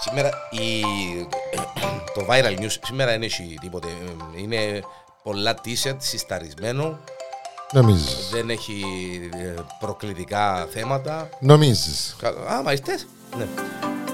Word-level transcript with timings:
Σήμερα 0.00 0.30
η, 0.50 0.80
το 2.14 2.26
viral 2.30 2.58
news 2.60 2.76
σήμερα 2.84 3.10
δεν 3.10 3.22
έχει 3.22 3.56
τίποτε. 3.60 3.88
Είναι 4.36 4.80
πολλά 5.22 5.54
t-shirt 5.64 5.96
συσταρισμένο. 5.98 6.98
Νομίζεις. 7.72 8.28
Δεν 8.32 8.50
έχει 8.50 8.82
ε, 9.34 9.54
προκλητικά 9.80 10.66
θέματα. 10.72 11.28
Νομίζεις. 11.40 12.16
Κα- 12.18 12.52
Α, 12.54 12.62
μα 12.62 12.72
ήρθες. 12.72 13.06
Ναι. 13.38 13.46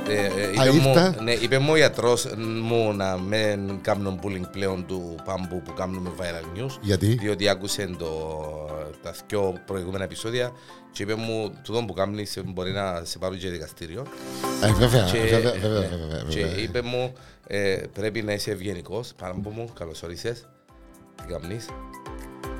Ε, 0.09 0.24
ε, 0.24 0.60
Α, 0.60 0.64
είπε, 0.66 0.70
μου, 0.80 0.88
ήρθα. 0.88 1.14
ναι, 1.22 1.32
είπε 1.32 1.59
μου 1.59 1.72
ο 1.72 1.77
ιατρός 1.77 2.27
μου 2.62 2.92
να 2.92 3.16
μην 3.16 3.80
κάνουν 3.82 4.20
bullying 4.23 4.50
πλέον 4.52 4.87
του 4.87 5.14
πάμπου 5.24 5.62
που 5.62 5.73
κάνουμε 5.73 6.10
viral 6.18 6.59
news. 6.60 6.77
Γιατί; 6.80 7.06
Διότι 7.06 7.48
άκουσε 7.48 7.91
το, 7.98 8.09
τα 9.07 9.14
δυο 9.29 9.61
προηγούμενα 9.66 10.04
επεισόδια 10.04 10.52
και 10.93 11.02
είπε 11.02 11.14
μου 11.14 11.52
τούτο 11.62 11.84
που 11.84 11.93
κάνεις 11.93 12.38
μπορεί 12.45 12.73
να 12.73 13.05
σε 13.05 13.18
πάρουν 13.18 13.38
και 13.38 13.51
δικαστήριο. 13.51 14.06
Ε, 14.62 14.73
βέβαια, 14.73 15.05
Και, 15.10 15.19
βέβαια, 15.19 15.52
βέβαια, 15.52 15.80
ναι, 15.80 15.87
βέβαια, 15.87 16.06
βέβαια, 16.06 16.23
και 16.28 16.41
βέβαια. 16.41 16.62
είπε 16.62 16.83
μου 16.83 17.12
ε, 17.47 17.80
πρέπει 17.92 18.23
να 18.23 18.33
είσαι 18.33 18.50
ευγενικός. 18.50 19.12
Πάμπου 19.16 19.50
μου, 19.50 19.69
καλώς 19.78 20.02
όρισες. 20.02 20.45
Τι 21.16 21.33
κάνεις. 21.33 21.66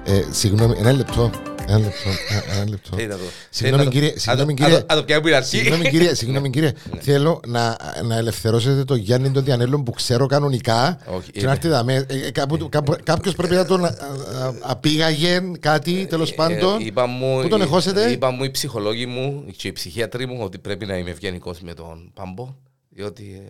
Ε, 0.04 0.23
Συγγνώμη, 0.30 0.74
ένα 0.78 0.92
λεπτό. 0.92 1.30
Ένα 1.68 1.78
λεπτό. 1.78 2.08
ε, 2.10 2.56
Ένα 2.56 2.68
λεπτό. 2.68 2.96
Τι 2.96 3.02
είναι 3.02 3.12
το- 3.12 3.18
Συγγνώμη, 3.50 3.82
τι 3.82 3.88
είναι 3.88 3.94
κύριε, 3.94 4.12
το- 4.12 4.20
συγγνώμη, 4.20 4.52
Α, 4.52 4.54
κύριε. 4.56 4.78
το- 4.80 4.92
Α 4.94 4.96
το 4.96 5.04
πιάμε 5.04 5.20
που 5.22 5.26
είναι 5.28 5.36
αρχή. 5.36 5.56
Συγγνώμη 5.56 5.88
κύριε, 5.90 6.14
συγγνώμη 6.14 6.50
κύριε. 6.50 6.72
Θέλω 7.00 7.40
να, 7.46 7.76
να 8.04 8.16
ελευθερώσετε 8.16 8.84
τον 8.84 8.96
Γιάννη 8.96 9.30
τον 9.30 9.44
Διανέλο 9.44 9.82
που 9.82 9.90
ξέρω 9.90 10.26
κανονικά 10.26 10.98
Όχι, 11.16 11.30
και 11.30 11.44
να 11.44 11.50
έρθει 11.50 11.68
δαμέ. 11.68 12.06
Ε, 12.08 12.30
κάπου- 12.30 12.68
κάπου- 12.68 13.02
Κάποιος 13.02 13.34
πρέπει 13.34 13.54
να 13.54 13.64
τον 13.66 13.84
α- 13.84 13.88
α- 13.88 14.54
απήγαγε 14.62 15.40
κάτι 15.60 16.06
τέλος 16.10 16.34
πάντων. 16.34 16.80
Ε, 16.80 16.84
είπα 16.84 17.06
μου, 17.06 17.40
Πού 17.42 17.48
τον 17.48 17.60
εχώσετε; 17.60 18.10
Είπα 18.10 18.30
μου 18.30 18.44
οι 18.44 18.50
ψυχολόγοι 18.50 19.06
μου 19.06 19.44
και 19.56 19.68
οι 19.68 19.72
ψυχίατροι 19.72 20.26
μου 20.26 20.38
ότι 20.42 20.58
πρέπει 20.58 20.86
να 20.86 20.96
είμαι 20.96 21.10
ευγενικός 21.10 21.60
με 21.60 21.74
τον 21.74 22.10
Πάμπο. 22.14 22.54
Διότι 22.88 23.42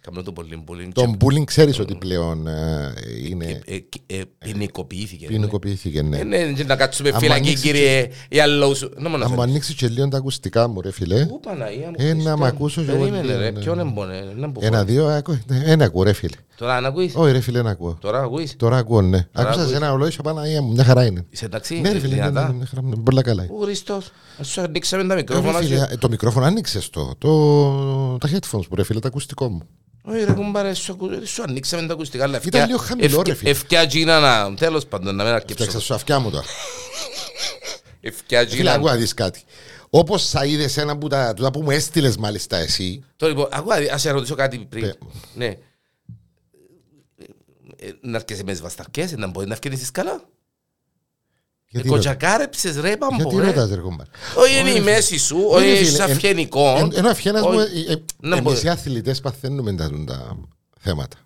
ε, 0.00 0.10
κάνω 0.10 0.22
το 0.22 0.32
πολύ 0.32 0.64
bullying. 0.68 0.88
Τον 0.94 1.16
bullying 1.20 1.44
ξέρεις 1.44 1.78
ότι 1.78 1.94
πλέον 1.94 2.46
ε, 2.46 2.92
είναι 3.28 3.60
Ε, 3.64 3.74
ε, 3.74 3.80
ε, 4.06 4.22
ποινικοποιήθηκε. 4.38 5.26
ποινικοποιήθηκε, 5.26 6.02
ναι. 6.02 6.18
Ε, 6.18 6.24
ναι, 6.24 6.52
και 6.52 6.64
να 6.64 6.76
κάτσουμε 6.76 7.08
Άμα 7.08 7.18
φυλακή, 7.18 7.40
ανοίξεις 7.42 7.60
κύριε 7.64 8.08
Ιαλλόουσου. 8.28 8.88
Να 8.96 9.00
μου 9.00 9.04
Αν 9.04 9.10
μου 9.10 9.16
αναφέρεις. 9.16 9.42
ανοίξει 9.42 9.74
και 9.74 9.88
λίγο 9.88 10.08
τα 10.08 10.16
ακουστικά 10.16 10.68
μου 10.68 10.80
ρε 10.80 10.90
φίλε. 10.92 11.26
Πού 11.26 11.40
Παναγία 11.40 11.86
μου. 11.88 11.94
Ε, 11.98 12.04
να 12.06 12.12
Χριστέ 12.14 12.34
μ' 12.34 12.38
μου. 12.38 12.44
ακούσω 12.44 12.82
και 12.82 12.90
εγώ 12.90 12.98
Περίμενε 12.98 13.26
λίγο, 13.26 13.38
ρε, 13.38 13.50
ναι. 13.50 13.60
ποιον 13.60 13.78
εμπονέ. 13.78 14.32
να 14.36 14.46
μπω. 14.46 14.60
Ένα, 14.64 14.84
δύο, 14.84 15.06
ακού- 15.06 15.38
ναι, 15.46 15.62
ένα 15.64 15.84
ακούω 15.84 16.02
ρε 16.02 16.12
φίλε. 16.12 16.36
Τώρα 16.60 16.80
να 16.80 16.88
ακούεις. 16.88 17.12
Όχι 17.16 17.32
ρε 17.32 17.40
φίλε 17.40 17.62
να 17.62 17.70
ακούω. 17.70 17.96
Τώρα 18.00 18.20
ακούεις. 18.20 18.56
Τώρα 18.56 18.76
ακούω 18.76 19.00
ναι. 19.02 19.26
Άκουσα 19.32 19.54
ακούεις. 19.54 19.68
σε 19.70 19.76
ένα 19.76 19.92
ολόγιο 19.92 20.22
Παναγία 20.22 20.62
μου, 20.62 20.72
μια 20.72 20.84
χαρά 20.84 21.04
είναι. 21.04 21.26
Είσαι 21.30 21.44
εντάξει. 21.44 21.80
Ναι 21.80 21.92
ρε 21.92 21.98
φίλε, 21.98 22.14
ναι, 22.14 22.20
ναι, 22.22 22.28
δυνατά. 22.28 22.48
ναι, 22.48 22.54
μια 22.54 22.66
χαρά, 22.66 22.82
ναι, 22.86 22.96
πολλά 22.96 23.22
καλά. 23.22 23.42
είναι. 23.44 23.52
Ο 23.58 23.62
Χριστός. 23.62 24.10
Ας 24.38 24.48
σου 24.48 24.60
ανοίξαμε 24.60 25.02
τα 25.06 25.12
Ε, 25.12 25.16
ρε 25.16 25.20
μικρόφωνα. 25.20 25.58
φίλε, 25.58 25.76
και- 25.76 25.92
ε, 25.92 25.96
Το 25.96 26.08
μικρόφωνο 26.08 26.46
άνοιξες 26.46 26.90
το. 26.90 27.14
το- 27.18 28.16
Τα 28.20 28.28
headphones 28.28 28.66
μου 28.68 28.74
ρε 28.76 28.84
φίλε, 28.84 28.98
το 29.00 29.08
ακουστικό 29.08 29.48
μου. 29.48 29.60
Όχι 30.02 30.24
ρε 30.24 30.32
κουμπάρε, 30.32 30.74
σου 30.74 30.92
ακου- 30.92 31.26
σου 31.26 31.42
ανοίξαμε 31.42 31.86
τα 31.86 31.92
ακουστικά. 31.92 32.24
αλλά 32.24 32.36
Ήταν 32.36 32.46
ευκιά- 32.48 32.66
λίγο 32.66 32.78
χαμηλό, 32.78 33.06
ευκιά- 33.06 33.22
ρε 33.26 33.34
φίλε. 33.34 33.50
Ευκιά 33.50 33.86
τζίνα 33.86 34.20
να... 34.20 34.54
Τέλος 34.54 34.86
πάντων, 34.86 35.16
να 35.16 35.24
μην 35.24 35.32
Φτιάξα 35.40 35.62
αρκεψω. 35.64 35.80
σου 35.80 35.94
αυτιά 35.94 36.18
μου 36.18 36.30
τώρα. 36.30 36.44
Ευκιά 38.00 38.38
Φίλε, 38.38 38.50
τζίνα. 38.50 38.72
άκου 38.72 38.84
να 38.86 38.94
δεις 38.94 39.14
κάτι. 39.14 39.42
Όπως 39.90 40.28
θα 40.28 40.44
είδες 40.44 40.76
ένα 40.76 40.96
που, 40.98 41.08
τα, 41.08 41.34
τούτα 41.34 41.50
που 41.50 41.62
μου 41.62 41.70
έστειλες 41.70 42.16
μάλιστα 42.16 42.56
εσύ. 42.56 43.04
Τώρα 43.16 43.32
λοιπόν, 43.32 43.48
ακούω, 43.52 43.72
ας 43.92 44.00
σε 44.00 44.10
ρωτήσω 44.10 44.34
κάτι 44.34 44.58
πριν. 44.58 44.92
Ναι. 45.34 45.56
Ναι. 47.82 47.88
Ε, 47.88 47.92
Να 48.00 48.16
έρχεσαι 48.16 48.42
με 48.44 48.52
τις 48.52 48.60
βασταρκές, 48.60 49.12
να 49.12 49.26
μπορεί 49.26 49.46
να 49.46 49.56
έρχεσαι 49.62 49.90
καλά. 49.92 50.20
Γιατί, 51.72 51.88
ρωτάς- 51.88 52.04
Κοτσακάρεψες 52.06 52.74
ρε 52.80 52.88
γιατί 52.88 52.98
πάμπο 52.98 53.38
ρε. 53.40 53.46
ρωτάς 53.46 53.70
ρε 53.70 53.80
κομπάρ. 53.80 54.06
Όχι 54.36 54.58
είναι 54.60 54.70
η 54.70 54.74
ρε, 54.74 54.80
μέση 54.80 55.18
σου, 55.18 55.36
Όχι, 55.48 55.54
όχι 55.56 55.64
ρε, 55.64 55.78
είσαι 55.80 55.90
φίλε, 55.90 56.04
εν- 56.04 56.10
αυγενικό. 56.10 56.74
Εν- 56.78 56.92
Ενώ 56.94 57.08
αφιένας 57.08 57.42
μου, 57.42 57.48
Όχι. 57.48 57.84
ε, 57.88 57.92
ε, 57.92 57.96
Να 58.20 58.36
εμείς 58.36 58.52
μπορεί. 58.52 58.66
οι 58.66 58.68
αθλητές 58.68 59.20
παθαίνουμε 59.20 59.72
τα, 59.74 59.90
τα 60.06 60.36
θέματα. 60.80 61.16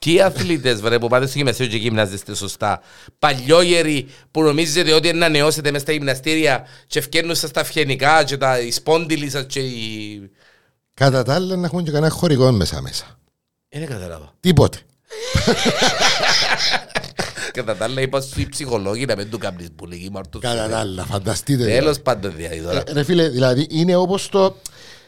Ποιοι 0.00 0.20
αθλητές 0.20 0.80
βρε 0.80 0.98
που 0.98 1.08
πάτε 1.08 1.26
στο 1.26 1.38
γυμναστήριο 1.38 1.72
και 1.72 1.78
γυμνάζεστε 1.78 2.34
σωστά; 2.34 2.80
Παλιόγεροι 3.18 4.06
που 4.30 4.42
νομίζετε 4.42 4.92
ότι 4.92 5.08
είναι 5.08 5.18
να 5.18 5.28
νεώσετε 5.28 5.70
μες 5.70 5.80
στα 5.80 5.92
γυμναστήρια 5.92 6.66
και 6.86 6.98
ευκαιρνούν 6.98 7.34
σας 7.34 7.50
τα 7.50 7.60
αυγενικά 7.60 8.24
και 8.24 8.36
τα 8.36 8.60
οι 8.60 8.70
σπόντιλοι 8.70 9.30
σας 9.30 9.46
και 9.48 9.60
οι... 9.60 10.30
Κατά 10.94 11.22
τα 11.22 11.34
άλλα 11.34 11.56
να 11.56 11.66
έχουμε 11.66 11.82
και 11.82 11.90
κανένα 11.90 12.12
χορηγό 12.12 12.52
μέσα 12.52 12.80
μέσα. 12.82 13.18
Ε, 13.68 13.78
Δεν 13.78 13.88
καταλάβα. 13.88 14.32
Τίποτε. 14.40 14.78
Κατά 17.52 17.76
τα 17.76 17.84
άλλα 17.84 18.00
είπα 18.00 18.20
στους 18.20 18.46
ψυχολόγοι 18.48 19.04
να 19.04 19.16
μην 19.16 19.30
του 19.30 19.38
κάνεις 19.38 19.68
bullying. 19.82 20.08
μάρτος. 20.12 20.40
Κατά 20.42 20.68
τα 20.68 20.78
άλλα, 20.78 21.04
φανταστείτε. 21.04 21.64
Τέλος 21.64 22.00
πάντων 22.00 22.32
δηλαδή 22.36 22.60
τώρα. 22.60 22.82
Ε, 22.86 22.92
Ρε 22.92 23.02
φίλε, 23.02 23.28
δηλαδή 23.28 23.66
είναι 23.70 23.96
όπως 23.96 24.28
το, 24.28 24.56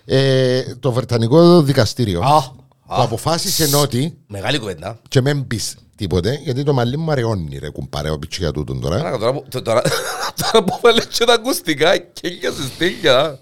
ε, 0.04 0.74
το 0.74 0.92
Βρετανικό 0.92 1.62
δικαστήριο 1.62 2.20
Α, 2.20 2.42
που 2.42 2.64
α, 2.94 3.02
αποφάσισε 3.02 3.76
ότι 3.76 4.18
Μεγάλη 4.26 4.58
κουβέντα. 4.58 5.00
και 5.08 5.20
μην 5.20 5.46
πεις 5.46 5.76
τίποτε 5.96 6.40
γιατί 6.42 6.62
το 6.62 6.72
μαλλί 6.72 6.96
μου 6.96 7.10
αραιώνει 7.10 7.58
ρε 7.58 7.70
κουμπάρε 7.70 8.10
ο 8.10 8.18
πιτσιά 8.18 8.50
τούτον 8.52 8.80
τώρα. 8.80 8.96
Άρα, 8.96 9.18
Τώρα 9.18 9.32
που- 9.32 9.44
τω- 9.50 9.62
τώρα- 9.62 9.82
τώρα 10.42 10.64
που 10.64 10.78
βάλες 10.82 11.06
και 11.06 11.24
τα 11.24 11.32
ακουστικά 11.32 11.96
και 11.98 12.28
σε 12.56 12.62
στήλια. 12.74 13.38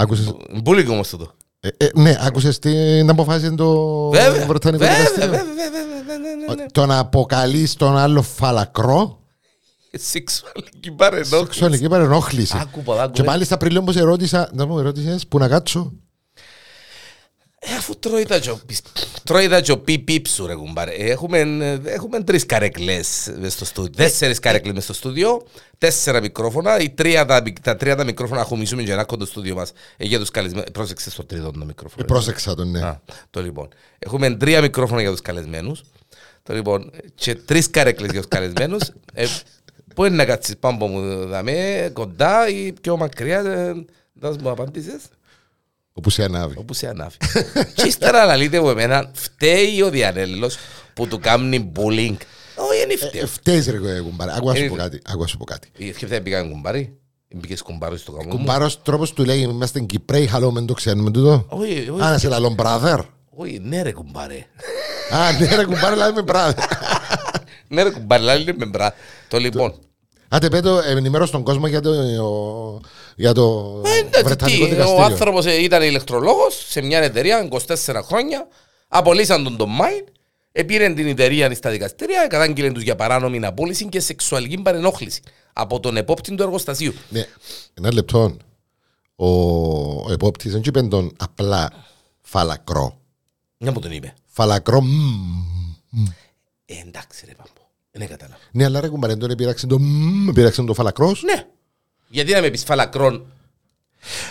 Άκουσες, 0.00 0.32
Bullying 0.64 0.86
όμως 0.90 1.08
τούτο. 1.08 1.32
ε, 1.60 1.68
ε, 1.76 1.88
ναι, 1.94 2.16
άκουσες 2.20 2.58
την 2.58 3.10
αποφάσισε 3.10 3.50
το 3.54 4.08
Βέβαια, 4.08 4.46
Βρετανικό 4.46 4.84
βέβαια, 4.84 4.96
δικαστήριο; 4.98 5.30
βέβαια, 5.30 5.44
βέβαια, 5.54 5.84
βέβαια, 6.06 6.18
ναι, 6.18 6.54
ναι, 6.54 6.62
ναι. 6.62 6.66
Το 6.72 6.86
να 6.86 6.98
αποκαλείς 6.98 7.74
τον 7.74 7.96
άλλο 7.96 8.22
φαλακρό; 8.22 9.22
Σεξουαλική 9.92 10.90
παρενόχληση. 10.96 11.44
σεξουαλική 11.44 11.88
παρενόχληση. 11.88 12.56
Άκου 12.60 12.82
πολλά, 12.82 13.02
άκου, 13.02 13.12
Και 13.12 13.22
ρε. 13.22 13.28
μάλιστα 13.28 13.56
πριν 13.56 13.72
λίγο 13.72 13.92
σε 13.92 13.98
ερώτησα, 13.98 14.50
να 14.52 14.66
μου 14.66 14.78
ερώτησες 14.78 15.26
που 15.26 15.38
να 15.38 15.48
κάτσω; 15.48 15.92
Ε, 17.60 17.74
αφού 17.74 17.98
τρώει 17.98 18.24
τα 18.24 18.38
τζο- 18.40 18.60
τρώει 19.24 19.48
τα 19.48 19.60
τζοπί 19.60 19.98
πίψου 19.98 20.46
ρε 20.46 20.54
κουμπάρε. 20.54 20.90
Ε, 20.94 21.10
Έχουμε, 21.10 21.38
ε, 21.38 21.80
έχουμε 21.84 22.22
τρεις 22.22 22.46
καρεκλές 22.46 23.32
μες 23.38 23.52
στο 23.52 23.64
στούντιο. 23.64 23.92
Τέσσερις 23.96 24.38
καρεκλές 24.38 24.74
μες 24.74 24.84
στο 24.84 24.92
στούντιο. 24.92 25.46
Τέσσερα 25.78 26.20
μικρόφωνα. 26.20 26.78
Οι 26.80 26.90
τρία, 26.90 27.24
τα, 27.26 27.42
μικ- 27.42 27.60
τα 27.60 27.76
τρία 27.76 27.96
τα 27.96 28.04
μικρόφωνα 28.04 28.42
χωμίζουμε 28.42 28.82
για 28.82 28.96
να 28.96 29.04
κοντό 29.04 29.24
στούντιο 29.26 29.54
μας. 29.54 29.72
Ε, 29.96 30.04
για 30.04 30.18
τους 30.18 30.30
καλεσμένους. 30.30 30.70
Πρόσεξε 30.72 31.10
στο 31.10 31.24
τρίτο 31.24 31.50
το 31.50 31.64
μικρόφωνο. 31.64 32.04
Πρόσεξα 32.06 32.54
τον, 32.54 32.70
ναι. 32.70 32.80
Α, 32.82 33.00
το 33.30 33.42
λοιπόν. 33.42 33.68
Έχουμε 33.98 34.30
τρία 34.36 34.60
μικρόφωνα 34.60 35.00
για 35.00 35.10
τους 35.10 35.20
καλεσμένους. 35.22 35.82
Το 36.42 36.54
λοιπόν. 36.54 36.90
Και 37.14 37.34
τρεις 37.34 37.70
καρέκλες 37.70 38.10
για 38.10 38.20
τους 38.20 38.28
καλεσμένους. 38.28 38.82
Ε, 39.12 39.26
πού 39.94 40.04
είναι 40.04 40.16
να 40.16 40.24
κάτσεις 40.24 40.56
πάνω 40.56 40.86
μου 40.86 41.26
δαμέ, 41.26 41.90
κοντά 41.92 42.48
ή 42.48 42.72
πιο 42.72 42.96
μακριά. 42.96 43.38
Ε, 43.40 43.72
δώσ' 44.12 44.36
μου 44.36 44.50
απάντησες. 44.50 45.02
Όπου 45.98 46.10
σε 46.10 46.24
ανάβει. 46.24 46.54
Όπου 46.58 46.74
σε 46.74 46.88
ανάβει. 46.88 47.16
και 47.74 47.86
ύστερα 47.86 48.22
αναλύτε 48.22 48.60
μου 48.60 48.68
εμένα, 48.68 49.10
φταίει 49.14 49.82
ο 49.82 49.90
Διανέλος 49.90 50.56
που 50.94 51.06
του 51.06 51.18
κάνει 51.18 51.72
bullying. 51.76 52.16
Όχι, 52.54 52.82
είναι 52.84 52.92
Ε, 52.92 52.96
φταίεις. 52.96 53.30
Φταίς 53.30 53.66
ρε 53.66 54.00
κουμπάρε. 54.00 54.32
Άκου 54.36 54.48
να 54.48 54.54
σου 54.54 54.64
Ε, 54.64 54.68
πω 54.68 54.74
κάτι. 54.74 55.00
Άκου 55.06 55.20
να 55.20 55.26
σου 55.26 55.36
πω 55.36 55.44
κάτι. 55.44 55.68
Η 55.76 55.92
σκέφτεται 55.92 56.20
πήγαν 56.20 56.50
κουμπάρι. 56.50 56.98
Μπήκες 57.34 57.62
κουμπάρι 57.62 57.98
στο 57.98 58.12
καμό 58.12 58.30
μου. 58.30 58.36
Κουμπάρος 58.36 58.82
τρόπος 58.82 59.12
του 59.12 59.24
λέει 59.24 59.38
είμαστε 59.38 59.80
Κυπρέοι, 59.80 60.26
χαλό 60.26 60.50
μεν 60.50 60.66
το 60.66 60.74
ξέρουμε 60.74 61.10
τούτο. 61.10 61.44
Όχι, 61.48 61.88
όχι, 61.90 62.02
Α, 62.02 62.10
να 62.10 62.18
σε 62.18 62.28
λαλόν 62.28 62.54
brother. 62.58 62.98
όχι, 63.30 63.58
ναι 63.62 63.82
ρε 63.82 63.92
κουμπάρι. 63.92 64.46
Α, 65.12 65.32
ναι 65.40 65.54
ρε 65.56 65.64
κουμπάρε, 65.64 65.94
λέμε 65.94 66.22
brother. 66.26 66.52
Ναι 67.68 67.82
ρε 67.82 67.90
κουμπάρι, 67.90 68.22
λέει 68.22 68.54
με 68.56 68.66
μπρά. 68.66 68.94
Το 69.28 69.38
λοιπόν. 69.38 69.74
Άντε 70.28 70.48
πέτω 70.48 70.78
ενημέρω 70.78 71.28
τον 71.28 71.42
κόσμο 71.42 71.66
για 71.66 71.80
το, 71.80 71.92
για 73.16 73.32
το 73.32 73.76
Εντάξει, 73.84 74.22
Βρετανικό 74.24 74.56
τι, 74.58 74.64
Ο 74.64 74.68
δικαστήριο. 74.68 75.04
άνθρωπος 75.04 75.46
ε, 75.46 75.62
ήταν 75.62 75.82
ηλεκτρολόγος 75.82 76.64
σε 76.68 76.80
μια 76.80 76.98
εταιρεία 76.98 77.48
24 77.50 78.00
χρόνια. 78.04 78.48
Απολύσαν 78.88 79.44
τον 79.44 79.56
τον 79.56 79.68
Μάιν. 79.70 80.04
Επήρε 80.52 80.92
την 80.92 81.06
εταιρεία 81.06 81.54
στα 81.54 81.70
δικαστήρια, 81.70 82.26
κατάγγειλε 82.26 82.72
τους 82.72 82.82
για 82.82 82.96
παράνομη 82.96 83.46
απόλυση 83.46 83.86
και 83.86 84.00
σεξουαλική 84.00 84.58
παρενόχληση 84.62 85.20
από 85.52 85.80
τον 85.80 85.96
επόπτη 85.96 86.34
του 86.34 86.42
εργοστασίου. 86.42 86.94
Ναι, 87.08 87.26
ένα 87.74 87.92
λεπτό. 87.92 88.36
Ο, 89.16 89.26
ο 90.02 90.12
επόπτης 90.12 90.52
δεν 90.52 90.62
είπε 90.64 90.82
τον 90.82 91.12
απλά 91.18 91.72
φαλακρό. 92.20 93.00
Να 93.58 93.72
μου 93.72 93.80
τον 93.80 93.90
είπε. 93.90 94.14
Φαλακρό, 94.26 94.80
μμμ. 94.80 96.04
Ε, 96.64 96.74
εντάξει 96.86 97.24
ρε 97.26 97.32
πάμπο. 97.34 97.57
Δεν 97.98 98.08
κατάλαβα. 98.08 98.38
Ναι, 98.52 98.64
αλλά 98.64 98.80
ρε 98.80 98.88
κουμπάρε, 98.88 99.16
τον 99.16 99.30
επήραξε 99.30 99.66
το 99.66 99.78
μμμ, 99.78 100.28
επήραξε 100.28 100.62
το 100.62 100.74
φαλακρός. 100.74 101.22
Ναι. 101.22 101.46
Γιατί 102.08 102.32
να 102.32 102.40
με 102.40 102.50
πεις 102.50 102.64
φαλακρόν; 102.64 103.26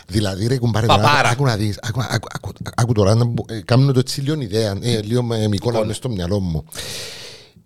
Δηλαδή 0.08 0.48
ρε 0.48 0.58
κουμπάρε, 0.58 0.86
Παπάρα. 0.86 1.16
τώρα, 1.18 1.30
άκου 1.30 1.44
να 1.44 1.58
δεις, 1.58 1.78
άκου, 1.81 2.00
άκου, 2.10 2.28
άκου, 2.31 2.52
άκου 2.75 2.94
τώρα, 2.94 3.16
να 3.16 3.25
μπο- 3.25 3.46
ε, 3.50 3.62
κάνω 3.62 3.92
το 3.92 4.00
έτσι 4.00 4.22
λίγο 4.22 4.42
ιδέα, 4.42 4.78
ε, 4.81 5.02
λίγο 5.02 5.24
με 5.24 5.48
εικόνα 5.52 5.86
μες 5.86 5.96
στο 5.96 6.10
μυαλό 6.10 6.40
μου. 6.40 6.66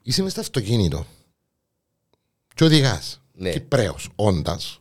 Είσαι 0.04 0.22
μες 0.24 0.32
στο 0.32 0.42
αυτοκίνητο 0.42 1.06
και 2.56 2.64
οδηγάς, 2.64 3.22
Ναι. 3.34 3.50
Κυπρέος, 3.50 4.10
όντας. 4.16 4.80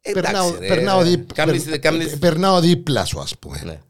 Εντάξει, 0.00 0.30
Περνάω, 0.32 0.56
ρε. 0.58 0.66
περνάω, 0.66 1.02
δίπ- 1.02 1.32
Κάμνεις- 1.32 1.64
περ- 1.64 1.78
κάμνεις- 1.78 2.18
περνάω 2.18 2.60
δίπλα 2.60 3.04
σου 3.04 3.20
ας 3.20 3.38
πούμε. 3.38 3.60
Ναι. 3.64 3.80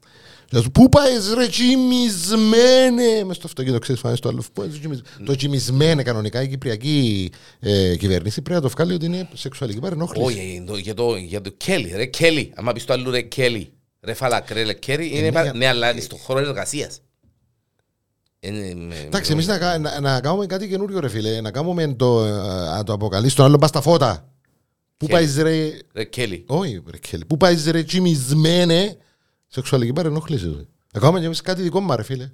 Και 0.53 0.59
σου, 0.61 0.71
Πού 0.71 0.89
πάεις 0.89 1.33
ρε 1.33 1.47
τσιμισμένε; 1.47 3.23
Μες 3.25 3.35
στο 3.35 3.47
αυτοκίνητο 3.47 3.79
ξέρεις 3.79 4.01
φάνε 4.01 4.15
στο 4.15 4.29
άλλο 4.29 4.37
Πού 4.41 4.61
πάεις 4.61 4.79
τσιμισμένε 4.79 5.25
Το 5.25 5.35
τσιμισμένε 5.35 6.03
κανονικά 6.03 6.41
η 6.41 6.47
κυπριακή 6.47 7.31
ε, 7.59 7.95
κυβέρνηση 7.95 8.41
πρέπει 8.41 8.61
να 8.61 8.67
το 8.69 8.73
βγάλει 8.75 8.93
ότι 8.93 9.05
είναι 9.05 9.29
σεξουαλική 9.33 9.79
παρενόχληση 9.79 10.25
Όχι, 10.25 10.63
το- 10.67 10.77
για 10.77 10.93
το, 10.93 11.15
για 11.15 11.41
το 11.41 11.49
Κέλλη, 11.49 11.91
ρε 11.95 12.05
Κέλλη. 12.05 12.51
Αν 12.55 12.73
πεις 12.73 12.85
το 12.85 12.93
άλλο 12.93 13.09
ρε 13.09 13.21
Κέλλη, 13.21 13.73
ρε 14.01 14.13
φαλάκ, 14.13 14.51
ρε 14.51 14.73
Κέλλη, 14.73 15.07
είναι 15.11 15.21
ναι, 15.21 15.31
πα- 15.31 15.41
για- 15.43 15.53
ναι, 15.53 15.67
αλλά 15.67 15.91
είναι 15.91 16.01
στον 16.01 16.17
χώρο 16.19 16.39
εργασίας. 16.39 16.99
Είναι, 18.39 18.73
με- 18.75 19.03
Εντάξει, 19.05 19.31
εμείς 19.31 19.47
να, 19.47 19.57
κα- 19.57 19.77
να, 19.77 19.99
να 19.99 20.19
κάνουμε 20.21 20.45
κάτι 20.45 20.67
καινούριο 20.67 20.99
ρε 20.99 21.09
φίλε 21.09 21.41
Να 21.41 21.51
κάνουμε 21.51 21.93
το, 21.93 22.25
ε, 22.25 22.31
να 22.75 22.83
το 22.83 22.93
αποκαλείς 22.93 23.33
τον 23.33 23.45
άλλο 23.45 23.57
πας 23.57 23.69
στα 23.69 23.81
φώτα 23.81 24.29
Πού 24.97 25.05
Κέλλη. 25.07 25.11
πάεις 25.19 25.37
ρε 25.37 25.71
Ρε 25.93 26.03
Κέλλη. 26.03 26.43
Όχι 26.47 26.81
ρε 26.91 26.97
Κέλλη 26.97 27.25
Πού 27.25 27.37
πάεις 27.37 27.65
ρε 27.65 27.83
τσιμισμένε 27.83 28.97
Σεξουαλική 29.53 29.93
παρενόχληση 29.93 30.67
Να 30.93 30.99
κάνουμε 30.99 31.19
και 31.19 31.25
εμείς 31.25 31.41
κάτι 31.41 31.61
δικό 31.61 31.79
μας 31.79 31.95
ρε 31.95 32.03
φίλε 32.03 32.31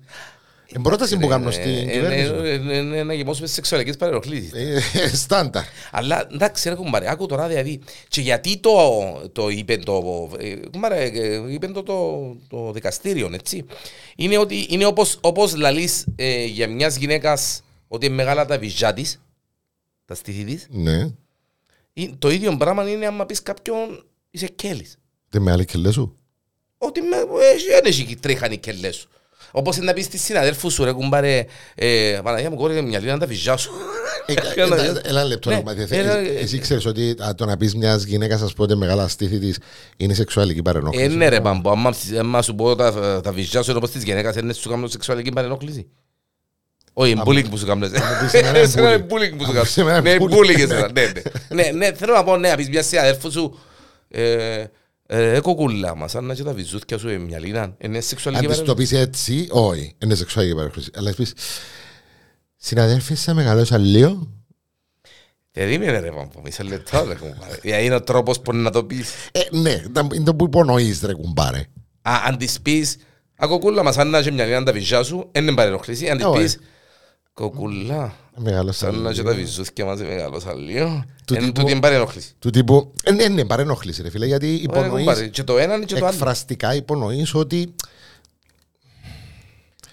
Εν 0.72 0.82
πρόταση 0.82 1.18
που 1.18 1.28
κάνουμε 1.28 1.52
στην 1.52 1.70
Ε, 1.90 1.92
κυβέρνηση 1.92 2.32
ε, 2.34 2.50
ε, 2.50 2.78
ε, 2.78 3.00
ε, 3.00 3.04
Να 3.04 3.14
γεμώσουμε 3.14 3.46
στις 3.46 3.54
σεξουαλικές 3.56 3.98
παρενοχλήσεις. 3.98 4.52
Ε, 4.54 4.82
Στάνταρ 5.16 5.64
Αλλά 5.92 6.28
εντάξει 6.34 6.70
ρε 6.70 6.76
κουμπάρε, 6.76 7.10
άκου 7.12 7.26
τώρα 7.26 7.48
δηλαδή 7.48 7.80
και 8.08 8.22
γιατί 8.22 8.58
το, 8.58 8.72
το 9.32 9.50
είπε 9.50 9.78
το, 9.78 10.30
ε, 10.40 10.56
κουμπάρε, 10.72 11.04
ε, 11.04 11.54
είπε 11.54 11.68
το, 11.68 11.84
το, 11.84 12.36
το 12.48 12.72
δικαστήριο, 12.72 13.30
έτσι. 13.34 13.66
Είναι 14.16 14.38
ότι 14.38 14.66
είναι 14.70 14.86
όπως, 14.86 15.18
όπως 15.22 15.56
λαλείς 15.56 16.06
ε, 16.16 16.46
για 16.46 16.68
μιας 16.68 16.96
γυναίκας 16.98 17.62
ότι 17.88 18.06
είναι 18.06 18.16
μεγάλα 18.16 18.46
τα 18.46 18.58
βυζιά 18.58 18.94
της, 18.94 19.22
τα 20.06 20.16
στήθη 20.16 20.44
της. 20.44 20.68
Ναι 20.70 21.00
Ε, 21.94 22.08
Το 22.20 22.30
ίδιο 22.30 22.58
πράγμα 22.58 22.90
είναι 22.90 23.06
άμα 23.06 23.26
πεις 23.26 23.42
κάποιον 23.44 24.06
είσαι 24.32 24.48
κέλης. 24.48 24.98
Δεν 25.30 25.42
με 25.42 25.52
άλλη 25.52 25.66
κελές 25.66 25.94
σου; 25.94 26.16
Ότι 26.82 27.02
με, 27.02 27.16
ε, 27.18 27.74
δεν 27.74 27.82
έχει 27.86 28.16
τρίχαν 28.22 28.52
οι 28.52 28.58
κελές 28.58 28.96
σου. 28.96 29.08
Όπως 29.52 29.76
είναι 29.76 29.86
να 29.86 29.94
πεις 29.94 30.06
στη 30.06 30.18
συναδέλφους 30.18 30.74
σου 30.74 30.84
ρε 30.84 30.92
κουμπάρε, 30.92 31.46
ε, 31.76 32.20
Παναγία 32.24 32.50
μου 32.50 32.56
κόρη 32.56 32.82
μια 32.82 33.00
λίγα 33.00 33.18
τα 33.18 33.26
βυζιά 33.26 33.58
σου. 33.58 33.72
Ε, 34.26 34.34
ε, 34.34 34.62
ε, 34.62 35.02
Ένα 35.10 35.24
λεπτό 35.24 35.50
Ναι, 35.50 35.56
να 35.56 35.62
μάθει. 35.62 35.96
ένα- 35.96 36.18
Εσύ 36.18 36.60
ξέρεις 36.60 36.86
ότι 36.86 37.16
α, 37.24 37.36
το 37.36 37.46
να 37.46 37.58
πεις 37.58 37.76
μιας 37.76 38.04
γυναίκας 38.04 38.42
ας 38.42 38.54
πω 38.54 38.64
ότι 38.64 38.76
μεγάλα 38.76 39.08
στήθη 39.08 39.40
της 39.40 39.58
είναι 39.98 40.14
σεξουαλική 40.14 40.60
Ε, 40.60 40.62
παρενόχληση. 40.62 41.08
ναι 41.16 41.30
ρε 41.30 41.42
Παμπό, 41.42 41.72
άμα, 41.72 41.94
άμα 42.20 42.42
σου 42.42 42.56
πω 42.56 42.76
τα, 42.76 43.22
τα 43.24 43.32
βυζιά 43.32 43.62
σου 43.62 43.70
είναι 43.70 43.80
όπως 43.80 43.92
της 43.92 44.04
γυναίκας, 44.04 44.36
είναι 44.36 44.54
σου 44.54 44.70
κάνουν 44.70 44.90
σεξουαλική 44.90 45.32
παρενόχληση. 45.32 45.88
Όχι, 46.94 47.12
είναι 47.12 47.22
bullying 47.26 47.50
που 47.50 47.58
σου 47.58 47.66
κάνουν. 47.66 47.92
πεις 47.92 48.34
εμένα 48.34 48.50
είναι 48.50 48.60
Εσένα 48.60 48.94
είναι 48.94 49.06
bullying. 49.10 49.14
bullying 49.14 49.38
που 49.38 49.44
σου 49.46 49.58
Αν 49.58 49.62
πεις 49.62 49.78
εμένα 49.78 50.02
κάνουν. 50.02 50.04
Ναι, 50.04 50.10
είναι 50.10 50.26
bullying. 50.26 50.40
bullying 50.50 50.60
εσένα, 50.64 50.92
ναι, 50.92 51.02
ναι. 51.50 51.64
Ναι, 51.64 51.72
ναι, 51.72 51.94
θέλω 51.94 52.14
να 52.14 52.24
πω, 52.24 52.38
ναι, 52.38 52.50
να 52.50 52.56
πεις 52.56 52.70
μιας 52.70 52.86
σε 52.86 53.00
αδέρφου 53.00 53.32
σου, 53.32 53.60
ε, 55.12 55.36
ε, 55.36 55.40
κοκούλα 55.40 55.96
μας, 55.96 56.16
αν 56.16 56.26
να 56.26 56.34
και 56.34 56.44
τα 56.44 56.54
βυζούθια 56.54 56.98
σου, 56.98 57.08
ε, 57.10 57.18
μια 57.18 57.40
λίνα, 57.40 57.76
είναι 57.78 58.00
σεξουαλική 58.02 58.46
Αν 58.46 58.50
της 58.52 58.58
το 58.60 58.64
παρενόχληση. 58.64 58.96
πεις 58.96 59.08
έτσι, 59.08 59.48
όχι, 59.52 59.96
είναι 60.04 60.16
σεξουαλική 60.16 60.54
παρενόχληση. 60.56 60.92
Αλλά 60.96 61.14
πεις, 61.14 61.34
συναδέλφοι, 62.56 63.16
σε 63.16 63.34
μεγαλώσα 63.34 63.78
λίγο. 63.78 64.28
Περίμενε 65.52 66.00
ρε 66.00 66.10
Παμπό, 66.12 66.42
μισό 66.44 66.64
λεπτό 66.64 67.06
ρε 67.08 67.14
κουμπάρε. 67.16 67.60
Γιατί 67.64 67.86
είναι 67.86 67.96
ο 67.96 68.02
τρόπος 68.02 68.40
που 68.40 68.54
να 68.56 68.72
το 68.72 68.84
πεις. 68.84 69.10
Ε, 69.32 69.40
ναι, 69.58 69.78
τα- 69.92 70.08
είναι 70.14 70.24
το 70.24 70.36
που 70.36 70.46
υπονοείς 70.46 71.02
ρε 71.02 71.14
κουμπάρε. 71.14 71.60
Α, 72.02 72.14
αν 72.28 72.38
της 72.38 72.62
πεις, 72.62 72.98
α, 73.44 73.48
κοκούλα 73.48 73.84
μας, 73.84 73.98
αν 73.98 74.10
να 74.10 74.22
και 74.22 74.32
μια 74.32 74.46
λίνα 74.46 74.64
τα 74.64 74.72
βυζιά 74.72 75.04
σου, 75.04 75.30
είναι 75.36 75.54
παρενόχληση. 75.54 76.10
Αν 76.10 76.18
της 76.18 76.26
Όχι. 76.26 76.42
πεις, 76.42 76.60
κοκούλα, 77.34 78.16
Μεγαλώσα 78.42 78.86
Σαν 78.92 79.02
να 79.02 79.12
και 79.14 79.22
τα 79.24 79.32
λίγο. 79.32 79.44
βυζούθια 79.44 79.86
μας 79.86 80.00
μεγάλωσα 80.02 80.54
λίγο. 80.54 81.04
Του 81.26 81.34
Είναι 81.34 81.44
τύπου- 81.44 81.56
τούτη 81.60 81.72
είναι 81.72 81.80
παρενόχληση. 81.80 82.32
Του 82.40 82.50
τύπου, 82.50 82.94
ε, 83.04 83.12
ναι, 83.12 83.28
ναι, 83.28 83.46
παρενόχληση 83.46 84.02
ρε 84.02 84.10
φίλε, 84.10 84.26
γιατί 84.26 84.46
Ωραία, 84.48 84.62
υπονοείς, 84.86 85.06
κουμπάρε, 85.06 85.28
Και 85.28 85.44
το 85.44 85.58
ένα 85.58 85.76
είναι 85.76 85.86
και 85.86 85.96
το 85.96 86.06
άλλο. 86.06 86.14
εκφραστικά 86.16 86.76
υπονοείς 86.76 87.34
ότι 87.34 87.76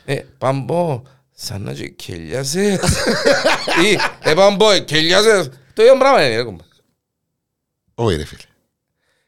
Ε, 0.04 0.20
Παμπό, 0.38 1.02
σαν 1.34 1.62
να 1.62 1.72
και 1.72 1.88
κελιάζες. 1.88 2.78
Ή, 3.90 3.98
ε, 4.22 4.34
Παμπό, 4.34 4.70
ε, 4.70 4.80
κελιάζες. 4.80 5.48
Το 5.74 5.82
ίδιο 5.82 5.96
πράγμα 5.98 6.26
είναι, 6.26 6.36
ρε 6.36 6.42
κουμπάρε. 6.42 6.68
όχι 7.94 8.16
ρε 8.16 8.24
φίλε. 8.24 8.40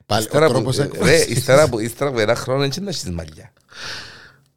Πάλι 0.06 0.22
ο 0.22 0.24
Ύστερα 0.24 0.46
που- 0.46 0.52
τρόπος 0.52 0.78
ε, 0.78 0.82
έκφρασης. 0.82 1.26
Ρε, 1.26 1.32
ύστερα 1.32 1.68
που 1.68 1.78
ύστερα 1.78 2.10
από 2.10 2.20
ένα 2.20 2.34
χρόνο 2.34 2.62
έτσι 2.62 2.80
να 2.80 2.88
έχεις 2.90 3.04
μαλλιά. 3.10 3.52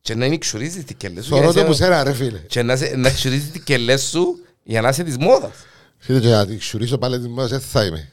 Και 0.01 0.15
να 0.15 0.25
είναι 0.25 0.37
ξουρίζεις 0.37 0.83
τις 0.83 0.95
κελές 0.97 1.23
σου. 1.25 1.29
Θωρώ 1.29 1.43
για 1.43 1.53
το 1.53 1.59
να 1.59 1.65
που 1.65 1.71
είσαι- 1.71 1.83
σένα 1.83 2.03
ρε 2.03 2.13
φίλε. 2.13 2.37
Και 2.37 2.61
να 2.63 2.75
σε- 2.75 2.95
να 2.95 3.09
ξουρίζεις 3.09 3.51
τις 3.51 3.61
κελές 3.63 4.01
σου 4.03 4.45
για 4.63 4.81
να 4.81 4.89
είσαι 4.89 5.03
της 5.03 5.17
μόδας. 5.17 5.55
Φίλε, 5.97 6.19
και 6.19 6.27
να 6.27 6.45
τη 6.45 6.57
ξουρίσω 6.57 6.97
πάλι 6.97 7.19
την 7.19 7.29
μάζα, 7.29 7.47
δεν 7.47 7.59
θα 7.59 7.85
είμαι. 7.85 8.11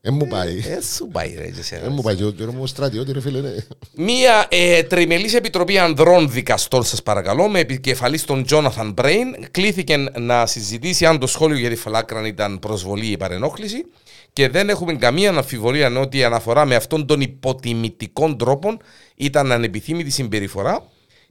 Δεν 0.00 0.14
μου 0.14 0.26
πάει. 0.26 0.58
Ε, 0.58 0.80
σου 0.96 1.08
πάει 1.12 1.34
ρε 1.38 1.50
και 1.50 1.60
εσένα. 1.60 1.82
Δεν 1.82 1.92
μου 1.92 2.02
πάει. 2.02 2.14
Και 2.14 2.44
ο 2.44 2.52
μου 2.52 2.66
στρατιώτη 2.66 3.12
ρε 3.12 3.20
φίλε. 3.20 3.40
ναι. 3.40 3.50
Μία 3.94 4.46
ε, 4.48 4.82
τριμελής 4.82 5.34
επιτροπή 5.34 5.78
ανδρών 5.78 6.30
δικαστών, 6.30 6.84
σας 6.84 7.02
παρακαλώ, 7.02 7.48
με 7.48 7.58
επικεφαλής 7.58 8.24
τον 8.24 8.44
Τζόναθαν 8.44 8.92
Μπρέιν, 8.92 9.50
κλήθηκε 9.50 9.96
να 9.96 10.46
συζητήσει 10.46 11.06
αν 11.06 11.18
το 11.18 11.26
σχόλιο 11.26 11.58
για 11.58 11.68
τη 11.68 11.76
φαλάκραν 11.76 12.24
ήταν 12.24 12.58
προσβολή 12.58 13.06
ή 13.06 13.16
παρενόχληση 13.16 13.84
και 14.32 14.48
δεν 14.48 14.68
έχουμε 14.68 14.94
καμία 14.94 15.30
αμφιβολία 15.30 16.00
ότι 16.00 16.18
η 16.18 16.24
αναφορά 16.24 16.64
με 16.64 16.74
αυτόν 16.74 17.06
τον 17.06 17.20
υποτιμητικό 17.20 18.36
τρόπο 18.36 18.76
ήταν 19.16 19.52
ανεπιθύμητη 19.52 20.10
συμπεριφορά 20.10 20.86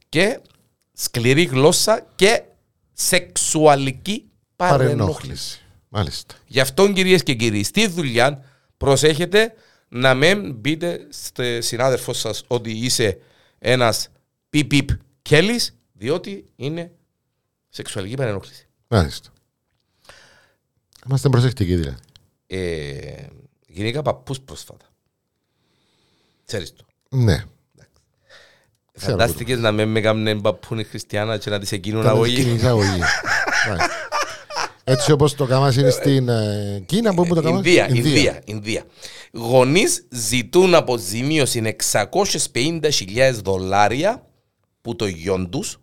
και 0.09 0.39
σκληρή 0.93 1.43
γλώσσα 1.43 2.07
και 2.15 2.41
σεξουαλική 2.93 4.31
παρενόχληση. 4.55 4.95
Παρενόχληση. 4.95 5.61
Μάλιστα. 5.89 6.35
Γι' 6.45 6.59
αυτό 6.59 6.91
κυρίες 6.91 7.23
και 7.23 7.33
κύριοι, 7.33 7.63
στη 7.63 7.87
δουλειά 7.87 8.43
προσέχετε 8.77 9.53
να 9.87 10.13
μην 10.13 10.53
μπείτε 10.53 11.07
στη 11.09 11.61
συνάδελφό 11.61 12.13
σας 12.13 12.43
ότι 12.47 12.71
είσαι 12.71 13.19
ένας 13.59 14.09
πιπ 14.49 14.89
κέλη, 15.21 15.59
διότι 15.93 16.45
είναι 16.55 16.91
σεξουαλική 17.69 18.15
παρενόχληση. 18.15 18.67
Μάλιστα. 18.87 19.29
Είμαστε 21.05 21.29
προσεκτικοί 21.29 21.75
δηλαδή. 21.75 21.97
Ε, 22.47 23.25
γυναίκα 23.67 24.01
παππούς 24.01 24.39
πρόσφατα. 24.39 24.85
Ξέρεις 26.45 26.73
το. 26.73 26.85
Ναι. 27.09 27.43
Ξέρω 28.97 29.11
Φαντάστηκες 29.11 29.59
να 29.59 29.71
με 29.71 29.85
με 29.85 30.01
κάνουν 30.01 30.41
παππούν 30.41 30.79
οι 30.79 30.83
χριστιανά 30.83 31.37
και 31.37 31.49
να 31.49 31.59
τη 31.59 31.75
εκείνουν 31.75 32.01
Ήταν 32.01 32.11
αγωγή. 32.11 32.57
Κοινή 34.85 34.97
εισαγωγή. 34.97 35.03
Μάλιστα. 35.03 35.03
Έτσι 35.03 35.11
όπως 35.11 35.35
το 35.35 35.45
κάμας 35.45 35.75
είναι 35.75 35.89
στην 35.89 36.29
ε, 36.29 36.83
Κίνα, 36.85 37.13
πού 37.13 37.27
που 37.27 37.35
το 37.35 37.41
κάμας; 37.41 37.57
Ινδία, 37.65 37.89
Ινδία, 37.89 38.41
Ινδία. 38.45 38.83
Γονείς 39.33 40.07
ζητούν 40.09 40.75
αποζημίωση 40.75 41.75
650.000 42.53 43.33
δολάρια 43.43 44.25
που 44.81 44.95
το 44.95 45.05
γιον 45.05 45.49
τους 45.49 45.77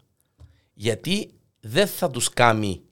γιατί 0.75 1.31
δεν 1.61 1.87
θα 1.87 2.11
τους 2.11 2.29
κάνει. 2.29 2.83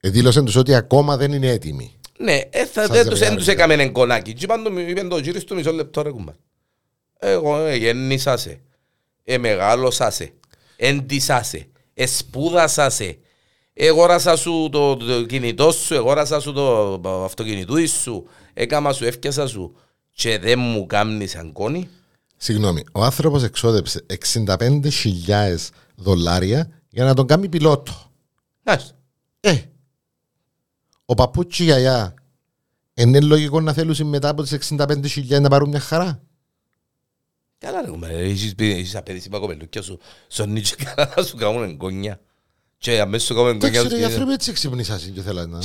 Ε, 0.00 0.10
Δήλωσαν 0.10 0.44
τους 0.44 0.56
ότι 0.56 0.74
ακόμα 0.74 1.16
δεν 1.16 1.32
είναι 1.32 1.48
έτοιμοι. 1.48 1.96
Ναι, 2.18 2.40
ε, 2.50 2.66
θα, 2.66 2.82
Σαν 2.84 2.92
δεν 2.92 3.08
τους, 3.08 3.18
ζευγάρι. 3.18 3.18
δεν 3.18 3.36
τους 3.36 3.46
έκαμε 3.48 3.74
ένα 3.74 3.88
κονάκι. 3.90 4.32
Και 4.32 4.46
πάντο 4.46 4.78
είπε 4.78 5.02
το 5.02 5.18
γύρι 5.18 5.40
στο 5.40 5.54
μισό 5.54 5.72
λεπτό 5.72 6.02
ρε 6.02 6.10
κουμπά. 6.10 6.32
Εγώ 7.18 7.56
ε, 7.56 7.76
γέννησα 7.76 8.36
σε, 8.36 8.60
ε, 9.24 9.38
μεγάλωσα 9.38 10.10
σε, 10.10 10.32
έντυσα 10.76 11.42
σε, 11.42 11.68
εσπούδασα 11.94 12.90
σε, 12.90 13.18
εγόρασα 13.74 14.36
σου 14.36 14.68
το, 14.72 14.96
το 14.96 15.24
κινητό 15.26 15.72
σου, 15.72 15.94
εγόρασα 15.94 16.40
σου 16.40 16.52
το 16.52 17.24
αυτοκινητούι 17.24 17.86
σου, 17.86 18.26
έκαμα 18.54 18.92
σου, 18.92 19.04
έφτιασα 19.04 19.46
σου 19.46 19.74
και 20.12 20.38
δεν 20.38 20.58
μου 20.58 20.86
κάμνεις 20.86 21.36
αγκόνη. 21.36 21.88
Συγγνώμη, 22.36 22.84
ο 22.92 23.02
άνθρωπος 23.02 23.42
εξόδεψε 23.42 24.06
65.000 24.46 25.56
δολάρια 25.96 26.82
για 26.88 27.04
να 27.04 27.14
τον 27.14 27.26
κάνει 27.26 27.48
πιλότο. 27.48 27.92
Να, 28.62 28.80
Ε, 29.40 29.62
ο 31.04 31.14
παππούτσι 31.14 31.62
γιαγιά 31.64 32.14
είναι 32.94 33.20
λογικό 33.20 33.60
να 33.60 33.72
θέλουν 33.72 33.96
μετά 34.08 34.28
από 34.28 34.42
τις 34.42 34.52
65.000 34.52 35.40
να 35.40 35.48
πάρουν 35.48 35.68
μια 35.68 35.80
χαρά. 35.80 36.22
Καλά 37.58 37.80
ρε 37.82 37.90
κουμπάρε, 37.90 38.18
έχεις 38.18 38.54
πει- 38.54 38.72
έχεις 38.72 38.96
απαιτήσει 38.96 39.28
πα 39.28 39.38
κοπελούκια 39.38 39.82
σου, 39.82 39.98
σονί 40.28 40.60
και 40.60 40.74
καλά 40.84 41.12
να 41.16 41.22
σου 41.22 41.36
κάνουν 41.36 41.62
εγκόνια. 41.62 42.20
Και 42.82 43.00
αμέσως 43.00 43.26
σου 43.26 43.34
κάνουν 43.34 43.48
εγκόνια. 43.50 43.68
Εντάξει 43.80 43.94
ρε, 43.94 44.00
οι 44.00 44.04
τους 44.04 44.12
άνθρωποι 44.12 44.32
έτσι 44.32 44.52
ξυπνήσασαν 44.52 45.12
και 45.12 45.20
θέλαν 45.22 45.50
να... 45.50 45.58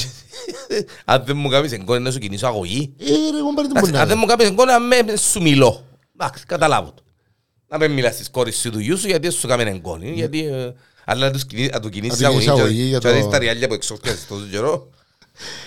Αν 1.13 1.24
δεν 1.25 1.38
μου 1.38 1.50
κάνεις 1.50 1.71
εγκόνια 1.71 2.00
να 2.00 2.12
σου 2.12 2.19
κινήσω 2.19 2.47
αγωγή. 2.47 2.93
Ε, 3.00 3.05
ρε, 3.05 3.38
εγώ 3.38 3.53
πάρει 3.53 3.67
την 3.67 3.79
μπορεί 3.79 3.91
να 3.91 4.01
Αν 4.01 4.07
δεν 4.07 4.17
μου 4.19 4.25
κάνεις 4.25 4.47
εγκόνια 4.47 4.79
με 4.79 4.95
σου 5.31 5.41
μιλώ. 5.41 5.86
Εντάξει, 6.19 6.45
καταλάβω 6.45 6.91
το. 6.95 7.03
Να 7.67 7.77
μην 7.77 7.91
μιλάς 7.91 8.13
στις 8.13 8.29
κόρες 8.29 8.55
σου 8.55 8.69
του 8.69 8.79
γιού 8.79 8.97
σου 8.97 9.07
γιατί 9.07 9.29
σου 9.29 9.47
κάνουν 9.47 9.67
εγκόνια. 9.67 10.12
Γιατί, 10.12 10.45
ε, 10.45 10.74
αλλά 11.05 11.25
να 11.25 11.31
τους 11.31 11.45
κινεί- 11.45 11.71
να 11.74 11.79
του 11.79 11.89
κινήσεις 11.89 12.19
Να 12.19 12.27
του 12.27 12.31
κινήσεις 12.33 12.50
αγωγή 12.51 12.62
αγωγή 12.62 12.81
και- 12.81 12.88
για 12.88 12.97
και 13.00 13.07
το- 13.07 13.13
να 13.13 13.19
δεις 13.19 13.29
τα 13.29 13.38
ριάλια 13.38 13.67
που 13.67 13.74
εξόρτιασες 13.74 14.27
τόσο 14.27 14.45
καιρό. 14.51 14.89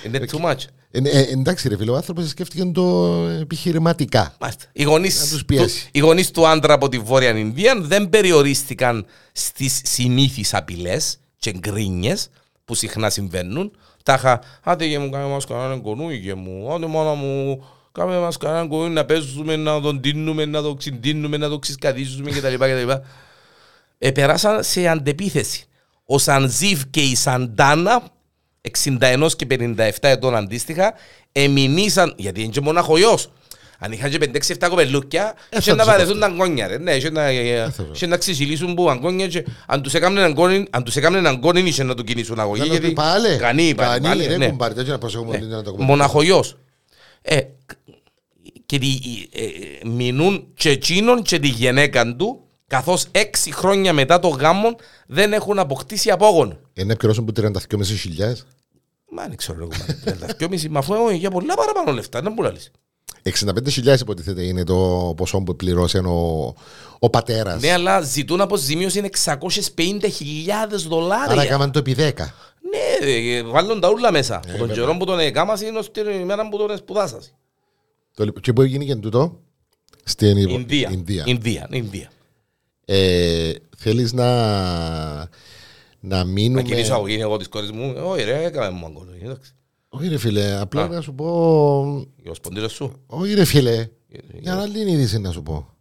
Είναι 0.07 0.21
too 0.33 0.51
much. 0.51 0.59
Ε, 0.91 0.99
ε, 1.05 1.21
εντάξει 1.21 1.69
ρε 1.69 1.77
φίλε, 1.77 1.91
ο 1.91 1.97
άνθρωπος 1.97 2.29
σκέφτηκε 2.29 2.65
το 2.65 3.17
επιχειρηματικά. 3.41 4.35
Μάλιστα. 4.41 4.65
Οι 4.73 4.83
γονείς, 4.83 5.19
Να 5.21 5.27
τους 5.29 5.39
του, 5.39 5.45
πιέσει. 5.45 5.89
οι 5.93 5.99
γονείς 5.99 6.31
του 6.31 6.47
άντρα 6.47 6.75
από 6.75 6.89
τη 6.89 6.99
Βόρεια 6.99 7.39
Ινδία 7.39 7.75
δεν 7.81 8.09
περιορίστηκαν 8.09 9.07
στις 9.33 9.81
συνήθεις 9.85 10.55
απειλές 10.55 11.19
και 11.41 11.53
γκρίνιες 11.59 12.31
που 12.65 12.75
συχνά 12.75 13.11
συμβαίνουν. 13.11 13.73
Τάχα, 14.03 14.41
άντε 14.63 14.89
και 14.89 14.99
μου 14.99 15.11
κάνε 15.11 15.25
μας 15.29 15.47
κανέναν 15.47 15.83
κονούι 15.83 16.35
μου, 16.35 16.73
άντε 16.73 16.87
μάνα 16.87 17.15
μου, 17.15 17.65
κάνε 17.93 18.19
μας 18.19 18.37
κανέναν 18.37 18.69
κονούι 18.69 18.89
να 18.89 19.05
παίζουμε, 19.05 19.57
να 19.57 19.81
τον 19.81 20.01
τίνουμε, 20.01 20.45
να 20.45 20.63
το 20.63 20.75
ξυντίνουμε, 20.75 21.37
να 21.37 21.49
το 21.49 21.59
ξυσκαδίσουμε 21.59 22.31
κτλ. 22.31 22.55
κτλ. 22.55 22.91
επεράσαν 23.99 24.63
σε 24.65 24.87
αντεπίθεση. 24.87 25.65
Ο 26.05 26.19
Σανζίβ 26.19 26.83
και 26.91 27.01
η 27.01 27.15
Σαντάνα, 27.15 28.03
61 28.85 29.29
και 29.37 29.47
57 29.51 29.91
ετών 30.01 30.37
αντίστοιχα, 30.37 30.95
εμεινήσαν, 31.33 32.15
γιατί 32.17 32.43
είναι 32.43 32.53
και 32.53 32.61
μοναχογιός. 32.61 33.31
Αν 33.83 33.93
είχαν 33.93 34.11
και 34.11 34.31
5-6-7 34.49 34.67
κοπελούκια, 34.69 35.35
είχε 35.59 35.75
να 35.75 35.85
βαρεθούν 35.85 36.21
τα 36.21 36.27
αγκόνια 36.27 36.67
ρε. 36.67 36.79
Ναι, 36.79 36.95
είχε 36.95 37.11
να, 37.11 37.31
είχε 37.93 38.07
να 38.07 38.17
ξεσυλίσουν 38.17 38.75
που 38.75 38.91
αγκόνια 38.91 39.27
και 39.27 39.45
αν 39.67 39.83
τους 39.83 39.95
έκαναν 39.95 40.25
αγκόνι, 40.25 40.67
αν 40.71 40.85
τους 40.85 40.97
έκαναν 40.97 41.27
αγκόνι 41.27 41.61
είχε 41.61 41.83
να 41.83 41.95
του 41.95 42.05
κινήσουν 42.05 42.41
αγωγή. 42.41 42.61
Να 42.61 42.67
το 42.67 42.73
γιατί- 42.73 42.87
πει 42.87 42.93
πάλι. 42.93 43.37
Κανεί, 43.37 43.75
πάλι, 43.75 44.01
Κανεί, 44.01 44.07
πάλι, 44.07 44.27
ρε 44.27 44.37
ναι. 44.37 44.49
κουμπάρ, 44.49 44.75
τέτοιο 44.75 44.93
να 44.93 44.99
προσέχουμε 44.99 45.37
ότι 45.37 45.45
είναι 45.45 45.55
να 45.55 45.63
το 45.63 45.73
πούμε. 45.73 45.85
Μοναχογιός. 45.85 46.57
Ε, 47.23 47.41
και 48.67 48.79
τη, 48.79 48.87
ε, 49.33 49.89
μείνουν 49.89 50.47
και 50.55 50.71
εκείνον 50.71 51.23
και 51.23 51.39
τη 51.39 51.49
γυναίκα 51.49 52.17
του, 52.17 52.45
καθώς 52.67 53.07
έξι 53.11 53.53
χρόνια 53.53 53.93
μετά 53.93 54.19
το 54.19 54.29
γάμο 54.29 54.77
δεν 55.07 55.33
έχουν 55.33 55.59
αποκτήσει 55.59 56.11
απόγονο. 56.11 56.59
Είναι 56.73 56.93
επικαιρώσουν 56.93 57.25
που 57.25 57.33
32.500. 57.37 58.45
Μα 59.13 59.27
δεν 59.27 59.37
ξέρω 59.37 59.59
εγώ, 59.61 59.71
μα, 59.79 60.15
32,5, 60.49 60.69
μα 60.71 60.79
αφού 60.79 60.95
έχω 60.95 61.11
για 61.11 61.31
πολλά 61.31 61.55
παραπάνω 61.55 61.93
λεφτά, 61.93 62.21
δεν 62.21 62.33
μπορεί 62.33 62.49
να 62.49 62.55
λες. 62.55 62.71
65.000 63.23 64.01
υποτίθεται 64.01 64.43
είναι 64.43 64.65
το 64.65 65.13
ποσό 65.17 65.41
που 65.41 65.57
πληρώσει 65.57 65.99
ο, 65.99 66.55
ο 66.99 67.11
πατέρας. 67.11 67.61
Ναι, 67.63 67.71
αλλά 67.73 68.01
ζητούν 68.01 68.41
αποζημίωση 68.41 69.11
650.000 69.25 69.39
Άρα 70.53 70.67
δολάρια. 70.89 71.43
έκαναν 71.43 71.73
το 71.73 71.79
επί 71.79 71.95
10. 71.99 72.13
Ναι, 72.71 73.11
ε, 73.11 73.43
βάλουν 73.43 73.81
τα 73.81 73.91
ούλα 73.91 74.13
μέσα. 74.13 74.37
Από 74.37 74.47
τον 74.49 74.59
βέβαια. 74.59 74.75
καιρό 74.75 74.97
που 74.97 75.05
τον 75.05 75.19
έκαμας 75.19 75.61
είναι 75.63 75.79
ως 75.79 75.91
την 75.91 76.09
ημέρα 76.21 76.49
που 76.49 76.57
τον 76.59 76.77
σπουδάσας. 76.77 77.35
Το 78.15 78.25
λοιπόν- 78.25 78.43
Και 78.43 78.53
πού 78.53 78.63
έγινε 78.63 78.85
και 78.85 78.95
τούτο, 78.97 79.39
στην 80.05 80.37
Ι- 80.37 80.51
Ινδία. 80.51 80.89
Ινδία. 80.93 81.25
Ινδία. 81.27 81.69
Ινδία. 81.71 82.11
Ε, 82.85 83.53
Θέλεις 83.77 84.13
να, 84.13 84.27
να 85.19 85.29
Να 86.01 86.25
μείνουμε. 86.25 86.63
κινήσω 86.63 86.95
αγωγή 86.95 87.21
εγώ 87.21 87.37
της 87.37 87.49
κόρης 87.49 87.71
μου. 87.71 87.95
Όχι 88.05 88.23
ρε, 88.25 88.45
έκαμε 88.45 88.71
μου 88.71 88.87
αγκόνο. 88.87 89.11
εντάξει. 89.23 89.53
Όχι, 89.93 90.09
ρε 90.09 90.19
φίλε, 90.19 90.57
απλά 90.61 90.83
Α. 90.83 90.89
να 90.89 91.01
σου 91.01 91.15
πω. 91.15 91.27
Για 92.17 92.31
ο 92.31 92.35
σπονδύλος 92.35 92.73
σου. 92.73 93.03
Όχι, 93.07 93.35
ρε 93.35 93.45
φίλε, 93.45 93.75
Ε, 94.09 94.19
για 94.33 94.61
άλλη 94.61 94.91
είδηση 94.93 95.19
να 95.19 95.31
σου 95.33 95.43
πω. 95.43 95.75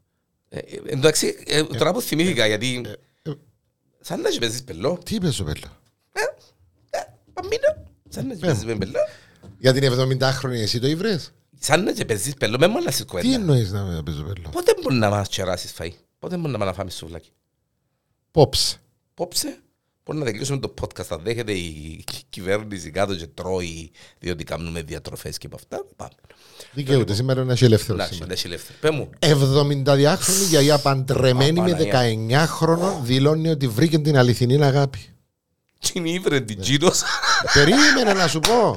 ε, 0.50 0.58
ε, 0.58 0.82
Εντάξει, 0.86 1.36
ε, 1.46 1.64
τώρα 1.64 1.94
που 1.94 2.02
θυμήθηκα 2.02 2.46
γιατί... 2.48 2.82
ε. 3.24 3.32
Σαν 4.02 4.22
να 4.22 4.28
έχει 4.28 4.40
παίζεις 4.40 4.64
πελό. 4.64 4.98
Τι 5.06 5.16
είπες, 5.16 5.36
σου 5.36 5.44
πέλο. 5.44 5.78
Παμίνα. 7.34 7.84
Σαν 8.10 8.28
να 8.28 8.34
έχει 8.34 8.42
παίζεις 8.42 8.66
με 8.66 8.76
πελό. 8.78 9.00
Για 9.58 9.74
την 9.74 9.84
70χρονη 9.94 10.52
εσύ 10.52 10.80
το 10.80 10.88
ήβρες; 10.88 11.32
Σαν 11.60 11.84
να 11.84 11.90
έχει 11.90 12.06
παίζεις 12.06 12.34
πελό. 12.34 12.58
Με 12.60 12.68
μόνος 12.68 12.86
να 12.86 12.92
Τι 12.92 13.06
κουβέντα. 13.06 13.34
εννοείς 13.34 13.72
να 13.72 13.84
με 13.84 14.02
παίζω 14.04 14.24
πέλο. 14.24 14.50
Πότε 14.52 14.74
μπορεί 14.82 14.96
να 14.96 15.10
μας 15.10 15.28
κεράσεις 15.28 15.74
φαΐ; 15.80 15.92
Πότε 16.20 16.38
μπορεί 16.38 16.52
να 16.52 16.58
μας 16.58 16.68
να 16.68 16.74
φάμε 16.74 16.90
σουβλάκι. 16.90 17.32
Πόψε. 18.32 18.78
Πόψε. 19.14 19.60
Μπορεί 20.06 20.20
να 20.20 20.26
τελειώσουμε 20.26 20.58
το 20.60 20.74
podcast. 20.82 21.06
Αν 21.10 21.20
δέχεται 21.24 21.52
η 21.52 22.04
κυβέρνηση 22.30 22.92
κάτω 22.92 23.16
και 23.16 23.28
τρώει 23.28 23.92
διότι 24.20 24.44
κάνουμε 24.44 24.82
διατροφές 24.82 25.38
και 25.38 25.46
από 25.46 25.56
αυτά. 25.56 25.86
Πάμε. 25.96 26.12
Δικαιούται 26.72 27.14
σήμερα 27.14 27.44
να 27.44 27.54
είσαι 27.54 27.66
ελεύθερο. 27.66 27.98
Να 27.98 28.06
σου 28.06 28.26
δέσει 28.26 28.48
ελεύθερη. 28.48 28.78
Πέ 28.82 28.92
μου. 28.92 29.10
72χρονη 29.20 30.48
γιαγιά 30.50 30.78
παντρεμένη 30.78 31.60
Α, 31.60 31.64
με 31.64 31.72
Παναγία. 31.72 32.48
19χρονο 32.48 33.02
δηλώνει 33.04 33.50
ότι 33.50 33.68
βρήκε 33.68 34.00
την 34.00 34.18
αληθινή 34.18 34.64
αγάπη. 34.64 35.00
Τι 35.80 35.92
είναι 35.94 36.10
ήβρε 36.10 36.40
την 36.42 36.62
Τζίνος. 36.62 37.02
Περίμενε 37.54 38.14
να 38.14 38.28
σου 38.28 38.40
πω. 38.40 38.76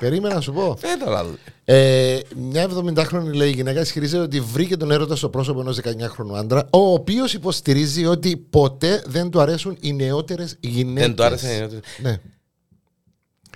Περίμενε 0.00 0.34
να 0.34 0.40
σου 0.40 0.52
πω. 0.52 0.76
Φέτο 0.78 1.10
να 1.10 1.24
δούμε. 1.24 1.36
Ε, 1.64 2.18
μια 2.36 2.68
70χρονη 2.68 3.32
λέει 3.32 3.50
γυναίκα 3.50 3.80
ισχυρίζεται 3.80 4.22
ότι 4.22 4.40
βρήκε 4.40 4.76
τον 4.76 4.90
έρωτα 4.90 5.16
στο 5.16 5.28
πρόσωπο 5.28 5.60
ενός 5.60 5.80
19χρονου 5.82 6.34
άντρα, 6.36 6.68
ο 6.70 6.92
οποίος 6.92 7.34
υποστηρίζει 7.34 8.06
ότι 8.06 8.36
ποτέ 8.36 9.02
δεν 9.06 9.30
του 9.30 9.40
αρέσουν 9.40 9.76
οι 9.80 9.92
νεότερες 9.92 10.56
γυναίκες. 10.60 11.06
Δεν 11.06 11.14
το 11.14 11.24
άρεσε. 11.24 11.68
Ναι. 12.02 12.20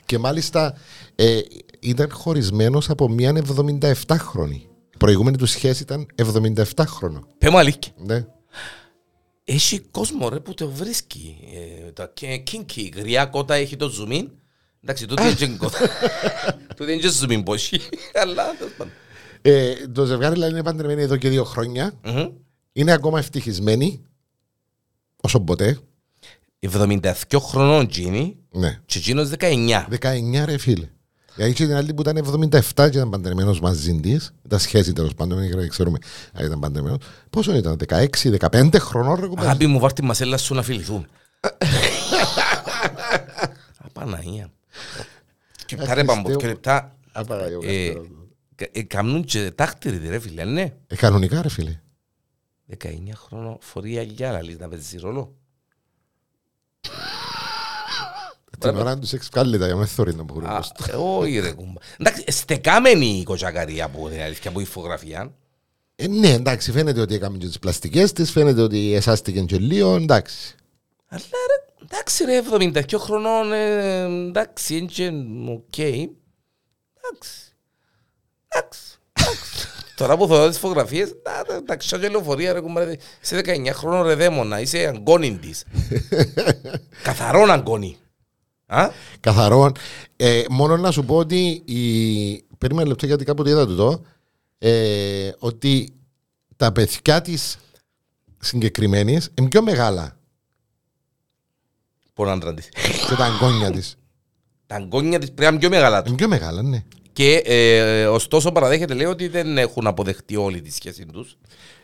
Και 0.05 0.19
μάλιστα 0.19 0.77
ε, 1.15 1.41
ήταν 1.81 2.11
χωρισμένος 2.13 2.91
από 2.91 3.09
μια 3.09 3.45
77χρονη. 3.57 4.61
Η 4.95 4.97
προηγούμενη 4.99 5.37
του 5.37 5.47
σχέση 5.47 5.83
ήταν 5.83 6.07
77χρονο. 6.17 7.21
Πέ 7.39 7.51
μου 7.51 7.59
αλήθεια. 7.59 7.93
Ναι. 7.97 8.27
Έχει 9.45 9.81
κόσμο 9.81 10.29
ρε 10.29 10.41
που 10.41 10.55
το 10.55 10.69
βρίσκει. 10.69 11.37
Ε, 11.87 11.91
τα 11.91 12.13
kinky, 12.21 12.91
γριά 12.97 13.27
κότα 13.27 13.55
έχει 13.55 13.77
το 13.77 13.93
zoom 13.99 14.13
in. 14.13 14.27
Εντάξει, 14.87 15.07
τούτο 15.07 15.23
είναι 15.23 15.33
και 15.35 15.47
κότα. 15.47 15.79
Τούτο 16.77 16.91
είναι 16.93 17.01
και 17.01 17.11
zoom 17.21 17.31
in 17.31 17.43
πόσοι. 17.45 17.81
Αλλά 18.23 18.45
τέλος 18.59 18.73
πάντων. 18.77 18.93
Ε, 19.43 19.75
το 19.93 20.05
ζευγάρι 20.05 20.35
δηλαδή, 20.35 20.53
είναι 20.53 20.63
παντρεμένοι 20.63 21.03
εδώ 21.03 21.17
και 21.17 21.29
δύο 21.29 21.45
χρόνια. 21.45 21.93
Μμμ. 22.05 22.27
Είναι 22.73 22.93
ακόμα 22.93 23.19
ευτυχισμένοι. 23.19 24.03
Όσο 25.21 25.41
ποτέ. 25.41 25.79
72 26.73 27.13
χρονών 27.41 27.89
Τζίνι 27.89 28.37
Ναι. 28.51 28.79
και 28.87 28.99
εκείνος 28.99 29.31
19. 29.39 29.87
19 30.01 30.45
ρε 30.45 30.59
φίλε. 30.59 30.89
Γιατί 31.37 31.51
είχε 31.51 31.67
την 31.67 31.75
άλλη 31.75 31.95
που 31.95 32.01
ήταν 32.03 32.17
77 32.17 32.61
και 32.91 32.97
ήταν 32.97 33.11
παντρεμένος 33.11 33.61
μαζί 33.61 34.01
της. 34.01 34.35
Ήταν 34.45 34.59
σχέση 34.59 34.93
τέλος 34.93 35.15
πάντων, 35.15 35.39
δεν 35.49 35.69
ξέρουμε 35.69 35.99
αν 36.33 36.47
ήταν 36.47 36.59
παντρεμένος. 36.61 36.99
Πόσο 37.31 37.57
ήταν, 37.57 37.77
16-15 37.89 38.79
χρονών 38.79 39.21
ρε 39.21 39.27
κουμπάρι; 39.27 39.47
Αγάπη 39.49 39.67
μου 39.67 39.79
βάρ' 39.79 39.93
τη 39.93 40.03
μασέλα 40.03 40.37
σου 40.39 40.55
να 40.55 40.63
φιληθούμε. 40.63 41.05
Απαναία. 43.87 44.49
Και 45.67 45.77
λεπτά 45.77 45.95
ρε 45.95 46.05
παμπο, 46.05 46.37
και 46.37 46.47
λεπτά. 46.47 46.97
ε, 47.63 47.93
κα- 48.55 48.69
ε, 48.73 48.83
Καμνούν 48.83 49.25
και 49.25 49.51
τάχτηροι 49.51 50.09
ρε 50.09 50.19
φίλε, 50.19 50.45
ναι. 50.45 50.75
Ε, 50.87 50.97
κανονικά 50.97 51.43
ρε 51.43 51.49
φίλε. 51.49 51.79
19 52.83 52.87
χρόνο 53.15 53.59
φορεί 53.61 53.99
αγιά 53.99 54.33
λαλείς 54.33 54.59
να 54.59 54.69
παίζεις 54.69 55.01
ρόλο. 55.03 55.35
Την 58.59 58.77
ώρα 58.77 58.99
τους 58.99 59.09
σεξ 59.09 59.29
βγάλει 59.33 59.59
τα 59.59 59.67
για 59.67 59.77
μεθόρι 59.77 60.15
να 60.15 60.23
μπορούν. 60.23 60.49
Α, 60.49 60.65
ε, 60.91 60.93
Όχι 60.97 61.39
ρε 61.39 61.53
κουμπά. 61.53 61.81
Εντάξει, 61.99 62.25
στεκάμενη 62.29 63.07
η 63.19 63.23
κοτσακαρία 63.23 63.89
που 63.89 64.09
είναι 64.09 64.23
αλήθεια 64.23 64.51
από 64.51 64.61
η 64.61 64.65
φωτογραφία. 64.65 65.35
Ε, 65.97 66.07
ναι, 66.07 66.29
εντάξει, 66.29 66.73
φαίνεται 66.73 67.01
ότι 67.01 67.15
έκαμε 67.15 67.39
και 67.39 67.47
τις 67.47 67.59
πλαστικές 67.59 68.13
της, 68.13 68.31
φαίνεται 68.31 68.61
ότι 68.63 68.95
εσάστηκε 68.95 69.41
και 69.41 69.59
λίγο, 69.59 69.95
εντάξει. 69.95 70.55
Αλλά 71.09 71.21
ρε, 71.23 71.64
εντάξει 71.85 72.25
ρε, 72.25 72.41
72 72.51 72.99
χρονών, 72.99 73.53
ε, 73.53 74.03
εντάξει, 74.05 74.77
είναι 74.77 74.87
και 74.87 75.07
οκ. 75.49 75.79
Εντάξει. 75.79 77.53
Εντάξει. 78.49 78.99
εντάξει. 79.19 79.69
Τώρα 79.97 80.17
που 80.17 80.27
θα 80.27 80.37
δω 80.37 80.49
τις 80.49 80.59
φωτογραφίες, 80.59 81.15
να, 81.25 81.45
τα- 81.45 81.55
εντάξει, 81.55 81.89
σαν 81.89 82.01
και 82.01 82.09
λεωφορεία 82.09 82.53
ρε 82.53 82.61
κουμπάρε, 82.61 82.97
είσαι 83.23 83.41
19 83.45 83.71
χρόνων 83.73 84.07
ρε 84.07 84.15
δαίμονα, 84.15 84.61
είσαι 84.61 84.87
αγγόνιν 84.87 85.41
της. 85.41 85.65
Καθαρόν 87.03 87.51
αγγόνι. 87.51 87.97
Α; 88.67 88.91
Καθαρόν. 89.21 89.73
Ε, 90.17 90.43
μόνο 90.51 90.77
να 90.77 90.91
σου 90.91 91.05
πω 91.05 91.17
ότι. 91.17 91.63
Η... 91.65 92.43
Περίμενε 92.59 92.89
λεπτό 92.89 93.07
γιατί 93.07 93.25
κάποτε 93.25 93.51
είδα 93.51 93.67
το 93.67 93.73
εδώ. 93.73 94.03
Ε, 94.59 95.33
ότι 95.39 95.95
τα 96.57 96.73
παιδιά 96.73 97.21
της 97.21 97.57
συγκεκριμένης 98.39 99.31
είναι 99.39 99.49
πιο 99.49 99.63
μεγάλα 99.63 100.17
Πόνο 102.15 102.31
άντρα 102.31 102.55
της. 102.55 102.69
και 103.09 103.15
τα 103.17 103.25
αγκόνια 103.25 103.71
της. 103.71 103.97
Τα 104.67 104.75
αγκόνια 104.77 105.19
της 105.19 105.29
πρέπει 105.29 105.43
να 105.43 105.49
είναι 105.49 105.59
πιο 105.59 105.69
μεγάλα 105.69 105.99
τους. 106.01 106.09
Είναι 106.09 106.17
πιο 106.19 106.29
μεγάλα, 106.29 106.63
ναι. 106.63 106.83
Και 107.13 107.43
ε, 107.45 108.07
ωστόσο 108.07 108.53
παραδέχεται 108.53 108.95
λέει 108.95 109.07
ότι 109.07 109.29
δεν 109.29 109.59
έχουν 109.59 109.87
αποδεχτεί 109.87 110.37
όλη 110.37 110.61
τη 110.63 110.73
σχέση 110.73 111.07
τους. 111.07 111.37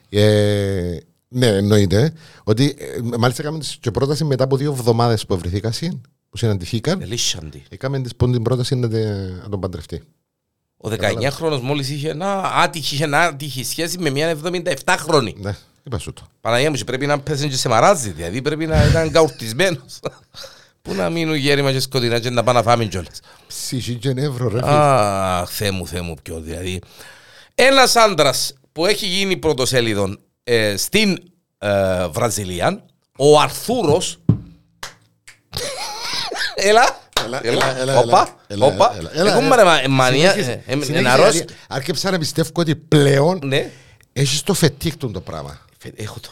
Ε, 0.08 0.96
ναι, 1.28 1.46
εννοείται. 1.46 2.12
Ότι 2.44 2.76
ε, 2.78 3.16
μάλιστα 3.18 3.42
έκαμε 3.42 3.58
τις 3.58 3.76
και 3.80 3.90
πρόταση 3.90 4.24
μετά 4.24 4.44
από 4.44 4.56
δύο 4.56 4.70
εβδομάδες 4.72 5.26
που 5.26 5.38
βρεθήκαν, 5.38 5.72
που 6.30 6.36
συναντηθήκαν. 6.36 7.00
Ελίσσαντη. 7.00 7.62
Έκαμε 7.68 8.00
τις- 8.00 8.16
την 8.16 8.42
πρόταση 8.42 8.74
να, 8.74 8.88
τε- 8.88 9.42
να 9.42 9.48
τον 9.48 9.60
παντρευτεί. 9.60 10.02
Ο 10.76 10.88
19χρονος 10.90 11.60
μόλις 11.62 11.90
είχε 11.90 12.08
ένα 12.10 12.42
άτυχη, 12.54 12.94
είχε 12.94 13.04
ένα 13.04 13.20
άτυχη 13.20 13.64
σχέση 13.64 13.98
με 13.98 14.10
μια 14.10 14.36
77χρονη. 14.44 15.32
Ναι, 15.36 15.56
είπα 15.90 15.98
σου 15.98 16.12
το. 16.12 16.22
Παναγία 16.40 16.70
μου, 16.70 16.76
και 16.76 16.84
πρέπει 16.84 17.06
να 17.06 17.20
πέσει 17.20 17.48
και 17.48 17.56
σε 17.56 17.68
μαράζι, 17.68 18.10
δηλαδή 18.10 18.42
πρέπει 18.42 18.66
να 18.66 18.84
ήταν 18.86 19.10
καουρτισμένος. 19.10 19.98
Πού 20.82 20.94
να 20.94 21.10
μείνουν 21.10 21.34
γέρημα 21.34 21.72
και 21.72 21.80
σκοτεινά 21.80 22.18
και 22.20 22.30
να 22.30 22.42
πάνε 22.42 22.58
να 22.58 22.64
φάμε 22.64 22.84
κιόλας. 22.84 23.20
Ψυχή 23.46 23.94
και 23.94 24.12
νεύρο, 24.12 24.48
ρε 24.48 24.58
φίλε. 24.58 24.70
Αχ, 24.74 25.50
Θεέ 25.50 25.70
μου, 25.70 25.86
Θεέ 25.86 26.00
μου, 26.00 26.14
ποιο 26.22 26.40
δηλαδή. 26.40 26.80
Ένας 27.54 27.96
άντρας 27.96 28.52
που 28.72 28.86
έχει 28.86 29.06
γίνει 29.06 29.36
πρωτοσέλιδον 29.36 30.20
ε, 30.44 30.76
στην 30.76 31.18
ε, 31.58 32.06
Βραζιλία, 32.08 32.84
ο 33.16 33.40
Αρθούρος. 33.40 34.18
έλα, 36.54 36.98
Έλα, 37.24 37.40
έλα, 37.46 37.68
έλα, 37.68 37.78
έλα, 37.80 37.98
όπα, 37.98 38.36
έλα, 38.46 38.66
όπα. 38.66 38.94
έλα, 38.98 39.10
έλα, 39.14 39.30
Έχουμε 39.30 39.46
έλα. 39.46 39.56
ρε 39.56 39.64
μα- 39.64 39.88
μανία, 39.88 40.30
Συνέχισε, 40.30 40.50
ε, 40.50 40.54
ε, 40.54 40.62
συνέχισε, 40.72 40.98
ένα 40.98 41.16
ροζ. 41.16 41.34
γιατί 41.34 41.54
Άρχισα 41.68 42.10
να 42.10 42.18
πιστεύω 42.18 42.50
ότι 42.54 42.76
πλέον 42.76 43.40
Ναι, 43.44 43.70
έχεις 44.12 44.42
το 44.42 44.54
φετίκτον 44.54 45.12
το 45.12 45.20
πράγμα. 45.20 45.58
Έχω 45.96 46.16
το. 46.20 46.28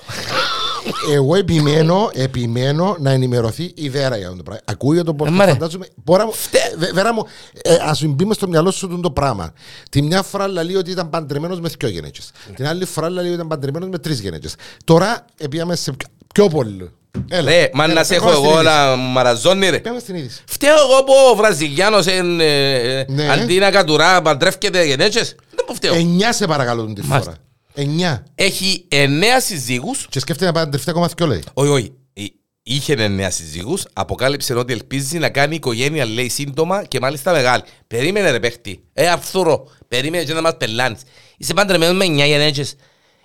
Εγώ 1.13 1.35
επιμένω, 1.35 2.11
επιμένω 2.15 2.97
να 3.01 3.11
ενημερωθεί 3.11 3.73
η 3.75 3.89
Δέρα 3.89 4.17
για 4.17 4.25
αυτό 4.27 4.37
το 4.37 4.43
πράγμα. 4.43 4.63
Ακούει 4.65 5.03
το 5.03 5.17
Ε, 5.21 5.25
podcast, 5.25 5.31
μάρε. 5.31 5.51
φαντάζομαι. 5.51 5.87
Μπορώ, 6.05 6.25
μου- 6.25 6.33
Βε- 6.79 6.93
Βέρα 6.93 7.13
μου, 7.15 7.25
ε, 7.63 7.77
ας 7.83 8.03
μπει 8.05 8.25
μες 8.25 8.37
στο 8.37 8.49
μυαλό 8.49 8.71
σου 8.71 9.01
το 9.03 9.11
πράγμα. 9.11 9.53
Τη 9.91 10.03
μια 10.03 10.23
φορά 10.23 10.49
λέει 10.49 10.75
ότι 10.75 10.91
ήταν 10.91 11.11
παντρεμένος 11.11 11.61
με 11.61 11.69
δυο 11.79 11.89
γενέτσες. 11.89 12.31
Την 12.55 12.67
άλλη 12.67 12.85
φορά 12.85 13.11
λέει 13.11 13.25
ότι 13.25 13.35
ήταν 13.35 13.47
παντρεμένος 13.47 13.89
με 13.89 13.99
τρεις 13.99 14.21
γενέτσες. 14.21 14.55
Τώρα, 14.85 15.25
πήγαμε 15.51 15.77
σε 15.77 15.93
Πιο 16.35 16.49
πολύ. 16.49 16.91
Έλα. 17.29 17.51
Ρε, 17.51 17.71
μα 17.75 17.85
Έλα, 17.85 17.93
να 17.95 18.05
σε 18.05 18.15
πάμε 18.15 18.31
έχω 18.31 18.39
στην 18.41 18.51
εγώ 18.51 18.61
είδηση. 18.61 18.75
να 18.77 18.97
μαραζώνει 18.97 19.69
ρε. 19.71 19.79
Πάμε 19.79 19.99
στην 19.99 20.15
είδηση. 20.15 20.43
Φταίω 20.47 20.75
εγώ 20.75 21.05
που 21.05 21.13
ο 21.33 21.35
Βραζιλιάνος 21.37 22.07
εν, 22.07 22.41
ε, 22.41 22.75
ε, 22.99 23.05
Ναι. 23.09 23.31
αντί 23.33 23.59
να 23.59 23.71
κατουρά 23.71 24.23
παντρεύκεται 24.23 24.85
γενέτσες. 24.85 25.35
Δεν 25.55 25.65
που 25.67 25.75
φταίω. 25.75 25.95
Εννιά 25.95 26.33
σε 26.33 26.47
παρακαλώ 26.47 26.85
την 26.85 26.95
τη 26.95 27.01
Μάλιστα. 27.07 27.31
φορά. 27.31 27.43
Εννιά. 27.81 28.27
Έχει 28.35 28.85
εννέα 28.89 29.41
συζύγους. 29.41 30.07
Και 30.11 30.21
σκέφτεται 30.21 30.51
να 30.51 30.53
παντρευτεί 30.53 30.91
ακόμα 30.91 31.09
δυο 31.17 31.27
λέει. 31.27 31.43
Όχι, 31.53 31.71
όχι. 31.71 31.93
Ε, 32.13 32.25
Είχε 32.63 32.93
εννέα 32.93 33.31
συζύγους. 33.31 33.87
Αποκάλυψε 33.93 34.55
ότι 34.55 34.73
ελπίζει 34.73 35.19
να 35.19 35.31
κάνει 35.31 35.55
οικογένεια, 35.55 36.05
λέει, 36.05 36.29
σύντομα 36.29 36.85
και 36.85 37.01
μάλιστα 37.01 37.33
μεγάλη. 37.33 37.63
Περίμενε 37.87 38.31
ρε 38.31 38.41
παίχτη. 38.41 38.85
Ε, 38.93 39.09
αρθούρο. 39.09 39.71
Περίμενε 39.89 40.25
και 40.25 40.33
να 40.33 40.41
μας 40.41 40.57
πελάνεις. 40.57 41.01
Είσαι 41.37 41.55
παντρεμένος 41.55 41.97
με 41.97 42.05
εννιά 42.05 42.27
γενέτσες. 42.27 42.75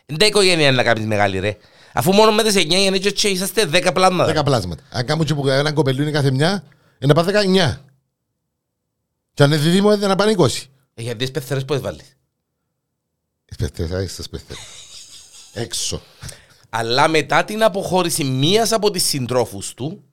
Δεν 0.05 0.27
οικογένεια 0.27 0.67
είναι 0.67 0.75
να 0.75 0.83
κάνεις 0.83 1.05
μεγάλη 1.05 1.39
ρε. 1.39 1.57
Αφού 1.93 2.13
μόνο 2.13 2.31
με 2.31 2.43
τις 2.43 2.55
εννιά 2.55 2.77
γενέτσες 2.77 3.13
και 3.13 3.27
είσαστε 3.27 3.65
δέκα 3.65 3.91
πλάσματα. 3.91 4.25
Δέκα 4.25 4.43
πλάσματα. 4.43 4.83
Αν 4.89 5.05
κάνουμε 5.05 5.25
και 5.25 5.33
που 5.33 5.47
έναν 5.47 5.73
κοπελούνι 5.73 6.11
κάθε 6.11 6.31
μια, 6.31 6.63
είναι 6.99 7.13
να 7.13 7.13
πάει 7.13 7.25
δεκαεννιά. 7.25 7.85
Και 9.33 9.43
αν 9.43 9.51
είναι 9.51 9.61
δίδυμο, 9.61 9.93
είναι 9.93 10.07
να 10.07 10.15
πάνε 10.15 10.31
είκοσι. 10.31 10.67
Ε, 10.93 11.01
Γιατί 11.01 11.17
τις 11.17 11.31
πεθερές 11.31 11.65
πώς 11.65 11.79
βάλεις. 11.79 12.17
Σπεθές, 13.53 14.03
είστε 14.03 14.23
σπεθές. 14.23 14.57
Έξω. 15.53 16.01
Αλλά 16.69 17.07
μετά 17.07 17.43
την 17.43 17.63
αποχώρηση 17.63 18.23
μίας 18.23 18.71
από 18.71 18.91
τις 18.91 19.03
συντρόφους 19.03 19.73
του, 19.73 20.03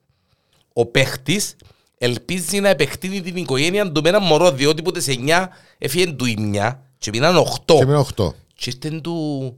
ο 0.73 0.85
παίχτης 0.85 1.55
ελπίζει 1.97 2.59
να 2.59 2.69
επεκτείνει 2.69 3.21
την 3.21 3.35
οικογένεια 3.35 3.91
του 3.91 4.01
με 4.01 4.09
ένα 4.09 4.19
μωρό, 4.19 4.51
διότι 4.51 4.81
που 4.81 4.91
τις 4.91 5.05
9 5.09 5.47
έφυγε 5.77 6.11
του 6.11 6.25
η 6.25 6.35
μια 6.39 6.83
και 6.97 7.09
μείναν 7.13 7.37
8. 7.37 7.75
Και 7.77 7.85
μείνω 7.85 7.99
οχτώ. 7.99 8.35
Και 8.55 8.71
ήρθε 8.83 8.99
του... 9.01 9.57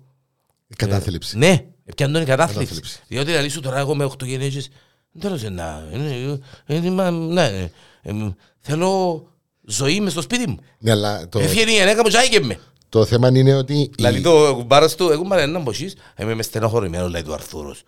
Η 0.67 0.75
κατάθλιψη. 0.75 1.37
Ναι, 1.37 1.65
έπιαν 1.85 2.11
τον 2.13 2.21
η 2.21 2.25
κατάθλιψη. 2.25 2.65
Κατάθλιψη. 2.65 2.99
Διότι 3.07 3.29
δηλαδή 3.29 3.49
σου 3.49 3.61
τώρα 3.61 3.79
εγώ 3.79 3.95
με 3.95 4.05
8 4.05 4.25
γενέσεις, 4.25 4.69
δεν 5.11 5.37
θέλω 5.37 5.49
να... 5.49 5.87
ε, 5.91 6.39
ε, 6.65 6.75
ε, 6.75 6.89
μα, 6.89 7.11
Ναι, 7.11 7.45
ε, 7.45 7.71
ε, 8.01 8.13
θέλω 8.59 9.27
ζωή 9.65 9.99
μες 9.99 10.11
στο 10.11 10.21
σπίτι 10.21 10.49
μου. 10.49 10.57
Ναι, 10.79 10.91
αλλά 10.91 11.29
το, 11.29 11.39
Έφυγε 11.39 11.71
η 11.71 11.73
γυναίκα 11.73 12.01
μου 12.03 12.09
και 12.09 12.17
άγγε 12.17 12.39
με. 12.39 12.59
Το 12.93 13.05
θέμα 13.05 13.27
είναι 13.33 13.55
ότι. 13.55 13.73
η- 13.73 13.91
Δηλαδή 13.95 14.21
το 14.21 14.53
κουμπάρας 14.55 14.95
του, 14.95 15.09
εγώ 15.11 15.23
μάρε 15.23 15.41
έναν 15.41 15.63
ποσίς, 15.63 15.95
είμαι 16.19 16.33
με 16.33 16.43
στενοχωρημένος, 16.43 17.11
λέει 17.11 17.21
του 17.23 17.33
Αρθούρος. 17.33 17.83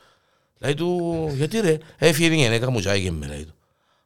Λέει 0.59 0.73
του, 0.73 1.29
γιατί 1.35 1.59
ρε, 1.59 1.77
έφυγε 1.97 2.33
η 2.33 2.35
γυναίκα 2.35 2.69
μου 2.71 2.79
και 2.79 2.89
άγγε 2.89 3.11
με, 3.11 3.25
λέει 3.27 3.43
του. 3.45 3.53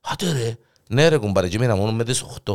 Άτε 0.01 0.31
ρε, 0.31 0.57
ναι 0.87 1.07
ρε 1.07 1.17
κουμπάρε, 1.17 1.47
και 1.47 1.59
μείνα 1.59 1.75
μόνο 1.75 1.91
με 1.91 2.03
τις 2.03 2.23
8. 2.45 2.53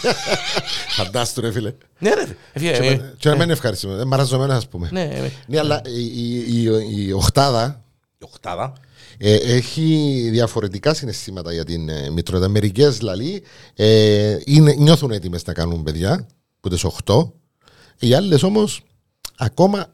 Φαντάστου, 0.96 1.40
ρε 1.40 1.52
φίλε. 1.52 1.74
Ναι 1.98 2.14
ρε, 2.14 2.26
έφυγε, 2.52 2.70
Και 2.72 2.76
ε, 2.86 2.90
με- 2.96 3.14
Και 3.18 3.28
να 3.28 3.36
μην 3.36 3.50
ευχαριστούμε. 3.50 4.00
Ε, 4.00 4.04
Μαραζωμένος, 4.04 4.56
ας 4.56 4.68
πούμε. 4.68 4.88
ναι, 4.92 5.02
ε, 5.02 5.30
Ναι, 5.46 5.58
αλλά 5.58 5.80
η, 5.86 6.04
η, 6.04 6.44
η, 6.62 7.06
η 7.06 7.12
οχτάδα 7.12 7.84
η 8.18 8.24
οχτάδα. 8.24 8.72
ε, 9.18 9.34
έχει 9.34 10.28
διαφορετικά 10.32 10.94
συναισθήματα 10.94 11.52
για 11.52 11.64
την 11.64 11.88
ε, 11.88 12.10
μητρότητα. 12.10 12.48
Μερικές 12.48 12.96
δηλαδή 12.98 13.42
ε, 13.74 14.36
είναι, 14.44 14.74
νιώθουν 14.78 15.10
έτοιμες 15.10 15.44
να 15.46 15.52
κάνουν 15.52 15.82
παιδιά, 15.82 16.26
που 16.60 16.68
τις 16.68 16.84
8. 17.04 17.30
Οι 18.00 18.14
άλλες 18.14 18.42
όμως 18.42 18.82
ακόμα 19.36 19.86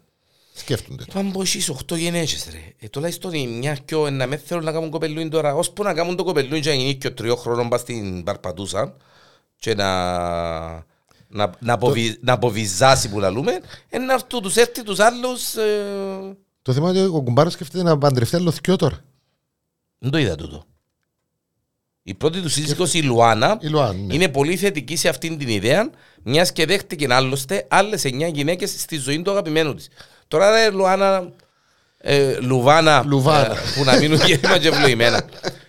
σκέφτονται. 0.55 1.05
το. 1.05 1.13
Πάμε 1.13 1.29
από 1.29 1.43
εσείς 1.43 1.71
8 1.71 1.97
γενέσεις 1.97 2.49
ρε. 2.51 2.73
Ε, 2.79 2.89
τουλάχιστον 2.89 3.33
η 3.33 3.47
μια 3.47 3.79
πιο 3.85 4.11
να 4.11 4.27
με 4.27 4.37
θέλουν 4.37 4.65
να 4.65 4.73
κάνουν 4.73 4.91
κοπελούιν 4.91 5.31
τώρα. 5.31 5.55
Ώσπου 5.55 5.83
να 5.83 5.95
κάνουν 5.95 6.17
το 6.17 6.25
κοπελούιν 6.25 6.63
και 6.63 6.69
να 6.69 6.75
γίνει 6.75 6.95
και 6.95 7.07
ο 7.07 7.13
τριών 7.13 7.37
χρόνων 7.37 7.69
πας 7.69 7.81
στην 7.81 8.25
Παρπατούσα 8.25 8.97
και 9.59 9.75
να, 9.75 10.15
να, 11.29 11.51
να, 11.59 11.73
αποβι, 11.73 12.19
να 12.21 12.33
αποβιζάσει 12.33 13.09
που 13.11 13.21
λαλούμε, 13.21 13.61
ε, 13.89 13.99
να 13.99 14.13
έρθουν 14.13 14.43
τους 14.43 14.57
έρθει 14.57 14.83
τους 14.83 14.99
άλλους... 14.99 15.55
Ε, 15.55 16.37
Το 16.63 16.73
θέμα 16.73 16.91
είναι 16.91 17.03
ότι 17.03 17.17
ο 17.17 17.23
κουμπάρος 17.23 17.53
σκέφτεται 17.53 17.83
να 17.83 17.99
παντρευτεί 17.99 18.37
άλλο 18.37 18.51
θκυο 18.51 18.77
τώρα. 18.77 19.05
δεν 19.99 20.11
το 20.11 20.19
είδα 20.19 20.35
τούτο. 20.35 20.65
Η 22.09 22.15
πρώτη 22.15 22.41
του 22.41 22.49
σύζυγος 22.49 22.95
η 22.95 23.03
Λουάνα 23.03 23.59
Η 23.61 23.67
Λουάν, 23.69 24.05
ναι. 24.07 24.15
είναι 24.15 24.29
πολύ 24.29 24.57
θετική 24.57 24.97
σε 24.97 25.09
αυτήν 25.09 25.39
την 25.39 25.49
ιδέα, 25.49 25.91
μιας 26.23 26.53
και 26.53 26.67
δέχτηκε 26.67 27.07
άλλωστε 27.11 27.67
άλλες 27.69 28.03
9 28.05 28.31
γυναίκες 28.33 28.71
στη 28.71 28.97
ζωή 28.99 29.23
του 29.23 29.31
αγαπημένου 29.31 29.75
της. 29.75 29.89
Τώρα 30.29 30.51
ρε 30.51 30.71
Λουάνα, 30.71 31.33
ε, 31.99 32.39
Λουβάνα, 32.41 33.03
Λουβάνα. 33.07 33.55
ε, 33.57 33.61
που 33.77 33.85
να 33.85 33.97
μείνουν 33.97 34.19
γέννημα 34.27 34.59
και 34.59 34.69
ευλογημένα. 34.75 35.25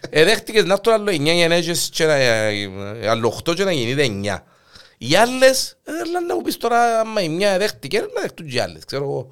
Ε, 0.10 0.24
δέχτηκες 0.24 0.66
να 0.66 0.74
έρθουν 0.74 0.94
άλλο 0.94 1.12
9 1.12 1.16
γυναίκες 1.34 1.90
και 1.94 2.06
να, 2.06 2.14
ε, 2.14 2.70
ε, 3.02 3.08
άλλο 3.10 3.28
8 3.50 3.54
και 3.56 3.64
να 3.64 3.72
γεννείται 3.72 4.04
9. 4.04 4.44
Οι 4.98 5.16
άλλες, 5.16 5.78
ε, 5.84 5.92
αλλά 6.06 6.22
να 6.28 6.36
μου 6.36 6.42
πεις 6.42 6.58
τώρα, 6.58 7.00
άμα 7.00 7.22
η 7.22 7.30
μια 7.30 7.58
δέχτηκε, 7.58 8.00
να 8.00 8.22
δεχτούν 8.22 8.48
και 8.48 8.56
οι 8.56 8.60
άλλες, 8.60 8.86
ξέρω 8.86 9.04
εγώ. 9.04 9.30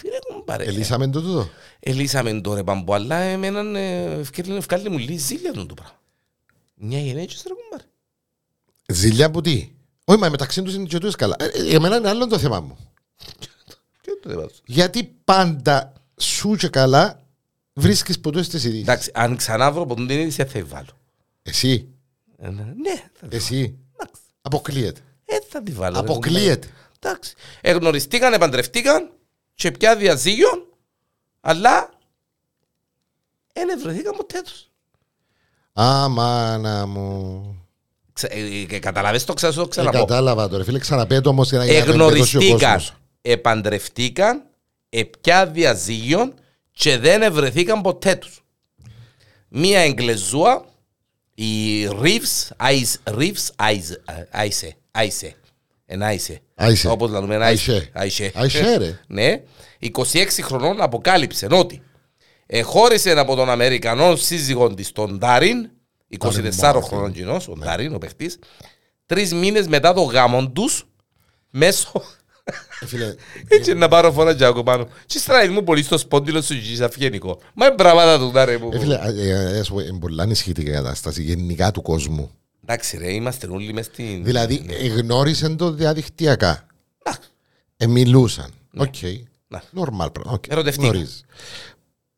Τι 0.00 0.08
ρε 0.08 0.18
κουμπάρε. 0.34 0.64
Ελύσαμε 0.64 1.08
το 1.08 1.20
τούτο. 1.22 1.48
Ελύσαμε 1.84 2.40
τώρα 2.40 2.64
πάμπο, 2.64 2.94
αλλά 2.94 3.16
εμέναν 3.16 3.76
ε, 3.76 4.04
ευκαιρία 4.04 4.56
ευκάλλει 4.56 4.88
μου 4.90 4.98
λίγη 4.98 5.16
ζήλια 5.16 5.52
του 5.52 5.66
το 5.66 5.74
πράγμα. 5.74 6.00
Μια 6.74 6.98
γενέτσες 7.00 7.42
ρε 7.46 7.54
κουμπάρε. 7.54 7.88
Ζηλιά 8.86 9.30
που 9.30 9.40
τι; 9.40 9.70
Όχι, 10.04 10.18
μα 10.18 10.28
μεταξύ 10.28 10.62
τους 10.62 10.74
είναι 10.74 10.84
και 10.84 10.98
τούτες 10.98 11.14
καλά. 11.16 11.36
Ε, 11.38 11.44
ε, 11.44 11.74
εμένα 11.74 11.96
είναι 11.96 12.08
άλλο 12.08 12.26
το 12.26 12.38
θέμα 12.38 12.60
μου. 12.60 12.76
Τι 14.00 14.10
είναι 14.10 14.18
το 14.22 14.28
θέμα 14.30 14.42
σου. 14.42 14.62
Γιατί 14.64 15.04
πάντα 15.24 15.92
σου 16.20 16.54
και 16.56 16.68
καλά 16.68 17.22
βρίσκεις 17.72 18.20
ποτέ 18.20 18.40
τι 18.40 18.56
ειδήσεις. 18.56 18.80
Εντάξει, 18.80 19.10
αν 19.14 19.36
ξανά 19.36 19.72
βρω 19.72 19.82
από 19.82 19.94
την 19.94 20.08
είδηση 20.08 20.44
θα 20.44 20.64
βάλω. 20.64 20.98
Εσύ, 21.42 21.88
Ε, 22.36 22.48
Ναι, 22.50 23.10
θα 23.12 23.26
τη 23.28 23.36
εσύ; 23.36 23.78
Εντάξει. 23.94 24.22
Αποκλείεται. 24.42 25.00
Ε, 25.24 25.36
θα 25.48 25.62
τη 25.62 25.72
βάλω. 25.72 25.94
ρε 25.94 26.00
Αποκλείεται. 26.00 26.66
κουμπάρε. 26.66 26.88
Εντάξει. 27.00 27.34
Εγνωριστήκαν, 27.60 28.32
επαντρευτήκαν 28.32 29.10
και 29.54 29.70
πια 29.70 29.96
διαζύγιον, 29.96 30.66
αλλά 31.44 31.90
δεν 33.52 33.68
ευρεθήκαν 33.68 34.14
ποτέ 34.16 34.42
τους. 34.42 34.66
Αμάνα 35.72 36.86
μου. 36.86 37.46
Ξε- 38.12 38.32
ε, 38.34 38.74
ε, 38.74 38.78
Καταλαβες 38.78 39.24
το 39.24 39.32
ξέρω, 39.34 39.52
το 39.52 39.60
Ε, 39.62 39.66
ξαναπώ. 39.68 39.98
κατάλαβα 39.98 40.48
τώρα, 40.48 40.64
φίλε, 40.64 40.78
ξαναπέτω 40.78 41.30
όμως 41.30 41.48
για 41.48 41.58
να 41.58 41.64
για 41.64 41.78
να 41.78 41.84
το 41.84 41.90
εμπεδώσει 41.92 42.36
ο 42.36 42.40
Εγνωριστήκαν, 42.40 42.72
κόσμος. 42.74 42.94
επαντρευτήκαν, 43.22 44.42
επιά 44.88 45.46
διαζύγιον 45.46 46.34
και 46.72 46.98
δεν 46.98 47.22
ευρεθήκαν 47.22 47.80
ποτέ 47.80 48.14
τους. 48.16 48.44
Μία 49.48 49.80
εγγλεζούα, 49.80 50.64
η 51.34 51.86
Reeves, 51.86 52.48
Ice, 52.70 53.14
Reeves, 53.14 53.48
Ice, 53.56 53.96
Ice, 54.46 54.70
Ice, 55.04 55.30
εν 55.86 56.00
Ice. 56.02 56.36
Άισε. 56.54 56.88
Όπως 56.88 57.10
λέμε, 57.10 57.34
ένα 57.34 57.44
Άισε. 57.46 57.90
Άισε. 57.92 58.32
Άισε, 58.34 58.76
ρε. 58.76 59.00
Ναι, 59.06 59.42
26 59.82 60.26
χρονών 60.42 60.80
αποκάλυψε 60.80 61.46
ότι 61.50 61.82
εχώρισε 62.46 63.10
από 63.10 63.34
τον 63.34 63.50
Αμερικανό 63.50 64.16
σύζυγο 64.16 64.74
της 64.74 64.92
τον 64.92 65.18
Ντάριν, 65.18 65.70
24 66.18 66.80
χρονών 66.82 67.12
κοινός, 67.12 67.48
ο 67.48 67.52
Ντάριν, 67.58 67.94
ο 67.94 67.98
παιχτής, 67.98 68.38
τρεις 69.06 69.34
μήνες 69.34 69.66
μετά 69.68 69.92
το 69.92 70.02
γάμο 70.02 70.50
τους, 70.50 70.86
μέσω... 71.50 72.02
Ε, 72.80 72.86
Φίλε, 72.86 73.14
Έτσι 73.56 73.74
να 73.74 73.88
πάρω 73.88 74.12
φορά 74.12 74.34
και 74.34 74.44
άκου 74.44 74.62
πάνω. 74.62 74.88
Και 75.06 75.18
στράει 75.18 75.48
μου 75.48 75.64
πολύ 75.64 75.82
στο 75.82 75.98
σπόντιλο 75.98 76.42
σου 76.42 76.54
και 76.54 76.84
αυγενικό. 76.84 77.38
Μα 77.54 77.66
είναι 77.66 77.74
μπράβατα 77.74 78.18
του 78.18 78.30
Ντάριν 78.30 78.60
που... 78.60 78.70
ε, 78.72 78.78
φίλε, 78.78 78.98
ε, 79.02 79.28
ε, 79.28 79.58
ε, 79.58 79.62
σου 79.62 79.72
πω, 79.72 79.80
είναι 79.80 79.98
πολύ 79.98 80.20
ανησυχητική 80.20 80.70
η 80.70 80.72
κατάσταση 80.72 81.22
γενικά 81.22 81.70
του 81.70 81.82
κόσμου. 81.82 82.30
Εντάξει 82.62 82.96
ρε, 82.96 83.12
είμαστε 83.12 83.46
όλοι 83.46 83.72
μες 83.72 83.86
στην... 83.86 84.24
Δηλαδή, 84.24 84.54
γνώρισαν 84.96 85.56
το 85.56 85.70
διαδικτυακά. 85.70 86.66
Εντάξει. 87.02 87.28
Ε, 87.76 87.86
μιλούσαν. 87.86 88.50
Οκ. 88.76 88.94
Ναι. 89.52 89.60
Νορμάλ 89.70 90.10
πράγμα. 90.10 90.32
Οκ. 90.32 90.44
Ερωτευτήκαν. 90.48 90.90
Γνωρίζεις. 90.90 91.24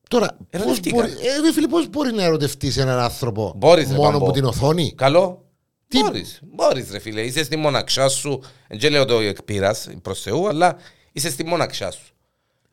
Τώρα, 0.08 0.26
πώς 0.36 0.46
Ερωτευτήκαν. 0.50 0.98
μπορεί, 1.00 1.10
ε, 1.12 1.40
ρε 1.40 1.52
φίλε, 1.52 1.66
πώς 1.68 1.88
μπορεί 1.88 2.12
να 2.12 2.22
ερωτευτείς 2.22 2.76
έναν 2.76 2.98
άνθρωπο 2.98 3.52
Μπορείς, 3.56 3.88
ρε, 3.88 3.94
μόνο 3.94 4.10
Παμπό. 4.10 4.24
από 4.24 4.32
την 4.32 4.44
οθόνη; 4.44 4.92
Καλό. 4.96 5.44
Τι- 5.88 5.98
Μπορείς, 6.02 6.40
μπορείς 6.42 6.90
ρε 6.90 6.98
φίλε. 6.98 7.20
Είσαι 7.20 7.44
στη 7.44 7.56
μοναξιά 7.56 8.08
σου. 8.08 8.42
Δεν 8.68 8.90
λέω 8.92 9.04
το 9.04 9.18
εκπείρας 9.20 9.88
προς 10.02 10.20
Θεού, 10.20 10.48
αλλά 10.48 10.76
είσαι 11.12 11.30
στη 11.30 11.44
μοναξιά 11.44 11.90
σου. 11.90 12.02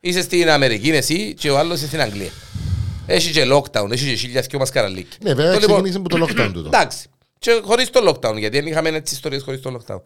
Είσαι 0.00 0.22
στην 0.22 0.50
Αμερική 0.50 0.90
εσύ 0.90 1.34
και 1.34 1.50
ο 1.50 1.58
άλλος 1.58 1.76
είσαι 1.78 1.86
στην 1.86 2.00
Αγγλία. 2.00 2.30
Έχει 3.06 3.32
και 3.32 3.44
lockdown, 3.52 3.90
έχει 3.90 4.08
και 4.08 4.14
χίλια 4.14 4.40
και 4.40 4.56
μασκαραλίκι. 4.58 5.16
Ναι, 5.22 5.34
βέβαια, 5.34 5.52
Το 5.52 5.58
λοιπόν- 5.58 5.82
ξεκίνησε 5.82 5.98
από 5.98 6.08
το 6.08 6.24
lockdown 6.26 6.50
τούτο. 6.52 6.68
Εντάξει. 6.68 7.08
Και 7.38 7.60
χωρίς 7.64 7.90
το 7.90 8.00
lockdown, 8.08 8.38
γιατί 8.38 8.58
δεν 8.60 8.66
είχαμε 8.66 8.88
έτσι 8.88 9.14
ιστορίες 9.14 9.42
χωρίς 9.42 9.60
το 9.60 9.80
lockdown. 9.86 10.00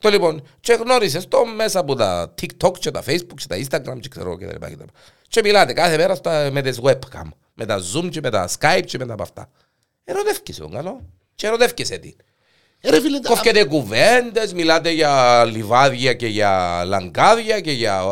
Το 0.00 0.08
λοιπόν, 0.08 0.42
και 0.60 0.72
γνώρισες 0.72 1.28
το 1.28 1.44
μέσα 1.44 1.78
από 1.78 1.94
τα 1.94 2.34
TikTok 2.40 2.78
και 2.78 2.90
τα 2.90 3.02
Facebook 3.06 3.34
και 3.36 3.46
τα 3.48 3.56
Instagram 3.56 4.00
και 4.00 4.08
ξέρω 4.08 4.36
και 4.38 4.46
τα 4.46 4.52
λοιπά 4.52 4.68
και 4.68 4.76
τα 4.76 4.84
λοιπά. 4.84 4.98
Και 5.28 5.40
μιλάτε 5.44 5.72
κάθε 5.72 5.96
μέρα 5.96 6.14
στα, 6.14 6.50
με 6.52 6.62
τις 6.62 6.80
webcam, 6.82 7.28
με 7.54 7.66
τα 7.66 7.78
Zoom 7.94 8.08
και 8.10 8.20
με 8.22 8.30
τα 8.30 8.48
Skype 8.58 8.82
και 8.84 8.98
με 8.98 9.06
τα 9.06 9.12
από 9.12 9.22
αυτά. 9.22 9.50
Ερωτεύκεσαι 10.04 10.60
τον 10.60 10.70
καλός. 10.70 10.96
Και 11.34 11.46
ερωτεύκεσαι 11.46 11.98
την. 11.98 12.14
Ε, 12.80 12.90
ρε 12.90 13.00
φίλε, 13.00 13.16
α- 13.16 13.20
Κόφκετε 13.20 13.64
κουβέντες, 13.64 14.52
μιλάτε 14.52 14.90
για 14.90 15.44
λιβάδια 15.44 16.14
και 16.14 16.26
για 16.26 16.82
λαγκάδια 16.86 17.60
και 17.60 17.72
για 17.72 18.02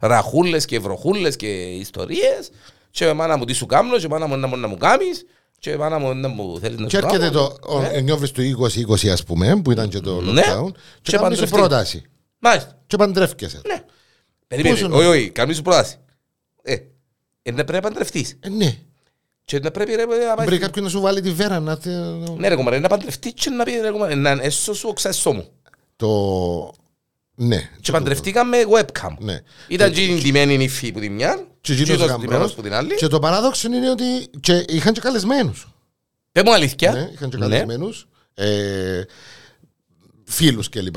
ε, 0.00 0.06
ραχούλες 0.06 0.64
και 0.64 0.78
βροχούλες 0.78 1.36
και 1.36 1.62
ιστορίες 1.62 2.50
και 2.90 3.12
μάνα 3.12 3.36
μου 3.36 3.44
τι 3.44 3.52
σου 3.52 3.66
κάμνω 3.66 3.98
και 3.98 4.08
μάνα 4.08 4.26
μου 4.26 4.36
να 4.36 4.46
μου 4.46 4.56
να 4.56 4.68
μου 5.56 5.60
κάμεις 5.60 5.60
και 5.60 5.76
μάνα 5.76 5.98
μου 5.98 6.14
να 6.14 6.28
μου 6.28 6.58
θέλεις 6.60 6.78
να 6.78 6.86
Και 6.86 6.96
σου 6.98 7.04
έρχεται 7.06 7.30
κάμω. 7.30 7.48
το 7.60 7.72
ο- 7.74 8.00
νιώβρις 8.00 8.30
του 8.30 8.42
2020 8.42 9.08
ας 9.10 9.24
πούμε, 9.24 9.60
που 9.62 9.70
ήταν 9.70 9.88
και 9.88 10.00
το 10.00 10.20
Ναι. 10.20 10.42
lockdown, 10.42 10.72
και 11.02 11.10
Και 11.10 11.16
κάνεις 11.16 11.38
σου 11.38 11.44
παντρευτείς. 11.44 11.50
πρόταση. 11.50 12.02
Μάλιστα. 12.38 12.78
Και 12.86 12.96
παντρεύκεσαι. 12.96 13.60
Ναι. 13.66 13.82
Περίμενε. 14.46 14.74
Πόσο 14.74 14.96
Όχι, 14.96 15.06
όχι, 15.06 15.30
κάνεις 15.30 15.56
σου 15.56 15.62
πρόταση. 15.62 15.96
Ε, 16.62 16.76
Είναι 17.42 17.64
πρέπει 17.64 17.72
να 17.72 17.80
παντρευτείς. 17.90 18.36
Ε, 18.40 18.48
ναι. 18.48 18.76
Και 19.44 19.58
να 19.58 19.70
πρέπει 19.70 19.94
ρε, 19.94 20.04
να 20.04 20.34
πάει... 20.34 20.46
Πρέπει 20.46 20.62
κάποιον 20.62 20.84
να 20.84 20.90
σου 20.90 21.00
βάλει 21.00 21.20
τη 21.20 21.30
βέρα 21.30 21.60
να... 21.60 21.78
τε- 21.78 22.38
Ναι 22.38 22.48
ρε 22.48 22.54
κομμάρε, 22.54 22.78
να 22.78 22.88
παντρευτείς 22.88 23.32
και 23.34 23.50
να 23.50 23.64
πει 23.64 23.70
ρε 23.80 23.90
κομμάρε, 23.90 24.14
να 24.14 24.30
έσω 24.30 24.74
σου 24.74 24.88
οξέσω 24.88 25.32
μου. 25.32 25.48
Το... 25.96 26.08
Ναι. 27.38 27.70
Και 27.80 27.92
παντρευτήκαμε 27.92 28.56
webcam. 28.78 29.14
Ναι. 29.18 29.40
Ήταν 29.68 29.92
και 29.92 30.02
η 30.04 30.14
ντυμένη 30.20 30.56
νύφη 30.56 30.92
που 30.92 31.00
τη 31.00 31.08
μια 31.08 31.46
Και 31.60 31.74
και 31.74 31.80
εκείνος 31.82 32.00
ο 32.02 32.04
γαμπρός. 32.04 32.20
ντυμένος 32.26 32.54
που 32.54 32.62
την 32.62 32.72
άλλη. 32.74 32.94
Και 32.94 33.06
το 33.06 33.18
παράδοξο 33.18 33.68
είναι 33.68 33.90
ότι 33.90 34.04
και 34.40 34.64
είχαν 34.68 34.92
και 34.92 35.00
καλεσμένους. 35.00 35.68
Πες 36.32 36.42
μου 36.46 36.52
αλήθεια. 36.54 36.92
Ναι, 36.92 37.10
είχαν 37.12 37.30
και 37.30 37.36
Ναι. 37.36 37.42
καλεσμένους. 37.42 38.06
Ε, 38.34 39.02
φίλους 40.24 40.68
κλπ. 40.68 40.96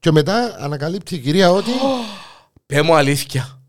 Και 0.00 0.10
μετά 0.10 0.56
ανακαλύπτει 0.58 1.14
η 1.14 1.18
κυρία 1.18 1.50
ότι 1.52 1.70
Πες 2.66 2.82
μου 2.82 2.94
αλήθεια. 2.94 3.60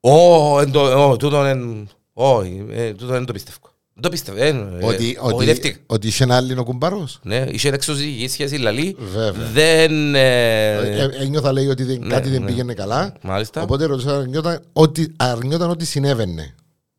Ω, 0.00 0.60
εν 0.60 0.70
το- 0.70 1.10
ω, 1.10 1.16
τούτο 1.16 1.44
εν... 1.44 1.88
Όχι, 2.12 2.66
ε, 2.70 2.90
τούτο 2.92 3.06
δεν 3.12 3.24
το 3.24 3.32
πιστεύω. 3.32 3.67
Δεν 4.00 4.10
το 4.10 4.16
πιστεύω. 4.16 4.38
ε, 4.38 4.48
ε, 4.48 4.84
ότι, 4.84 5.18
ότι, 5.20 5.34
γοητεύτηκα. 5.34 5.78
ότι 5.86 6.06
είχε 6.06 6.24
ένα 6.24 6.36
άλλο 6.36 6.64
κουμπάρος; 6.64 7.18
Ναι, 7.22 7.46
είχε 7.50 7.68
εξωζυγική 7.68 8.28
σχέση, 8.28 8.56
λαλή. 8.56 8.96
Βέβαια. 9.14 9.48
Δεν... 9.52 10.14
ε, 10.14 10.72
Ε, 10.76 11.08
ένιωθα 11.20 11.52
λέει 11.52 11.66
ότι 11.66 11.82
δεν, 11.84 11.98
Ναι, 12.00 12.06
κάτι 12.08 12.28
δεν 12.28 12.40
ναι. 12.40 12.46
πήγαινε 12.46 12.74
καλά. 12.74 13.12
Μάλιστα. 13.22 13.62
Οπότε 13.62 13.84
ρωτήσα, 13.84 14.16
αρνιόταν 14.16 14.60
ότι, 14.72 15.12
αρνιόταν 15.16 15.70
ότι 15.70 15.84
συνέβαινε. 15.84 16.54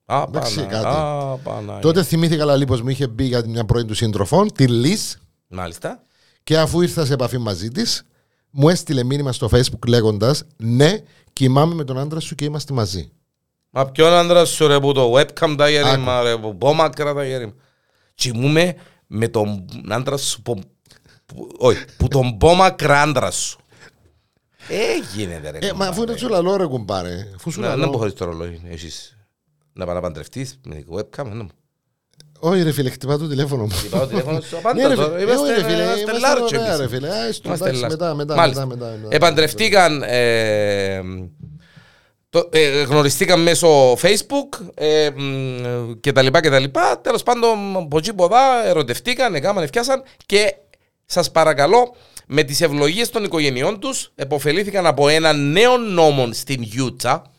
Α, 0.05 0.23
εντάξει, 0.27 0.55
πάνα, 0.55 0.67
κάτι. 0.67 0.85
α, 0.85 1.37
πάνα, 1.43 1.79
Τότε 1.79 2.03
θυμήθηκα 2.03 2.45
λαλή 2.45 2.65
πως 2.65 2.81
μου 2.81 2.89
είχε 2.89 3.07
μπει 3.07 3.23
για 3.25 3.43
μια 3.47 3.65
πρώην 3.65 3.87
του 3.87 3.93
σύντροφων, 3.93 4.53
τη 4.53 4.67
Λις, 4.67 5.17
Μάλιστα. 5.47 6.03
και 6.43 6.57
αφού 6.57 6.81
ήρθα 6.81 7.05
σε 7.05 7.13
επαφή 7.13 7.37
μαζί 7.37 7.69
της, 7.69 8.03
μου 8.49 8.69
έστειλε 8.69 9.03
μήνυμα 9.03 9.31
στο 9.31 9.49
facebook 9.51 9.87
λέγοντας 9.87 10.43
Ναι, 10.57 10.97
κοιμάμαι 11.33 11.73
με 11.75 11.83
τον 11.83 11.97
άντρα 11.99 12.19
σου 12.19 12.35
και 12.35 12.45
είμαστε 12.45 12.73
μαζί. 12.73 13.11
Μα 13.69 13.85
ποιον 13.85 14.13
άντρα 14.13 14.45
σου 14.45 14.67
ρε 14.67 14.79
που 14.79 14.91
το 14.93 15.13
webcam 15.13 15.55
τα 15.57 15.69
γέρημα 15.69 16.21
ρε 16.23 16.37
που 16.37 16.57
πόμακρα 16.57 17.13
τα 17.13 17.25
γέρημα. 17.25 17.53
Κοιμούμε 18.15 18.75
με 19.07 19.27
τον 19.27 19.65
άντρα 19.89 20.17
σου 20.17 20.41
που... 20.41 20.59
που- 21.25 21.55
Όχι, 21.57 21.85
που 21.97 22.07
τον 22.07 22.37
πόμακρα 22.37 23.01
άντρα 23.01 23.31
σου. 23.31 23.59
Ε, 24.69 24.77
γίνεται 25.15 25.49
ρε. 25.49 25.57
Ε, 25.57 25.61
μα 25.61 25.69
κουμπάρε. 25.71 25.89
αφού 25.89 26.01
είναι 26.01 26.17
σου 26.17 26.27
λαλό 26.29 26.55
ρε 26.55 26.65
κουμπάρε. 26.65 27.27
Αφού 27.35 27.51
σου 27.51 27.59
Να, 27.61 27.67
λαλό. 27.67 27.81
να 27.85 27.89
μπω 27.91 27.97
χωρίς 27.97 28.13
το 28.13 28.25
ρολόι. 28.25 28.61
Έχεις 28.69 29.17
να 29.73 29.85
πάει 29.85 29.95
να 29.95 30.01
παντρευτείς 30.01 30.59
με 30.65 30.83
webcam. 30.95 31.25
να 31.25 31.43
μου. 31.43 31.49
Όχι 32.39 32.61
ρε 32.63 32.71
φίλε, 32.71 32.89
χτυπά 32.89 33.17
το 33.17 33.27
τηλέφωνο 33.27 33.63
μου. 33.63 33.69
Χτυπάω 33.69 33.99
το 34.01 34.07
τηλέφωνο 34.07 34.41
σου 34.41 34.49
Ναι, 34.55 34.57
απάντα 34.59 34.87
ρε, 34.87 34.95
τώρα. 34.95 35.17
φίλε, 35.17 35.33
όχι, 35.35 35.51
ρε, 35.51 35.63
φίλε, 35.63 35.81
Είμαστε 35.83 35.99
είμαστε 36.01 36.19
λάρτσο 36.27 36.43
ωραία, 36.57 36.65
εμείς. 36.73 36.79
ρε 36.79 36.87
φίλε. 36.87 37.07
Α, 37.09 37.31
στο, 37.33 37.41
Είμαστε 37.47 37.65
εντάξει, 37.69 37.81
λάρτσο. 37.81 37.97
μετά, 37.97 38.13
μετά, 38.15 38.35
Μάλιστα. 38.35 38.65
μετά, 38.65 38.85
μετά, 38.85 38.97
μετά. 39.01 39.15
Επαντρευτήκαν, 39.15 40.03
ε, 40.05 41.01
το, 42.29 42.49
ε, 42.51 42.81
γνωριστήκαν 42.83 43.41
μέσω 43.41 43.93
facebook 43.93 44.59
ε, 44.73 45.09
μ, 45.09 45.99
και 45.99 46.11
τα 46.11 46.21
λοιπά 46.21 46.41
και 46.41 46.49
τα 46.49 46.59
λοιπά. 46.59 46.99
Τέλος 47.01 47.23
πάντων, 47.23 47.75
από 47.75 47.97
εκεί 47.97 48.09
από 48.09 48.23
εδώ 48.23 48.37
ερωτευτήκαν, 48.65 49.35
έκαναν, 49.35 49.63
ευκιάσαν 49.63 50.03
και 50.25 50.55
σας 51.05 51.31
παρακαλώ 51.31 51.95
με 52.27 52.43
τις 52.43 52.61
ευλογίες 52.61 53.09
των 53.09 53.23
οικογενειών 53.23 53.79
τους 53.79 54.11
εποφελήθηκαν 54.15 54.85
από 54.85 55.07
ένα 55.07 55.33
νέο 55.33 55.77
νόμο 55.77 56.33
στην 56.33 56.61
Γιούτσα 56.61 57.31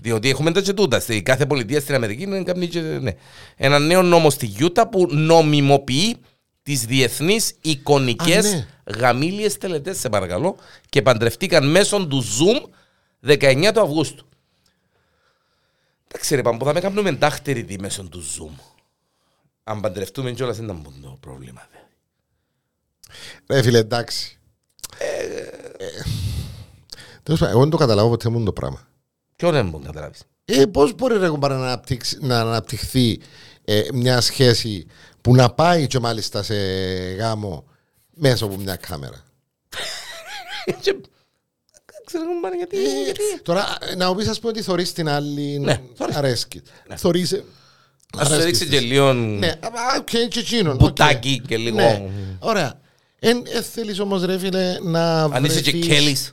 διότι 0.00 0.28
έχουμε 0.28 0.52
τα 0.52 0.60
και 0.60 0.72
τούτα. 0.72 1.00
Στη 1.00 1.22
κάθε 1.22 1.46
πολιτεία 1.46 1.80
στην 1.80 1.94
Αμερική 1.94 2.22
είναι 2.22 2.42
καμνή 2.42 2.66
και, 2.66 2.80
ναι. 2.80 3.12
ένα 3.56 3.78
νέο 3.78 4.02
νόμο 4.02 4.30
στη 4.30 4.46
Γιούτα 4.46 4.88
που 4.88 5.06
νομιμοποιεί 5.10 6.16
τις 6.62 6.84
διεθνείς 6.84 7.54
εικονικές 7.60 8.46
Α, 8.46 8.48
ναι. 8.50 8.66
γαμήλιες 8.98 9.58
τελετές, 9.58 9.98
σε 9.98 10.08
παρακαλώ, 10.08 10.56
και 10.88 11.02
παντρευτήκαν 11.02 11.70
μέσω 11.70 12.06
του 12.06 12.24
Zoom 12.24 12.68
19 13.38 13.70
του 13.74 13.80
Αυγούστου. 13.80 14.27
Εντάξει 16.08 16.34
ρε 16.34 16.42
Παμπό, 16.42 16.64
θα 16.66 16.72
με 16.72 16.80
κάνουμε 16.80 17.08
εντάχτερη 17.08 17.64
τη 17.64 17.80
μέσω 17.80 18.02
του 18.08 18.22
Zoom. 18.22 18.58
Αν 19.64 19.80
παντρευτούμε 19.80 20.32
κιόλας 20.32 20.56
δεν 20.56 20.66
θα 20.66 20.72
μπουν 20.72 21.00
το 21.02 21.16
πρόβλημα. 21.20 21.68
δε. 23.46 23.54
Ρε 23.54 23.62
φίλε, 23.62 23.78
εντάξει. 23.78 24.38
Ε, 24.98 25.26
Τέλος 27.22 27.40
πάντων, 27.40 27.54
εγώ 27.54 27.60
δεν 27.62 27.70
το 27.70 27.76
καταλάβω 27.76 28.08
ποτέ 28.08 28.28
μου 28.28 28.42
το 28.44 28.52
πράγμα. 28.52 28.88
Ποιο 29.36 29.50
δεν 29.50 29.68
μπορεί 29.68 29.82
να 29.84 29.90
καταλάβεις; 29.92 30.22
Ε, 30.44 30.64
Πώς 30.66 30.94
μπορεί 30.94 31.18
ρε, 31.18 31.28
κουμπάρε, 31.28 31.54
να, 31.54 31.66
αναπτύξει- 31.66 32.20
να 32.22 32.40
αναπτυχθεί 32.40 33.20
ε, 33.64 33.82
μια 33.92 34.20
σχέση 34.20 34.86
που 35.20 35.34
να 35.34 35.50
πάει 35.50 35.86
και 35.86 35.98
μάλιστα 35.98 36.42
σε 36.42 36.54
γάμο 37.14 37.64
μέσα 38.14 38.44
από 38.44 38.56
μια 38.56 38.76
κάμερα; 38.76 39.24
Και- 42.10 42.18
Δεν 42.18 42.26
ξέρω 42.26 42.40
πάνε 42.42 42.56
γιατί. 42.56 42.76
γιατί. 43.04 43.20
Τώρα, 43.42 43.76
ε, 43.80 43.94
να 43.94 44.08
μου 44.08 44.14
πεις, 44.14 44.28
ας 44.28 44.38
πούμε, 44.38 44.52
ότι 44.52 44.62
θωρείς 44.62 44.92
την 44.92 45.08
άλλη. 45.08 45.58
Ναι, 45.58 45.80
θωρείς. 45.94 46.16
αρέσκει. 46.16 46.62
Θωρείς, 46.96 47.32
ε, 47.32 47.44
Ας 48.16 48.26
σου 48.28 48.34
αρέσκει 48.34 48.42
έδειξε 48.48 48.64
της. 48.64 48.72
και 48.78 48.80
λίγο 48.86 49.12
Ναι, 49.12 49.46
α, 49.48 49.68
οκ, 49.98 50.04
και 50.28 50.38
εκείνον. 50.38 50.72
οκ. 50.72 50.78
μπουτάκι 50.78 51.42
και 51.48 51.56
λίγο... 51.56 51.76
Ναι, 51.76 52.02
ωραία. 52.38 52.80
Εν 53.18 53.42
ε, 53.56 53.62
θέλεις 53.62 53.98
όμως 54.00 54.24
ρε 54.24 54.38
φίλε 54.38 54.76
να 54.82 55.22
Αν 55.22 55.44
είσαι 55.44 55.60
και 55.60 55.70
βρεθείς- 55.70 55.86
Κέλλης. 55.92 56.32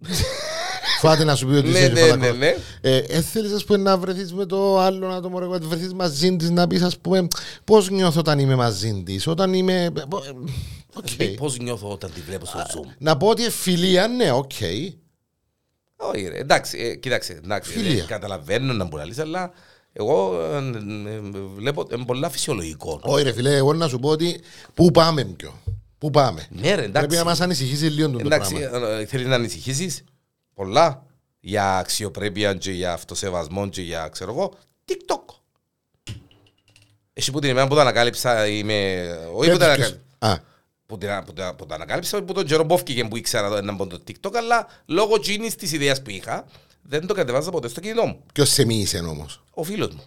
Φάτε 1.00 1.24
να 1.24 1.34
σου 1.34 1.46
πει 1.46 1.54
ότι 1.54 1.68
Ναι, 1.68 1.78
είσαι 1.78 1.88
ναι, 1.88 2.00
φαλακός. 2.00 2.20
ναι, 2.26 2.30
ναι. 2.30 2.54
Ε, 2.80 2.96
ε, 2.96 3.20
θέλεις 3.20 3.52
ας 3.52 3.64
πούμε 3.64 3.78
να 3.78 3.98
βρεθείς 3.98 4.32
με 4.32 4.46
το 4.46 4.78
άλλο 4.80 5.06
άτομο 5.08 5.38
ρε, 5.38 5.46
να 5.46 5.58
βρεθείς 5.58 5.92
μαζί 5.94 6.36
της 6.36 6.50
να 6.50 6.66
πεις 6.66 6.82
ας 6.82 6.98
πούμε 6.98 7.28
πώς 7.64 7.90
νιώθω 7.90 8.20
όταν 8.20 8.38
είμαι 8.38 8.54
μαζί 8.54 9.02
της 9.06 9.26
όταν 9.26 9.54
είμαι... 9.54 9.84
ε, 9.84 9.90
πο- 10.08 10.22
ε, 10.26 10.30
οκ. 10.94 11.06
Δει 11.16 11.26
Πώς 11.26 11.58
νιώθω 11.58 11.88
όταν 11.90 12.12
τη 12.14 12.20
βλέπω 12.20 12.46
στο 12.46 12.58
Zoom. 12.58 12.86
Να 12.98 13.16
πω 13.16 13.26
ότι 13.28 13.50
φιλία 13.50 14.08
ναι 14.08 14.30
οκ 14.32 14.50
Όχι, 16.00 16.28
ρε, 16.28 16.38
εντάξει, 16.38 16.78
ε, 16.78 16.94
κοίταξε, 16.94 17.32
εντάξει, 17.44 17.72
Φιλία. 17.72 18.02
ε, 18.02 18.06
καταλαβαίνω 18.06 18.72
να 18.72 18.84
μπορεί 18.84 19.02
να 19.02 19.08
λύσει, 19.08 19.20
αλλά 19.20 19.52
εγώ 19.92 20.42
ε, 20.42 20.56
ε, 20.56 21.14
ε, 21.14 21.20
βλέπω 21.56 21.86
είναι 21.92 22.04
πολλά 22.04 22.28
φυσιολογικό. 22.28 23.00
Όχι 23.02 23.22
ρε 23.22 23.32
φίλε 23.32 23.56
εγώ 23.56 23.72
να 23.72 23.88
σου 23.88 23.98
πω 23.98 24.08
ότι 24.08 24.40
πού 24.74 24.90
πάμε 24.90 25.24
πιο 25.24 25.54
Πού 25.98 26.10
πάμε 26.10 26.46
Ναι, 26.50 26.74
ρε, 26.74 26.82
εντάξει. 26.82 26.92
Πρέπει 26.92 27.14
να 27.14 27.24
μας 27.24 27.40
ανησυχήσεις 27.40 27.90
λίγο 27.90 28.10
το 28.10 28.18
Εντάξει, 28.18 28.54
πράγμα 28.54 28.88
ε, 28.88 29.00
ε, 29.00 29.06
θέλεις 29.06 29.26
να 29.26 29.34
ανησυχήσεις; 29.34 30.04
Πολλά 30.54 31.06
για 31.40 31.78
αξιοπρέπεια 31.78 32.54
και 32.54 32.70
για 32.70 32.92
αυτοσεβασμό 32.92 33.68
και 33.68 33.82
για, 33.82 34.08
ξέρω 34.12 34.32
εγώ, 34.32 34.52
TikTok. 34.84 35.34
Εσύ 37.12 37.30
που 37.30 37.38
την 37.38 37.50
ημέρα 37.50 37.66
που 37.66 37.74
το 37.74 37.80
ανακάλυψα 37.80 38.46
είμαι... 38.46 39.08
Όχι 39.34 39.50
που 39.50 39.58
το 39.58 39.64
ανακάλυψα. 39.64 40.00
Α, 40.90 40.94
που, 40.94 40.98
την, 40.98 41.08
που, 41.26 41.32
τα- 41.32 41.54
που 41.54 41.66
το 41.66 41.74
ανακάλυψα 41.74 42.22
που 42.22 42.32
τον 42.32 42.44
καιρό 42.46 42.64
μπόφκηκε 42.64 43.04
που 43.04 43.16
ήξερα 43.16 43.48
το- 43.48 43.62
να 43.62 43.72
μπω 43.72 43.86
το 43.86 44.02
TikTok 44.08 44.34
αλλά 44.34 44.66
λόγω 44.86 45.18
τζίνης 45.20 45.54
της 45.54 45.72
ιδέας 45.72 46.02
που 46.02 46.10
είχα 46.10 46.44
δεν 46.82 47.06
το 47.06 47.14
κατεβάζα 47.14 47.50
ποτέ 47.50 47.68
στο 47.68 47.80
κινητό 47.80 48.06
μου. 48.06 48.22
ποιος 48.32 48.48
σε 48.50 48.64
μίλησε 48.64 48.98
όμως; 48.98 49.42
Ο 49.50 49.62
φίλος 49.62 49.94
μου. 49.94 50.04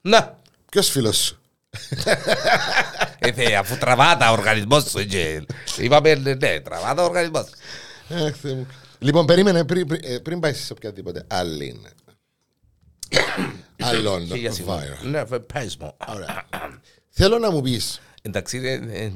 Να, 0.00 0.38
Ποιος 0.70 0.88
φίλος 0.90 1.16
σου; 1.18 1.38
Ε, 3.18 3.32
θε, 3.32 3.54
αφού 3.54 3.76
τραβάτα 3.78 4.30
ο 4.30 4.32
οργανισμός 4.32 4.90
σου 4.90 5.06
και 5.06 5.42
είπαμε 5.78 6.14
ναι, 6.14 6.34
ναι, 6.34 6.60
τραβάτα 6.60 7.02
ο 7.02 7.04
οργανισμός. 7.04 7.46
Αχ, 8.08 8.36
Θεέ 8.36 8.54
μου. 8.54 8.66
Λοιπόν, 8.98 9.26
περίμενε 9.26 9.64
πριν, 9.64 9.86
πριν, 9.86 10.00
ε, 10.04 10.18
πριν 10.18 10.40
πάει 10.40 10.52
σε 10.54 10.72
οποιαδήποτε 10.72 11.24
άλλη. 11.28 11.80
Άλλον. 13.82 14.26
Χίλια 14.26 14.52
συγγνώμη. 14.52 14.82
viral. 15.02 15.06
Ναι, 15.06 15.24
βε, 15.24 15.38
πες 15.38 15.76
μου. 15.76 15.96
Ωραία. 16.08 16.44
Θέλω 17.10 17.38
να 17.38 17.50
μου 17.50 17.60
πεις 17.62 18.00
Εντάξει, 18.22 18.58
ε, 18.58 18.72
ε, 18.72 19.04
ε, 19.04 19.12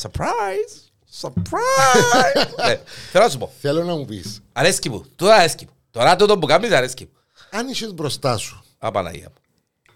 surprise, 0.00 0.72
surprise. 1.20 2.48
Ναι, 2.66 2.80
Θέλω 3.10 3.24
να 3.24 3.30
σου 3.30 3.38
πω, 3.38 3.52
Θέλω 3.60 3.84
να 3.84 3.94
μου 3.94 4.04
πεις 4.04 4.40
αρέσκει 4.52 4.90
μου, 4.90 5.04
τώρα 5.16 5.34
αρέσκει 5.34 5.64
μου. 5.64 5.72
Τώρα 5.90 6.16
τούτο 6.16 6.38
που 6.38 6.46
κάνεις 6.46 6.70
αρέσκει 6.70 7.04
μου. 7.04 7.12
Αν 7.50 7.68
είσαι 7.68 7.92
μπροστά 7.92 8.36
σου 8.36 8.64
Απαναγία 8.78 9.28
μου. 9.28 9.34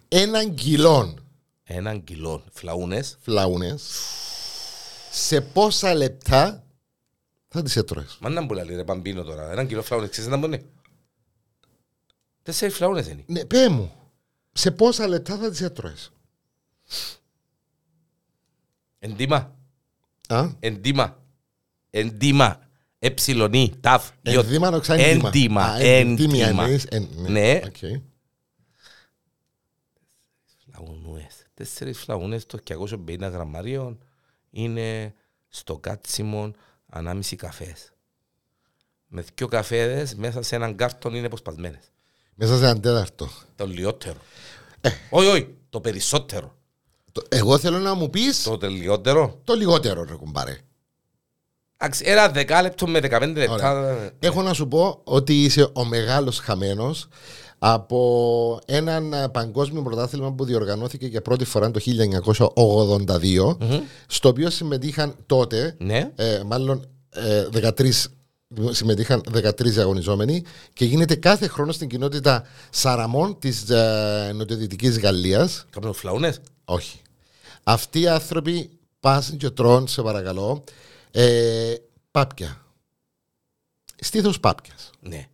έναν 0.08 0.54
κιλόν 0.54 1.20
Έναν 1.64 2.04
κιλό 2.04 2.42
φλαούνες, 2.52 3.18
φλαούνες 3.22 3.82
σε 5.10 5.40
πόσα 5.40 5.94
λεπτά 5.94 6.64
θα 7.48 7.62
τις 7.62 7.76
έτρωες; 7.76 8.16
μα 8.20 8.28
να 8.28 8.40
μου 8.42 8.52
λέει 8.54 8.66
ρε 8.76 8.84
παμπίνο 8.84 9.22
τώρα, 9.22 9.50
έναν 9.50 9.66
κιλό 9.66 9.82
φλαούνες, 9.82 10.10
ξέρεις 10.10 10.30
να 10.30 10.36
μπορεί. 10.36 10.66
Τέσσερις 12.42 12.74
φλαούνες 12.74 13.06
είναι. 13.06 13.22
Ναι, 13.26 13.44
πέ 13.44 13.68
μου. 13.68 13.92
Σε 14.52 14.70
πόσα 14.70 15.08
λεπτά 15.08 15.36
θα 15.36 15.50
τις 15.50 15.60
έτρωες; 15.60 16.12
Εντύμα, 19.10 19.56
Α; 20.28 20.48
εντύμα, 20.60 21.22
εντύμα, 21.90 22.60
εψιλονί, 22.98 23.72
ταφ, 23.80 24.10
ιωτ. 24.22 24.44
Ενδύμα 24.44 24.70
νοξά 24.70 24.94
ενδύμα. 24.94 25.28
Έντιμα, 25.28 25.62
Α, 25.64 25.78
εντύμια 25.80 26.46
έντιμα. 26.46 26.62
εννοείς, 26.62 26.84
εν- 26.84 27.08
Ναι. 27.16 27.60
Οκ. 27.64 27.76
Φλαούνες. 30.64 31.34
Τέσσερις 31.54 31.98
φλαούνες 31.98 32.46
το 32.46 32.58
250 32.58 33.28
γραμμάριων 33.28 33.98
είναι 34.50 35.14
στο 35.48 35.78
κάτσιμο 35.78 36.50
ανάμιση 36.86 37.36
καφές. 37.36 37.90
Με 39.06 39.24
δυο 39.34 39.46
καφέδες 39.48 40.14
μέσα 40.14 40.42
σε 40.42 40.54
έναν 40.54 40.76
κάρτον 40.76 41.14
είναι 41.14 41.26
αποσπασμένες. 41.26 41.90
Μέσα 42.34 42.56
σε 42.56 42.64
έναν 42.64 42.80
τέταρτο. 42.80 43.28
Το 43.56 43.66
λιότερο. 43.66 44.20
Ε. 44.80 44.90
Όχι, 45.10 45.28
όχι, 45.28 45.54
το 45.70 45.80
περισσότερο. 45.80 46.55
Το- 47.16 47.22
Εγώ 47.28 47.58
θέλω 47.58 47.78
να 47.78 47.94
μου 47.94 48.10
πεις 48.10 48.42
το, 48.42 48.50
Το 48.50 48.56
τελειότερο. 48.56 49.40
λιγότερο 49.56 50.04
ρε 50.04 50.14
κουμπάρε. 50.14 50.56
Εντάξει, 51.76 52.04
Ένα 52.06 52.28
δεκάλεπτο 52.28 52.86
με 52.86 52.98
15 53.00 53.32
λεπτά. 53.36 54.12
Έχω 54.18 54.42
να 54.42 54.52
σου 54.52 54.68
πω 54.68 55.00
ότι 55.04 55.44
είσαι 55.44 55.70
ο 55.72 55.84
μεγάλος 55.84 56.38
χαμένος 56.38 57.08
από 57.58 58.60
έναν 58.66 59.12
ε, 59.12 59.28
παγκόσμιο 59.28 59.82
πρωτάθλημα 59.82 60.32
που 60.32 60.44
διοργανώθηκε 60.44 61.06
για 61.06 61.22
πρώτη 61.22 61.44
φορά 61.44 61.70
το 61.70 61.80
1982, 61.80 63.56
στο 64.06 64.28
οποίο 64.28 64.50
συμμετείχαν 64.50 65.14
τότε, 65.26 65.74
Ναι. 65.78 66.10
ε, 66.16 66.42
μάλλον 66.46 66.88
ε, 67.10 67.46
13 67.52 67.90
συμμετείχαν 68.70 69.22
13 69.34 69.76
αγωνιζόμενοι 69.78 70.42
και 70.72 70.84
γίνεται 70.84 71.14
κάθε 71.14 71.46
χρόνο 71.48 71.72
στην 71.72 71.88
κοινότητα 71.88 72.44
Σαραμών 72.70 73.38
της 73.38 73.70
ε, 73.70 74.32
νοτιοδυτικής 74.34 74.98
Γαλλίας 74.98 75.64
Κάπου 75.70 75.92
φλαούνες. 75.92 76.40
όχι. 76.64 77.00
Αυτοί 77.68 78.00
οι 78.00 78.08
άνθρωποι 78.08 78.70
πάσουν 79.00 79.36
και 79.36 79.50
τρώνε, 79.50 79.86
σε 79.86 80.02
παρακαλώ, 80.02 80.64
ε, 81.10 81.74
πάπια. 82.10 82.64
Στήθος 84.00 84.40
πάπιας. 84.40 84.90
Ναι. 85.00 85.26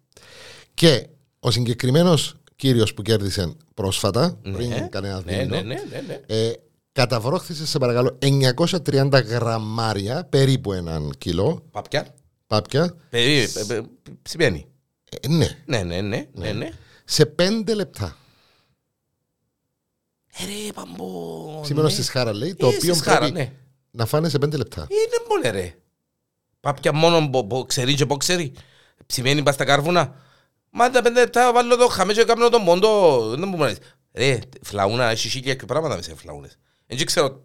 Και 0.74 1.06
ο 1.40 1.50
συγκεκριμένος 1.50 2.34
κύριος 2.56 2.94
που 2.94 3.02
κέρδισε 3.02 3.56
πρόσφατα, 3.74 4.38
Ναι. 4.42 4.52
πριν 4.52 4.88
κανένας 4.88 5.24
ναι, 5.24 5.32
δίμηνο, 5.32 5.54
ναι, 5.54 5.62
ναι, 5.62 5.80
ναι, 5.90 6.00
ναι. 6.06 6.20
ε, 6.26 6.52
καταβρόχθησε 6.92 7.66
σε 7.66 7.78
παρακαλώ 7.78 8.18
930 8.20 9.22
γραμμάρια, 9.26 10.24
περίπου 10.24 10.72
έναν 10.72 11.12
κιλό, 11.18 11.62
Παπιά. 11.70 12.14
πάπια, 12.46 12.94
Περί, 13.10 13.48
πε- 13.52 13.66
πε- 13.66 13.84
σημαίνει. 14.22 14.66
ε, 15.20 15.28
ναι, 15.28 15.58
Ναι, 15.66 15.82
ναι, 15.82 16.00
ναι, 16.00 16.28
ναι, 16.34 16.52
ναι. 16.52 16.68
σε 17.04 17.26
5 17.26 17.74
λεπτά. 17.74 18.16
Ε, 20.38 20.44
ρε, 20.44 20.72
παμπό. 20.74 21.60
Σήμερα 21.64 21.86
ναι. 21.86 21.92
στη 21.92 22.02
Σχάρα 22.02 22.32
λέει, 22.34 22.54
το 22.54 22.66
Ε, 22.66 22.68
οποίο 22.74 22.94
στη 22.94 23.02
Σχάρα, 23.02 23.18
πρέπει 23.18 23.34
ναι. 23.34 23.52
να 23.90 24.06
φάνε 24.06 24.28
σε 24.28 24.38
5 24.38 24.56
λεπτά. 24.56 24.80
Είναι 24.90 25.26
πολύ 25.28 25.50
ρε. 25.60 25.74
Πάπια 26.60 26.92
μόνο 26.92 27.28
που- 27.30 27.46
που 27.46 27.64
ξέρει 27.68 27.94
και 27.94 28.06
που 28.06 28.16
ξέρει. 28.16 28.52
Ψημένει 29.06 29.42
πας 29.42 29.54
στα 29.54 29.64
κάρβουνα. 29.64 30.14
Μα 30.70 30.90
τα 30.90 31.02
πέντε 31.02 31.20
λεπτά 31.20 31.52
βάλω 31.52 31.76
το 31.76 31.88
χαμέ 31.88 32.12
και 32.12 32.24
κάνω 32.24 32.48
τον 32.48 32.64
πόντο. 32.64 33.18
Δεν 33.28 33.48
μου 33.48 33.56
λέει. 33.58 33.76
Ρε, 34.12 34.38
φλαούνα, 34.62 35.10
έχεις 35.10 35.32
χίλια 35.32 35.54
και 35.54 35.64
πράγματα 35.66 35.96
μέσα 35.96 36.10
σε 36.10 36.16
φλαούνες. 36.16 36.58
Δεν 36.86 37.06
ξέρω, 37.06 37.42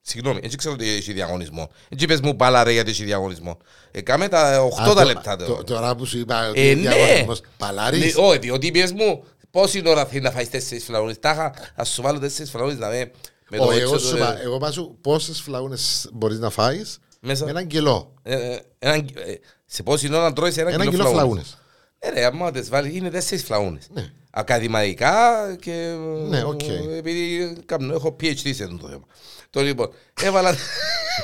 συγγνώμη, 0.00 0.40
δεν 0.40 0.56
ξέρω 0.56 0.74
ότι 0.74 0.88
έχεις 0.88 1.14
διαγωνισμό. 1.14 1.70
Δεν 1.88 2.08
πες 2.08 2.20
μου 2.20 2.36
πάλα 2.36 2.64
ρε 2.64 2.72
γιατί 2.72 2.90
έχεις 2.90 3.04
διαγωνισμό. 3.04 3.58
Ε, 3.90 4.00
κάμε 4.00 4.28
τα 4.28 4.62
8 4.62 4.82
Α, 4.82 4.94
τα 4.94 5.00
το- 5.00 5.06
λεπτά. 5.06 5.36
το- 5.36 5.44
το- 5.44 5.64
Τώρα 5.64 5.94
που 5.96 6.04
σου 6.06 6.18
είπα 6.18 6.48
ότι 6.48 6.60
Ε, 6.60 6.70
είναι 6.70 6.88
ναι. 6.88 6.94
διαγωνισμός, 6.94 7.40
Παλάρης. 7.56 8.16
Ναι, 8.16 8.22
Όχι, 8.26 8.38
διότι 8.38 8.70
πες 8.70 8.92
μου 8.92 9.24
πόση 9.54 9.82
ώρα 9.86 10.06
θέλει 10.06 10.20
να 10.20 10.30
φάεις 10.30 10.50
τέσσερις 10.50 10.84
φλαούνες; 10.84 11.18
Τάχα, 11.18 11.52
ας 11.74 11.88
σου 11.88 12.02
βάλω 12.02 12.18
τέσσερις 12.18 12.50
φλαούνες 12.50 12.78
να 12.78 12.88
με... 12.88 13.10
με 13.50 13.56
το 13.56 13.64
Όχι, 13.64 13.78
έξω 13.78 13.82
εγώ 13.92 13.92
το- 14.02 14.06
σου 14.08 14.16
είπα, 14.16 14.40
εγώ 14.42 14.58
πάω 14.58 14.72
σου 14.72 14.98
πόσες 15.00 15.40
φλαούνες 15.40 16.08
μπορείς 16.12 16.38
να 16.38 16.50
φάεις 16.50 16.98
Μέσα. 17.20 17.44
με 17.44 17.50
έναν 17.50 17.66
κιλό. 17.66 18.14
Ε, 18.22 18.34
ε, 18.52 18.60
έναν- 18.78 19.08
ε, 19.14 19.34
Σε 19.66 19.82
πόση 19.82 20.08
ώρα 20.14 20.22
να 20.22 20.32
τρώεις 20.32 20.56
ένα 20.56 20.68
Έναν 20.70 20.80
κιλό 20.88 20.90
κιλό 20.90 21.02
φλαούνες; 21.04 21.46
φλαούνες. 21.46 21.58
Ε, 21.98 22.10
ρε, 22.20 22.24
άμα 22.24 22.50
τις 22.50 22.68
βάλεις, 22.68 22.94
είναι 22.96 23.10
τέσσερις 23.10 23.44
φλαούνες. 23.44 23.86
Ναι. 23.92 24.10
Ακαδημαϊκά 24.30 25.56
και... 25.60 25.94
Ναι, 26.28 26.42
οκ. 26.44 26.62
ε, 26.62 26.96
Επειδή 26.96 27.56
κάνω, 27.66 27.94
έχω 27.94 28.16
PhD 28.20 28.54
σε 28.54 28.64
αυτό 28.64 28.76
το 28.76 28.88
θέμα. 28.88 29.04
Το 29.50 29.60
λοιπόν, 29.60 29.90
έβαλα 30.22 30.54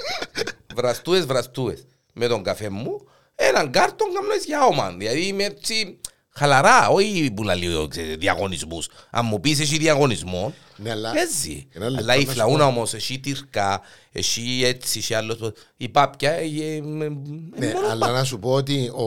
βραστούες, 0.77 1.27
βραστούες 1.27 1.87
με 2.13 2.27
τον 2.27 2.43
καφέ 2.43 2.69
μου, 2.69 3.09
έναν 3.35 3.71
κάρτον 3.71 4.09
κάνω 4.13 4.45
για 4.47 4.65
όμαν. 4.65 4.99
Δηλαδή 4.99 5.27
είμαι 5.27 5.45
έτσι 5.45 6.01
χαλαρά, 6.41 6.89
όχι 6.89 7.31
που 7.35 7.43
λέει 7.43 7.89
ξέρετε, 7.89 8.17
διαγωνισμούς. 8.17 8.89
Αν 9.11 9.27
μου 9.27 9.41
πεις 9.41 9.61
έχει 9.61 9.77
διαγωνισμό, 9.79 10.55
Ναι, 10.77 10.91
αλλά- 10.91 11.13
παίζει. 11.13 11.67
Ένα 11.73 11.89
λεπτό 11.89 12.03
Αλλά 12.05 12.15
η 12.15 12.19
να 12.19 12.25
σου 12.27 12.33
φλαούνα 12.33 12.59
πω. 12.65 12.71
όμως, 12.71 12.95
έχει 12.95 13.19
τυρκά, 13.19 13.81
έχει 14.13 14.63
έτσι, 14.65 14.99
έχει 14.99 15.15
άλλος. 15.15 15.39
Η 15.77 15.89
πάπια, 15.89 16.31
ε, 16.33 16.45
ε, 16.45 16.75
ε, 16.77 16.81
Ναι, 16.81 17.73
μόνο 17.75 17.87
αλλά 17.91 18.11
να 18.11 18.25
σου 18.25 18.39
πω 18.39 18.51
ότι 18.53 18.89
ο, 18.89 19.07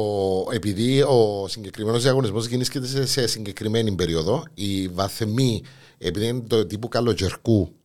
επειδή 0.54 1.02
ο 1.02 1.48
συγκεκριμένος 1.48 2.02
διαγωνισμός 2.04 2.46
γίνεται 2.48 2.88
σε, 2.88 3.06
σε 3.06 3.28
συγκεκριμένη 3.28 3.92
περίοδο, 3.96 4.44
οι 4.54 4.88
βαθμοί, 4.88 5.64
επειδή 5.98 6.26
είναι 6.28 6.42
το 6.48 6.66
τύπου 6.66 6.88
καλοκαιρκού 6.88 7.76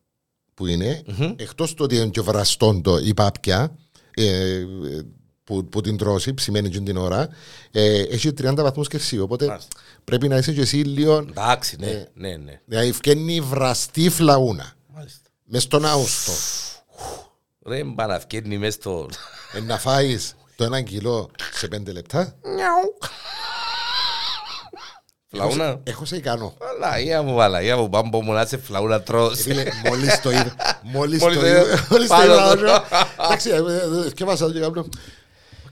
που 0.55 0.67
ειναι 0.67 1.03
εκτός 1.37 1.75
του 1.75 1.85
ότι 1.85 1.97
είναι 1.97 2.07
και 2.09 2.21
βραστόν 2.21 2.83
το 2.83 2.99
η 2.99 3.15
πάπια, 3.15 3.77
ε, 4.15 4.65
που, 5.49 5.65
που 5.65 5.81
την 5.81 5.97
τρώσει, 5.97 6.35
ψημένη 6.35 6.69
και 6.69 6.81
την 6.81 6.97
ώρα, 6.97 7.29
ε, 7.71 8.01
έχει 8.03 8.33
30 8.43 8.55
βαθμούς 8.57 8.89
Κελσίου. 8.89 9.23
Οπότε 9.23 9.47
Μάλιστα. 9.47 9.69
πρέπει 10.05 10.29
να 10.29 10.37
είσαι 10.37 10.53
και 10.53 10.61
εσύ 10.61 10.77
λίγο. 10.77 11.17
Εντάξει, 11.17 11.77
ναι, 11.81 12.05
ναι, 12.15 12.37
ναι. 12.37 12.61
Δηλαδή, 12.65 12.93
φκένει 12.93 13.41
βραστή 13.41 14.09
φλαούνα. 14.09 14.73
Μάλιστα. 14.95 15.29
Μες 15.45 15.63
στον 15.63 15.85
Αούστο. 15.87 16.33
Ρε 17.67 17.85
μπαναυκένει 17.85 18.59
μες 18.59 18.75
στο... 18.75 19.09
Ε, 19.53 19.61
να 19.61 19.79
φάεις 19.79 20.35
το 20.57 20.65
ένα 20.65 20.81
κιλό 20.81 21.31
σε 21.53 21.69
πέντε 21.69 21.93
λεπτά. 21.93 22.35
Φλαούνα. 25.31 25.81
Έχω 25.85 26.05
σε 26.05 26.17
ικανό. 26.17 26.55
Βαλαγία 26.59 27.23
μου, 27.23 27.35
βαλαγία 27.35 27.77
μου, 27.77 27.89
πάμπο 27.89 28.23
μου 28.23 28.33
να 28.33 28.47
σε 28.47 28.57
φλαούνα 28.59 29.01
τρως. 29.03 29.41
Φίλε, 29.41 29.63
μόλις 29.87 30.21
το 30.21 30.31
είδα. 30.31 30.55
Μόλις 30.83 31.21
Μόλις 31.21 31.37
το 31.37 31.43
το 31.43 31.49
είδα. 31.49 31.61
είδα. 31.61 31.87
Μόλις 31.91 32.09
το 32.09 32.15
Πάνω 32.15 32.33
είδα. 32.33 32.55
το. 32.57 32.63
λέω, 32.63 32.85
Εντάξει, 33.25 33.51
ε, 33.51 33.55
ε, 33.55 34.05
ε, 34.07 34.09
θκιάβασα 34.09 34.53
και 34.53 34.83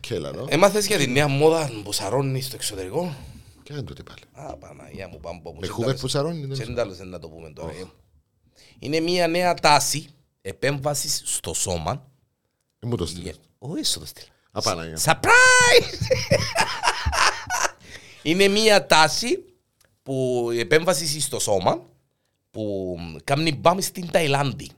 κάνω. 0.09 0.27
Οκ, 0.29 0.35
έλα, 0.35 0.43
νο. 0.43 0.47
Έμαθες 0.49 0.87
για 0.87 0.99
τη 0.99 1.07
νέα 1.07 1.29
μόδα 1.29 1.71
που 1.85 1.93
σαρώνει 1.93 2.41
στο 2.41 2.57
εξωτερικό; 2.57 3.15
Και 3.63 3.73
δεν 3.75 3.85
τούτη 3.85 4.03
πάλι; 4.03 4.49
Α, 4.51 4.57
Παναγία 4.57 5.09
μου, 5.09 5.21
πάμπο 5.21 5.53
μου. 5.53 5.59
Με 5.61 5.67
χούβερ 5.67 5.95
που 5.97 6.09
σαρώνει. 6.09 6.41
δεν 6.47 6.57
Σε 6.57 6.63
ξέρω. 6.63 6.77
τέλος 6.77 6.99
να 6.99 7.19
το 7.19 7.29
πούμε 7.29 7.51
τώρα. 7.51 7.71
ε. 7.71 7.85
Είναι 8.79 9.01
μια 9.01 9.29
νέα 9.29 9.55
τάση 9.55 10.07
επέμβασης 10.43 11.23
στο 11.25 11.55
σώμα. 11.55 12.07
Ε, 12.79 12.87
Μου 12.87 12.97
το 12.97 13.07
στείλες. 13.07 13.41
Όχι, 13.59 13.85
σου 13.85 13.99
το 13.99 14.07
στείλω. 14.07 14.27
Απαναγία. 14.53 14.99
Surprise! 15.05 16.07
Είναι 18.23 18.49
μια 18.49 18.87
τάση 18.87 19.45
που 20.03 20.49
η 20.53 20.59
επέμβασης 20.59 21.25
στο 21.25 21.39
σώμα 21.39 21.83
που 22.51 22.97
κάνει 23.25 23.53
μπάμ 23.57 23.79
στην 23.81 24.11
Ταϊλάνδη. 24.11 24.69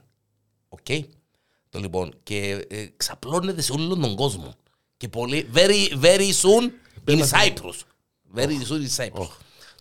Οκ. 0.69 0.85
Το 1.69 1.79
λοιπόν 1.79 2.13
και 2.23 2.65
ε, 2.69 2.85
ξαπλώνεται 2.97 3.61
σε 3.61 3.71
όλο 3.71 3.95
τον 3.97 4.15
κόσμο. 4.15 4.53
Και 4.99 5.07
πολύ, 5.07 5.49
very, 5.53 6.01
very 6.01 6.31
soon 6.41 6.71
in 7.07 7.19
Cyprus. 7.19 7.77
Very 8.35 8.59
soon 8.69 8.81
in 8.81 8.95
Cyprus. 8.97 9.29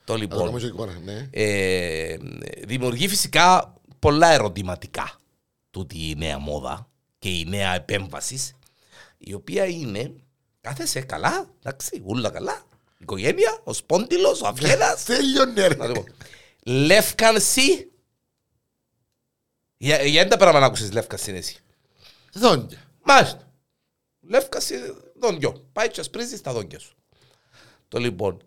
Το 0.04 0.12
Αλλά 0.12 0.22
λοιπόν 0.22 0.44
νομίζω 0.44 0.66
εικόνα, 0.66 0.98
ναι. 1.04 1.28
ε, 1.30 2.16
δημιουργεί 2.66 3.08
φυσικά 3.08 3.74
πολλά 3.98 4.32
ερωτηματικά 4.32 5.20
τούτη 5.70 6.08
η 6.08 6.14
νέα 6.16 6.38
μόδα 6.38 6.88
και 7.18 7.28
η 7.28 7.44
νέα 7.48 7.74
επέμβαση, 7.74 8.38
η 9.18 9.34
οποία 9.34 9.64
είναι 9.64 10.12
κάθεσαι 10.60 11.00
καλά, 11.00 11.50
εντάξει, 11.62 12.02
ούλα 12.04 12.30
καλά, 12.30 12.62
οικογένεια, 12.98 13.60
ο 13.64 13.72
σπόντιλος, 13.72 14.40
ο 14.40 14.46
αυγένας, 14.46 15.04
Τέλειωνε 15.04 15.66
ρε. 15.66 15.74
να 15.74 15.86
το 15.86 15.92
πω. 15.92 16.04
λεύκανση, 16.62 17.90
για, 19.76 20.02
για 20.02 20.20
δεν 20.20 20.30
τα 20.30 20.36
πράγματα 20.36 20.60
να 20.60 20.66
ακούσεις 20.66 20.92
λεύκανση 20.92 21.30
είναι 21.30 21.38
εσύ. 21.38 21.56
Δόντια. 22.32 22.78
Μάλιστα. 23.04 23.52
Λεύκαση 24.20 24.74
δόντιο. 25.20 25.68
Πάει 25.72 25.90
και 25.90 26.00
ασπρίζεις 26.00 26.40
τα 26.40 26.52
δόντια 26.52 26.78
σου. 26.78 26.94
Το 27.88 27.98
λοιπόν, 27.98 28.42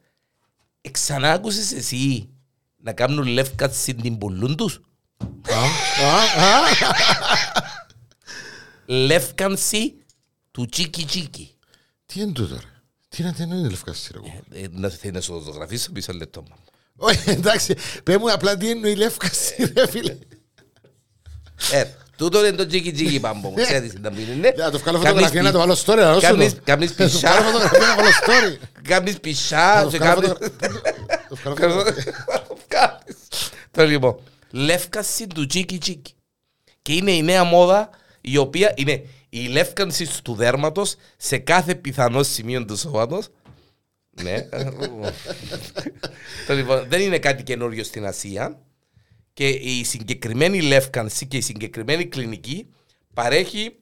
ξανά 0.91 1.31
άκουσες 1.31 1.71
εσύ 1.71 2.29
να 2.77 2.93
κάνουν 2.93 3.27
λεύκαση 3.27 3.95
την 3.95 4.17
πουλούν 4.17 4.55
τους; 4.55 4.81
Α, 5.49 5.59
α, 6.05 6.45
α. 6.45 6.59
Λεύκανση 8.85 9.95
του 10.51 10.65
τσίκι 10.65 11.05
τσίκι. 11.05 11.55
Τι 12.05 12.21
είναι 12.21 12.31
τούτο 12.31 12.55
ρε; 12.55 12.67
Τι 13.09 13.21
είναι 13.23 13.33
τι 13.33 13.43
είναι 13.43 13.55
η 13.55 13.69
λευκάση 13.69 14.11
ρε. 14.13 14.17
εγώ. 14.17 14.41
Ε, 14.51 14.67
να 14.71 14.89
θέλει 14.89 15.13
να 15.13 15.21
σου 15.21 15.31
το 15.31 15.39
ζωγραφίσω 15.39 15.91
πίσω 15.91 16.13
λεπτό. 16.13 16.43
μα. 16.49 16.55
Όχι 16.95 17.29
εντάξει. 17.29 17.75
Πες 18.03 18.17
μου 18.17 18.31
απλά 18.31 18.57
τι 18.57 18.69
είναι 18.69 18.89
η 18.89 18.95
λευκάση 18.95 19.71
ρε 19.75 19.87
φίλε. 19.87 20.17
Ε, 21.71 21.85
τούτο 22.21 22.45
είναι 22.45 22.55
το 22.57 22.65
τσίκι 22.67 22.91
τσίκι 22.91 23.19
πάμπο 23.19 23.49
μου. 23.49 23.55
Ξέρεις 23.55 23.93
τι 23.93 23.99
να 23.99 24.11
πει 24.11 24.21
είναι. 24.21 24.53
Να 24.57 24.71
το 24.71 24.79
βγάλω 24.79 24.97
Κάνεις 24.99 25.09
φωτογραφία 25.09 25.41
να 25.41 25.51
πι- 25.51 25.53
το 25.53 25.59
βάλω 25.59 25.73
story. 25.85 25.97
να 26.05 26.13
δώσω 26.13 26.27
κάνεις- 26.27 26.55
το. 26.55 26.61
κάνεις 26.63 26.89
Να 26.89 26.95
το 26.95 27.03
πισά. 27.03 27.29
βγάλω 27.31 27.45
φωτογραφία 27.45 27.79
να 27.87 27.95
βάλω 27.95 28.09
story. 28.09 28.57
Κάνεις 28.87 29.19
πισά 29.19 29.83
Να 29.83 29.89
και 29.89 29.91
το 29.97 30.03
βγάλω 30.03 30.21
κάνεις... 30.21 30.37
φωτογραφία. 30.49 31.25
Το 31.29 31.35
βγάλω 31.35 31.73
φωτογραφία. 31.73 32.13
Κάνεις. 32.67 33.17
Το 33.71 33.85
λοιπόν, 33.85 34.15
λεύκαση 34.51 35.27
του 35.27 35.45
τσίκι 35.45 35.77
τσίκι. 35.77 36.13
Και 36.81 36.93
είναι 36.93 37.11
η 37.11 37.21
νέα 37.21 37.43
μόδα 37.43 37.89
η 38.21 38.37
οποία 38.37 38.73
είναι 38.75 39.03
η 39.29 39.47
λεύκανση 39.47 40.23
του 40.23 40.33
δέρματος 40.35 40.95
σε 41.17 41.37
κάθε 41.37 41.75
πιθανό 41.75 42.23
σημείο 42.23 42.65
του 42.65 42.77
σώματος. 42.77 43.27
ναι. 44.21 44.35
το 46.47 46.53
λοιπόν, 46.53 46.85
δεν 46.89 47.01
είναι 47.01 47.19
κάτι 47.19 47.43
καινούριο 47.43 47.83
στην 47.83 48.05
Ασία 48.05 48.59
και 49.33 49.47
η 49.47 49.83
συγκεκριμένη 49.83 50.61
λεύκανση 50.61 51.27
και 51.27 51.37
η 51.37 51.41
συγκεκριμένη 51.41 52.05
κλινική 52.05 52.67
παρέχει 53.13 53.75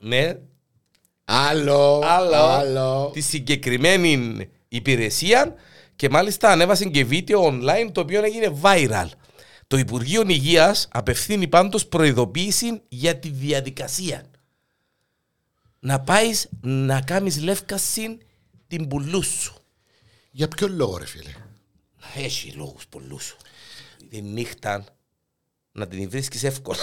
ναι, 0.00 0.38
Άλλο. 1.24 2.00
άλλο, 2.04 2.36
Άλλο. 2.36 3.10
τη 3.12 3.20
συγκεκριμένη 3.20 4.48
υπηρεσία 4.68 5.54
και 5.96 6.08
μάλιστα 6.08 6.50
ανέβασε 6.50 6.84
και 6.84 7.04
βίντεο 7.04 7.46
online 7.46 7.90
το 7.92 8.00
οποίο 8.00 8.24
έγινε 8.24 8.60
viral. 8.62 9.08
Το 9.66 9.76
Υπουργείο 9.78 10.24
Υγείας 10.26 10.88
απευθύνει 10.92 11.48
πάντως 11.48 11.86
προειδοποίηση 11.86 12.82
για 12.88 13.18
τη 13.18 13.28
διαδικασία. 13.28 14.24
Να 15.78 16.00
πάεις 16.00 16.48
να 16.60 17.00
κάνεις 17.00 17.42
λεύκαση 17.42 18.18
την 18.66 18.88
πουλούς 18.88 19.26
σου. 19.26 19.54
Για 20.30 20.48
ποιο 20.48 20.68
λόγο 20.68 20.96
ρε 20.96 21.06
φίλε; 21.06 21.30
Έχει 22.14 22.50
λόγους 22.50 22.86
πολλούς. 22.86 23.36
Τη 24.12 24.20
νύχτα 24.22 24.84
να 25.72 25.86
την 25.88 26.10
βρίσκεις 26.10 26.42
εύκολα. 26.44 26.78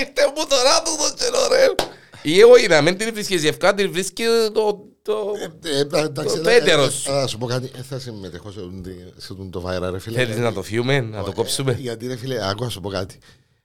Ήρθε 0.00 0.26
μου 0.36 0.46
τώρα 0.48 0.82
του 0.82 0.90
το 0.98 1.14
καιρό 1.16 1.48
ρε. 1.48 1.66
Ή 2.22 2.42
όχι 2.42 2.66
να 2.68 2.80
μην 2.82 2.96
την 2.96 3.12
βρίσκεις 3.12 3.44
εύκολα, 3.44 3.74
την 3.74 3.92
βρίσκει 3.92 4.24
το... 4.52 4.84
το... 5.02 5.32
Ε, 5.64 5.70
ε, 5.70 5.80
εντάξει, 5.80 6.40
Το 6.40 6.48
ε, 6.50 6.54
ε, 6.56 6.58
πέτερος. 6.58 7.06
ε, 7.06 7.10
Θα 7.10 7.26
σου 7.26 7.38
πω 7.38 7.46
κάτι, 7.46 7.70
ε, 7.78 7.82
θα 7.82 7.98
συμμετέχω 7.98 8.50
σε 8.50 8.60
τον- 8.60 8.84
σε 9.16 9.34
τον 9.34 9.50
το 9.50 9.60
βάιρα 9.60 9.90
ρε 9.90 9.98
φίλε. 9.98 10.16
Θέλεις 10.18 10.36
να 10.36 10.52
το 10.52 10.62
φύγουμε, 10.62 11.00
να 11.00 11.22
το 11.22 11.30
Ε, 11.30 11.34
κόψουμε. 11.34 11.72
Γιατί 11.72 12.06
ρε 12.06 12.16
φίλε, 12.16 12.48
άκου 12.48 12.64
να 12.64 12.70
σου 12.70 12.80
πω 12.80 12.88
κάτι. 12.88 13.18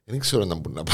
Δεν 0.04 0.18
ξέρω 0.18 0.44
να 0.44 0.54
μπορώ 0.54 0.74
να 0.74 0.82
πω. 0.82 0.92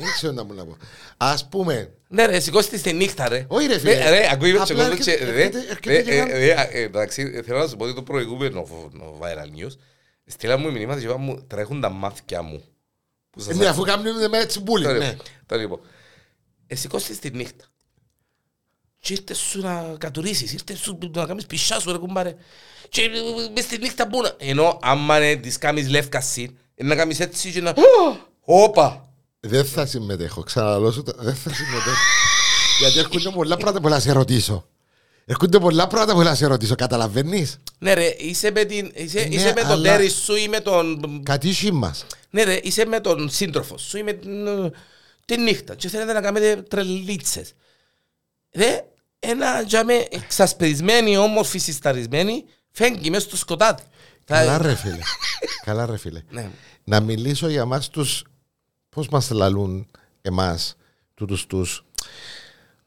Δεν 0.00 0.12
ξέρω 0.14 0.32
να 0.32 0.42
μπορώ 0.42 0.58
να 0.58 0.64
πω. 0.64 0.76
Ας 1.16 1.48
πούμε, 1.48 1.92
Ναι 2.08 2.26
ρε, 2.26 2.40
σηκώστε 2.40 2.78
τη 2.78 2.92
νύχτα 2.92 3.28
ρε. 3.28 3.44
Όχι, 3.48 3.66
ρε, 3.66 3.78
φίλε. 3.78 3.92
Ε, 3.92 4.10
Ρε, 4.10 4.28
ακούει 4.32 4.52
με 4.52 4.58
Απλά 4.58 4.64
τσεκόντο 4.64 4.90
έρχεται- 4.90 5.18
και... 5.18 5.24
ρε, 5.24 5.30
έρχεται- 5.42 5.70
έρχεται 5.70 5.92
ρε, 5.92 6.02
και 6.02 6.10
ε, 6.10 6.50
ένα- 6.50 6.70
ε, 6.74 6.80
ε, 6.80 6.82
Εντάξει, 6.82 7.42
θέλω 7.46 7.58
να 7.58 7.66
σου 7.66 7.76
πω 7.76 7.84
ότι 7.84 7.94
το 7.94 8.02
προηγούμενο 8.02 8.64
φο- 8.64 8.90
viral 9.20 9.62
news 9.64 9.72
στείλα 10.26 10.56
μου 10.58 10.72
μηνύματα 10.72 11.00
και 11.00 11.06
είπα 11.06 11.16
μου 11.18 11.44
τρέχουν 11.46 11.80
τα 11.80 11.88
μάθηκια 11.88 12.42
μου. 12.42 12.64
Που 13.30 13.40
σας 13.40 13.56
ναι, 13.56 13.66
αφού 13.66 13.82
κάνουμε 13.82 14.28
με 14.28 14.38
έτσι 14.38 14.60
μπούλι. 14.60 14.84
Τώρα, 14.84 14.98
ναι. 14.98 15.16
τώρα 15.46 15.62
λοιπόν, 15.62 15.80
ε, 16.66 16.74
σηκώστηκες 16.74 17.18
τη 17.18 17.30
νύχτα. 17.30 17.64
Και 19.00 19.12
ήρθες 19.12 19.38
σου 19.38 19.60
να 19.60 19.94
κατουρίσεις, 19.98 20.52
ήρθες 20.52 20.78
σου 20.78 20.98
να 21.14 21.26
κάνεις 21.26 21.46
πισά 21.46 21.80
σου 21.80 21.92
ρε 21.92 21.98
κουμπάρε. 21.98 22.34
Και 22.88 23.02
ε, 23.02 23.08
μες 23.54 23.64
στη 23.64 23.78
νύχτα 23.78 24.08
που 24.08 24.20
να... 24.22 24.34
Ενώ 24.38 24.78
άμα 24.82 25.16
ε, 25.16 25.36
της 25.36 25.58
κάνεις 25.58 25.88
λεύκαση, 25.88 26.56
ε, 26.74 26.84
να 26.84 26.94
κάνεις 26.96 27.20
έτσι 27.20 27.52
και 27.52 27.60
να... 27.60 27.74
Όπα! 28.40 29.07
Δεν 29.48 29.64
θα 29.64 29.86
συμμετέχω, 29.86 30.42
ξαναλώ 30.42 30.90
σου, 30.92 31.02
το- 31.02 31.12
δεν 31.18 31.34
θα 31.34 31.54
συμμετέχω. 31.54 31.96
Γιατί 32.78 32.98
έρχονται 32.98 33.30
πολλά 33.30 33.56
πράγματα 33.56 33.80
που 33.80 33.88
να 33.88 34.00
σε 34.00 34.12
ρωτήσω. 34.12 34.66
Έρχονται 35.24 35.58
πολλά 35.58 35.86
πράγματα 35.86 36.14
που 36.18 36.22
να 36.22 36.34
σε 36.34 36.46
ρωτήσω, 36.46 36.74
καταλαβαίνεις; 36.74 37.58
Ναι 37.78 37.94
ρε, 37.94 38.14
είσαι 38.18 38.50
με, 38.50 38.64
την, 38.64 38.90
είσαι, 38.94 39.18
Ναι, 39.28 39.34
είσαι 39.34 39.52
με 39.54 39.60
τον 39.60 39.70
αλλά- 39.70 39.82
τέρι 39.96 40.08
σου 40.08 40.34
ή 40.36 40.48
με 40.48 40.60
τον... 40.60 41.00
Κατήσι 41.22 41.72
μας. 41.72 42.06
Ναι 42.30 42.42
ρε, 42.42 42.58
είσαι 42.62 42.84
με 42.84 43.00
τον 43.00 43.30
σύντροφο 43.30 43.78
σου 43.78 43.96
ή 43.98 44.02
με 44.02 44.12
την, 44.12 44.46
ε, 44.46 44.70
τη 45.24 45.36
νύχτα 45.36 45.74
και 45.74 45.88
θέλετε 45.88 46.12
να 46.12 46.20
κάνετε 46.20 46.62
τρελίτσες. 46.62 47.52
Ρε, 48.54 48.84
ένα 49.18 49.64
τζάμε 49.64 50.06
εξασπρισμένοι, 50.10 51.16
όμορφοι, 51.16 51.58
συσταρισμένοι, 51.58 52.44
φέγγει 52.70 53.10
μέσα 53.10 53.26
στο 53.26 53.36
σκοτάδι. 53.36 53.82
Καλά 54.24 54.56
Θα- 54.56 54.62
ρε 54.62 54.74
φίλε. 54.74 54.98
Καλά 55.64 55.86
ρε 55.86 55.96
φίλε. 55.98 56.22
Ναι. 56.30 56.50
Να 56.84 57.00
μιλήσω 57.00 57.48
για 57.48 57.64
μας 57.64 57.88
τους, 57.88 58.22
πώς 58.98 59.08
μας 59.08 59.30
λαλούν 59.30 59.86
εμάς, 60.22 60.76
τούτους 61.14 61.46
τους 61.46 61.84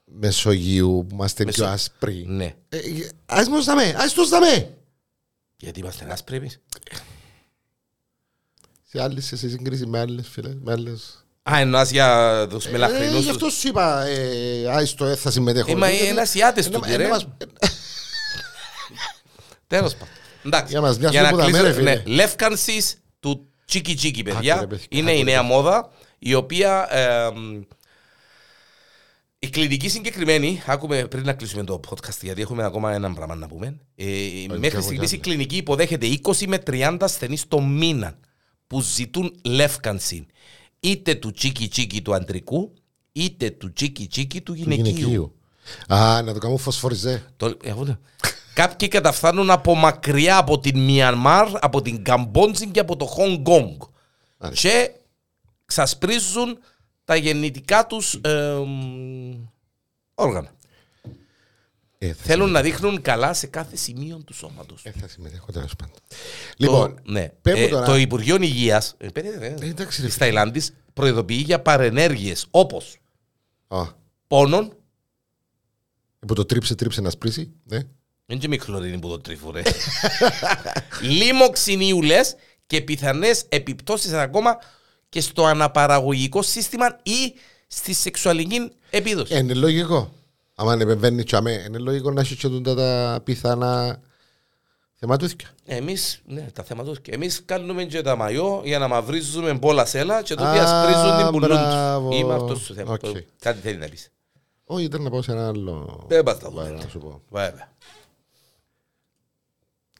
Μεσογείου 0.04 1.06
που 1.08 1.14
είμαστε 1.14 1.44
πιο 1.44 1.64
Μεσο- 1.64 1.74
άσπροι. 1.74 2.24
ναι. 2.28 2.54
Ε, 2.68 2.76
ε, 2.76 3.08
Ας 3.26 3.48
μας 3.48 3.64
δαμε, 3.64 3.94
ας 3.98 4.12
τους 4.12 4.28
δαμε. 4.28 4.76
Γιατί 5.56 5.80
είμαστε 5.80 6.06
άσπροι 6.12 6.36
εμείς. 6.36 6.60
Σε 8.88 9.02
άλλες, 9.02 9.24
σε 9.26 9.36
σύγκριση 9.36 9.86
με 9.86 9.98
άλλες 9.98 10.28
φίλε, 10.28 10.54
με 10.62 10.72
άλλες. 10.72 11.24
Α, 11.50 11.58
εννοάς 11.58 11.90
για 11.90 12.46
τους 12.50 12.66
Ε, 12.66 12.70
μελαχρινούς 12.70 13.22
Γι' 13.24 13.30
αυτό 13.30 13.46
τους. 13.46 13.54
σου 13.58 13.68
είπα, 13.68 14.02
ε, 14.06 14.66
άιστο, 14.68 15.04
ε, 15.04 15.16
θα 15.16 15.30
συμμετέχω. 15.30 15.70
Ε, 15.70 15.74
μα 15.74 15.90
Γιατί- 15.90 16.08
είναι 16.08 16.20
Ασιάτες 16.20 16.66
Ε, 16.66 16.70
τούτοι, 16.70 16.92
ε, 16.92 16.96
ρε. 16.96 17.02
να 17.02 17.08
μας- 17.08 17.26
Τέλος 19.66 19.92
πάντων. 19.92 20.08
Εντάξει. 20.44 20.72
Για 20.72 20.80
μας 20.80 20.98
μοιάζουν 20.98 21.22
να 21.22 21.28
που 21.30 21.36
τα 21.36 21.44
κλείσω, 21.44 21.62
μέρα, 21.62 21.74
φίλε. 21.74 21.94
ναι, 21.94 22.02
λεύκανσης 22.06 22.96
του 23.20 23.46
τσίκι 23.64 23.94
τσίκι, 23.94 24.20
Άκου, 24.20 24.34
παιδιά. 24.34 24.60
ρε, 24.60 24.66
παιδιά, 24.66 24.86
Είναι 24.88 25.10
άκου, 25.10 25.20
η 25.20 25.22
ρε, 25.24 25.30
νέα 25.30 25.42
μόδα, 25.42 25.90
η 26.24 26.34
οποία... 26.34 26.86
εμ, 26.96 27.62
η 29.38 29.48
κλινική 29.48 29.88
συγκεκριμένη, 29.88 30.62
άκουμε 30.66 31.04
πριν 31.04 31.24
να 31.24 31.32
κλείσουμε 31.32 31.64
το 31.64 31.80
podcast, 31.88 32.18
γιατί 32.22 32.40
έχουμε 32.40 32.64
ακόμα 32.64 32.92
ένα 32.92 33.12
πράγμα 33.12 33.34
να 33.34 33.46
πούμε. 33.46 33.76
Ε, 33.96 34.06
μέχρι 34.48 34.66
έχω 34.78 34.80
στιγμής 34.86 35.12
η 35.12 35.14
κι 35.14 35.20
κλινική 35.22 35.56
υποδέχεται 35.56 36.06
20 36.22 36.46
με 36.46 36.62
30 36.66 36.96
ασθενείς 37.00 37.48
το 37.48 37.60
μήνα 37.60 38.18
που 38.66 38.80
ζητούν 38.80 39.34
λεύκανση 39.44 40.26
είτε 40.80 41.14
του 41.14 41.30
τσίκι 41.30 41.68
τσίκι 41.68 42.02
του 42.02 42.14
αντρικού, 42.14 42.72
είτε 43.12 43.50
του 43.50 43.72
τσίκι 43.72 44.06
τσίκι 44.06 44.40
του 44.40 44.52
του 44.52 44.58
γυναικείου. 44.58 44.84
γυναικείου. 44.94 45.34
Α, 45.88 46.22
να 46.22 46.32
το 46.32 46.38
κάνουμε 46.38 46.60
φωσφοριζέ. 46.60 47.32
Το- 47.36 47.56
ε, 47.62 47.70
αυτό. 47.70 47.98
Κάποιοι 48.54 48.88
καταφθάνουν 48.88 49.50
από 49.50 49.74
μακριά 49.74 50.36
από 50.36 50.58
την 50.58 50.78
Μιανμάρ, 50.80 51.48
από 51.60 51.82
την 51.82 52.04
Καμπόντζη 52.04 52.66
και 52.66 52.80
από 52.80 52.96
το 52.96 53.04
Χονγκ 53.04 53.42
Κονγκ. 53.42 53.80
Μάλιστα. 54.38 54.68
Και 54.68 54.90
ξασπρίζουν 55.72 56.58
τα 57.04 57.16
γεννητικά 57.16 57.86
τους 57.86 58.14
εμ, 58.14 59.46
όργανα. 60.14 60.50
Ε, 61.98 62.12
θα 62.12 62.22
Θέλουν 62.22 62.50
να 62.50 62.62
δείχνουν 62.62 63.02
καλά 63.02 63.32
σε 63.34 63.46
κάθε 63.46 63.76
σημείο 63.76 64.22
του 64.26 64.34
σώματος. 64.34 64.84
Ε, 64.84 64.90
θα 65.00 65.08
συμμετέχω 65.08 65.52
τέλος 65.52 65.76
πάντων. 65.76 65.94
Λοιπόν, 66.56 66.94
το, 66.94 67.12
ναι. 67.12 67.28
πες 67.42 67.58
μου 67.58 67.64
Ε, 67.64 67.68
τώρα- 67.68 67.86
το 67.86 67.96
Υπουργείο 67.96 68.36
Υγείας 68.40 68.94
ε, 68.98 69.08
πέρα, 69.08 69.28
ε, 69.44 69.56
Ε, 69.60 69.66
εντάξει, 69.68 70.00
ρε 70.00 70.06
της 70.06 70.16
Ταϊλάνδης 70.16 70.72
προειδοποιεί 70.92 71.42
για 71.46 71.60
παρενέργειες 71.60 72.46
όπως 72.50 72.96
α, 73.68 73.82
πόνον, 74.26 74.76
που 76.26 76.34
το 76.34 76.44
τρίψε, 76.44 76.74
τρίψε 76.74 77.00
να 77.00 77.10
σπρίσει. 77.10 77.52
Ναι. 77.64 77.78
Δεν 78.26 78.38
και 78.38 78.48
μικρολίνη 78.48 78.98
που 78.98 79.08
το 79.08 79.18
τρίφω 79.18 79.50
ρε. 79.50 79.62
Λίμοξινίουλες 81.18 82.34
και 82.66 82.80
πιθανές 82.80 83.44
επιπτώσεις 83.48 84.12
ακόμα 84.12 84.58
και 85.12 85.20
στο 85.20 85.44
αναπαραγωγικό 85.44 86.42
σύστημα 86.42 86.98
ή 87.02 87.34
στη 87.66 87.92
σεξουαλική 87.94 88.72
επίδοση. 88.90 89.34
Ε, 89.34 89.38
είναι 89.38 89.54
λογικό. 89.54 90.12
Άμα 90.54 90.72
επεμβαίνεις 90.72 91.24
τσάμε, 91.24 91.52
είναι 91.52 91.78
λογικό 91.78 92.10
να 92.10 92.20
έχεις 92.20 92.36
και 92.36 92.48
τούτα 92.48 92.74
τα 92.74 93.20
πιθανά 93.24 94.00
θεματούθηκια. 94.94 95.48
Εμείς, 95.64 96.20
ναι, 96.26 96.50
τα 96.52 96.62
θέματα 96.62 96.92
και 97.02 97.10
εμείς 97.12 97.42
κάνουμε 97.44 97.84
και 97.84 98.02
τα 98.02 98.16
μαγιό 98.16 98.60
για 98.64 98.78
να 98.78 98.88
μαυρίζουμε 98.88 99.58
πολλά 99.58 99.84
σέλα 99.84 100.22
και 100.22 100.34
τότε 100.34 100.58
Α, 100.60 100.62
ασπρίζουν 100.80 101.16
την 101.22 101.30
πουλούν 101.30 101.48
μπράβο. 101.48 102.08
τους. 102.10 102.18
Είμαι 102.18 102.34
αυτός 102.34 102.66
το 102.66 102.74
θέμα. 102.74 102.92
Οκ. 102.92 103.00
Κάτι 103.38 103.60
θέλει 103.60 103.76
να 103.78 103.88
πεις. 103.88 104.10
Όχι, 104.64 104.84
ήταν 104.84 105.02
να 105.02 105.10
πάω 105.10 105.22
σε 105.22 105.32
ένα 105.32 105.46
άλλο. 105.48 106.04
Δεν 106.08 106.22
πας 106.22 106.38
τα 106.38 106.50
Βάρα, 106.50 106.68
δούμε. 106.68 106.82
να 106.82 106.88
σου 106.88 106.98
πω. 106.98 107.22
Βέβαια. 107.30 107.72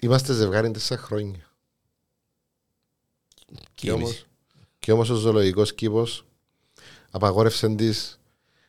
Είμαστε 0.01 0.33
ζευγάρι 0.33 0.71
τέσσερα 0.71 1.01
χρόνια. 1.03 1.51
Και 3.75 3.93
όμως- 3.93 4.09
εμείς. 4.11 4.27
Και 4.83 4.93
όμως 4.93 5.11
ο 5.11 5.15
ζωολογικός 5.15 5.75
κήπος 5.75 6.25
απαγόρευσε 7.11 7.69
της 7.69 8.19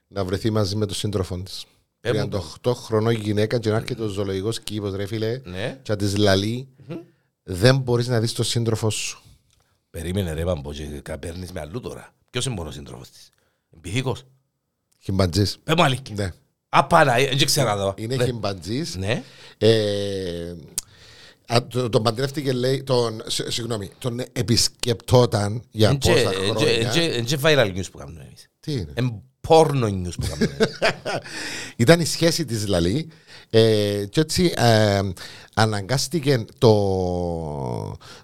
να 0.07 0.23
βρεθεί 0.25 0.49
μαζί 0.49 0.75
με 0.75 0.85
τον 0.85 0.95
σύντροφο 0.95 1.37
της. 1.41 1.65
Πες 1.99 2.11
μου 2.23 2.29
38 2.61 2.73
χρονών 2.73 3.13
γυναίκα 3.13 3.59
και 3.59 3.69
να 3.69 3.75
έρχεται 3.75 4.03
ο 4.03 4.07
ζωολογικός 4.07 4.59
κήπος 4.59 4.93
ρε 4.95 5.05
φίλε 5.05 5.41
Ναι. 5.43 5.79
και 5.83 5.91
να 5.91 5.97
της 5.97 6.17
λαλεί 6.17 6.67
δεν 7.43 7.77
μπορείς 7.77 8.07
να 8.07 8.19
δεις 8.19 8.33
τον 8.33 8.45
σύντροφο 8.45 8.89
σου. 8.89 9.21
Περίμενε 9.89 10.33
ρε 10.33 10.43
Παμπό 10.43 10.73
και 10.73 10.85
κα- 10.85 11.17
παίρνεις 11.17 11.51
με 11.51 11.59
αλλού 11.59 11.79
τώρα. 11.79 12.13
Ποιος 12.29 12.45
είναι 12.45 12.55
μόνος 12.55 12.73
σύντροφος 12.73 13.09
της; 13.09 13.29
Εμπιθήκος. 13.75 14.23
Χιμπαντζής. 14.99 15.57
Πες 15.63 15.75
μου 15.77 15.83
αλήθεια. 15.83 16.15
Ναι. 16.15 16.31
Απάνα, 16.69 17.13
δεν 17.13 17.45
ξέρω 17.45 17.69
εδώ. 17.69 17.93
Είναι 17.97 18.15
Ναι. 18.15 18.25
χιμπαντζής. 18.25 18.95
Ναι. 18.95 19.23
Ε, 19.57 20.49
α, 20.49 20.55
το- 20.55 20.72
τον 21.61 22.03
παντρεύτηκε 22.03 22.51
λέει, 22.53 22.83
τον, 22.83 23.21
σ- 23.27 23.51
συγγνώμη, 23.51 23.89
τον 23.99 24.21
επισκεπτόταν 24.31 25.61
για 25.71 25.97
πόσα 25.97 26.31
χρόνια. 26.33 27.03
Είναι 27.03 27.21
και 27.21 27.37
viral 27.43 27.75
news 27.75 27.85
που 27.91 27.97
κάνουμε 27.97 28.21
εμείς. 28.27 28.47
Τι 28.59 28.71
είναι; 28.71 28.93
Είναι 28.99 29.21
porno 29.47 29.83
news 29.83 30.13
που 30.19 30.27
κάνουμε 30.29 30.57
εμείς. 30.59 30.77
Ήταν 31.75 31.99
η 31.99 32.05
σχέση 32.05 32.45
της 32.45 32.67
Λαλή 32.67 33.07
ε, 33.55 34.05
και 34.09 34.19
έτσι 34.19 34.53
ε, 34.55 34.99
αναγκάστηκε 35.53 36.45
το, 36.57 36.67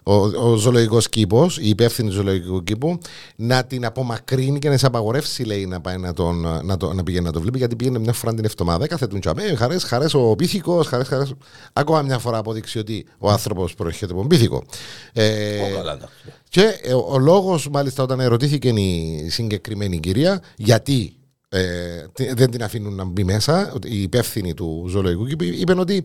ο, 0.02 0.14
ο 0.14 0.56
ζωολογικός 0.56 1.08
κήπος, 1.08 1.58
η 1.58 1.68
υπεύθυνη 1.68 2.10
ζωολογικού 2.10 2.62
κήπου 2.64 2.98
να 3.36 3.64
την 3.64 3.84
απομακρύνει 3.84 4.58
και 4.58 4.68
να 4.68 4.76
σε 4.76 4.86
απαγορεύσει 4.86 5.42
λέει 5.42 5.66
να, 5.66 5.80
πάει 5.80 5.96
να, 5.96 6.12
τον, 6.12 6.40
να, 6.64 6.76
το, 6.76 6.92
να 6.92 7.02
πηγαίνει 7.02 7.24
να 7.24 7.32
το 7.32 7.40
βλέπει 7.40 7.58
γιατί 7.58 7.76
πήγαινε 7.76 7.98
μια 7.98 8.12
φορά 8.12 8.34
την 8.34 8.44
εβδομάδα 8.44 8.86
κάθε 8.86 9.06
του 9.06 9.18
τσαμέ, 9.18 9.54
χαρές, 9.56 9.84
χαρές 9.84 10.14
ο 10.14 10.34
πίθηκος, 10.36 10.86
χαρές, 10.86 11.08
χαρές 11.08 11.34
ακόμα 11.72 12.02
μια 12.02 12.18
φορά 12.18 12.38
αποδείξει 12.38 12.78
ότι 12.78 13.06
ο 13.18 13.30
άνθρωπος 13.30 13.74
προέρχεται 13.74 14.12
από 14.12 14.20
τον 14.20 14.28
πίθηκο. 14.28 14.64
Ε, 15.12 15.60
Ω, 15.60 15.74
καλά, 15.76 15.92
εντάξει. 15.92 16.14
και 16.48 16.78
ε, 16.82 16.92
ο 16.94 17.18
λόγος, 17.18 17.68
μάλιστα, 17.68 18.02
όταν 18.02 18.20
ερωτήθηκε 18.20 18.68
η 18.68 19.26
συγκεκριμένη 19.28 20.00
κυρία, 20.00 20.42
γιατί 20.56 21.14
ε, 21.52 22.06
τι- 22.12 22.32
δεν 22.34 22.50
την 22.50 22.62
αφήνουν 22.62 22.94
να 22.94 23.04
μπει 23.04 23.24
μέσα, 23.24 23.72
ότι 23.74 23.88
η 23.88 24.02
υπεύθυνη 24.02 24.54
του 24.54 24.86
ζωολογικού 24.88 25.26
κήπου, 25.26 25.44
είπε 25.44 25.72
ότι. 25.78 26.04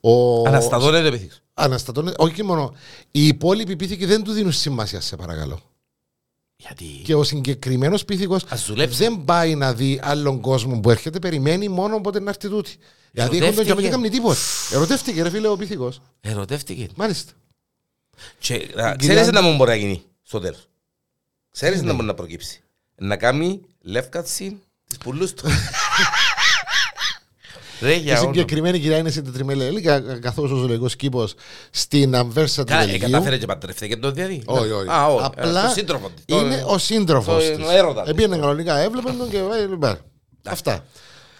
Ο... 0.00 0.42
Αναστατώνεται 0.48 1.06
επιθύς. 1.08 1.42
Αναστατώνεται. 1.54 2.16
Όχι 2.18 2.34
και 2.34 2.42
μόνο. 2.42 2.74
Οι 3.10 3.26
υπόλοιποι 3.26 3.76
πίθηκοι 3.76 4.04
δεν 4.04 4.22
του 4.22 4.32
δίνουν 4.32 4.52
σημασία, 4.52 5.00
σε 5.00 5.16
παρακαλώ. 5.16 5.60
Γιατί; 6.56 6.84
Και 7.04 7.14
ο 7.14 7.24
συγκεκριμένος 7.24 8.04
πίθηκος 8.04 8.44
Ας 8.48 8.66
δουλέψει. 8.66 8.96
δεν 8.96 9.24
πάει 9.24 9.54
να 9.54 9.74
δει 9.74 10.00
άλλον 10.02 10.40
κόσμο 10.40 10.80
που 10.80 10.90
έρχεται, 10.90 11.18
περιμένει 11.18 11.68
μόνο 11.68 12.00
πότε 12.00 12.20
να 12.20 12.30
έρθει 12.30 12.48
τούτη. 12.48 12.76
Γιατί 13.12 13.36
έχουν 13.36 13.38
τον 13.38 13.42
Ερωτεύτηκε. 13.48 13.74
και 13.74 13.80
δεν 13.82 13.90
κάνει 13.90 14.08
τίποτα. 14.08 14.38
Ερωτεύτηκε, 14.72 15.22
ρε 15.22 15.30
φίλε, 15.30 15.48
ο 15.48 15.56
πίθηκος. 15.56 16.00
Ερωτεύτηκε. 16.20 16.88
Μάλιστα. 16.96 17.32
Και, 18.38 18.54
α, 18.54 18.58
κυρία- 18.58 18.94
Ξέρεις 18.96 19.30
να 19.30 19.42
μου 19.42 19.56
μπορεί 19.56 19.70
να 19.70 19.76
γίνει 19.76 20.02
στο 20.22 20.40
τέλος; 20.40 20.68
Ξέρεις 21.50 21.80
Ναι. 21.80 21.86
να 21.86 21.92
μπορεί 21.94 22.06
να 22.06 22.14
προκύψει; 22.14 22.60
Να 22.98 23.16
κάνει 23.16 23.60
λεύκατση 23.80 24.60
της 24.88 24.98
πουλούς 24.98 25.32
του. 25.34 25.44
Ρε, 27.80 27.94
Η 27.94 27.98
για 27.98 28.18
όνομα. 28.18 28.32
συγκεκριμένη 28.34 28.78
κυρία 28.80 28.96
είναι 28.98 29.10
συντετριμένη 29.10 29.80
καθώς 30.20 30.50
ο 30.50 30.56
ζωολογικός 30.56 30.96
κήπος 30.96 31.34
στην 31.70 32.14
Αμβέρσα 32.14 32.64
του 32.64 32.70
Καλά, 32.72 32.82
ε, 32.82 32.86
Βελγίου. 32.86 33.10
κατάφερε 33.10 33.38
και 33.38 33.46
παντρεύτηκε 33.46 33.86
και 33.94 34.00
το 34.00 34.10
διαδί. 34.10 34.42
Όχι, 34.46 34.70
όχι. 34.70 34.88
Α, 34.90 35.06
όχι. 35.06 35.24
Απλά 35.24 35.62
Ε, 35.64 35.66
το 35.66 35.72
σύντροφο 35.72 36.10
της. 36.10 36.24
Το- 36.24 36.38
είναι 36.38 36.62
ο 36.66 36.78
σύντροφος 36.78 37.44
το- 37.44 37.56
της. 37.56 37.66
ο 37.66 37.70
έρωτα 37.70 38.02
της. 38.02 38.10
Επήγαινε 38.10 38.36
κανονικά, 38.36 38.76
έβλεπε 38.78 39.12
τον 39.12 39.30
και. 39.30 39.36
ε, 39.38 39.66
λοιπόν, 39.66 39.98
Αυτά. 40.44 40.84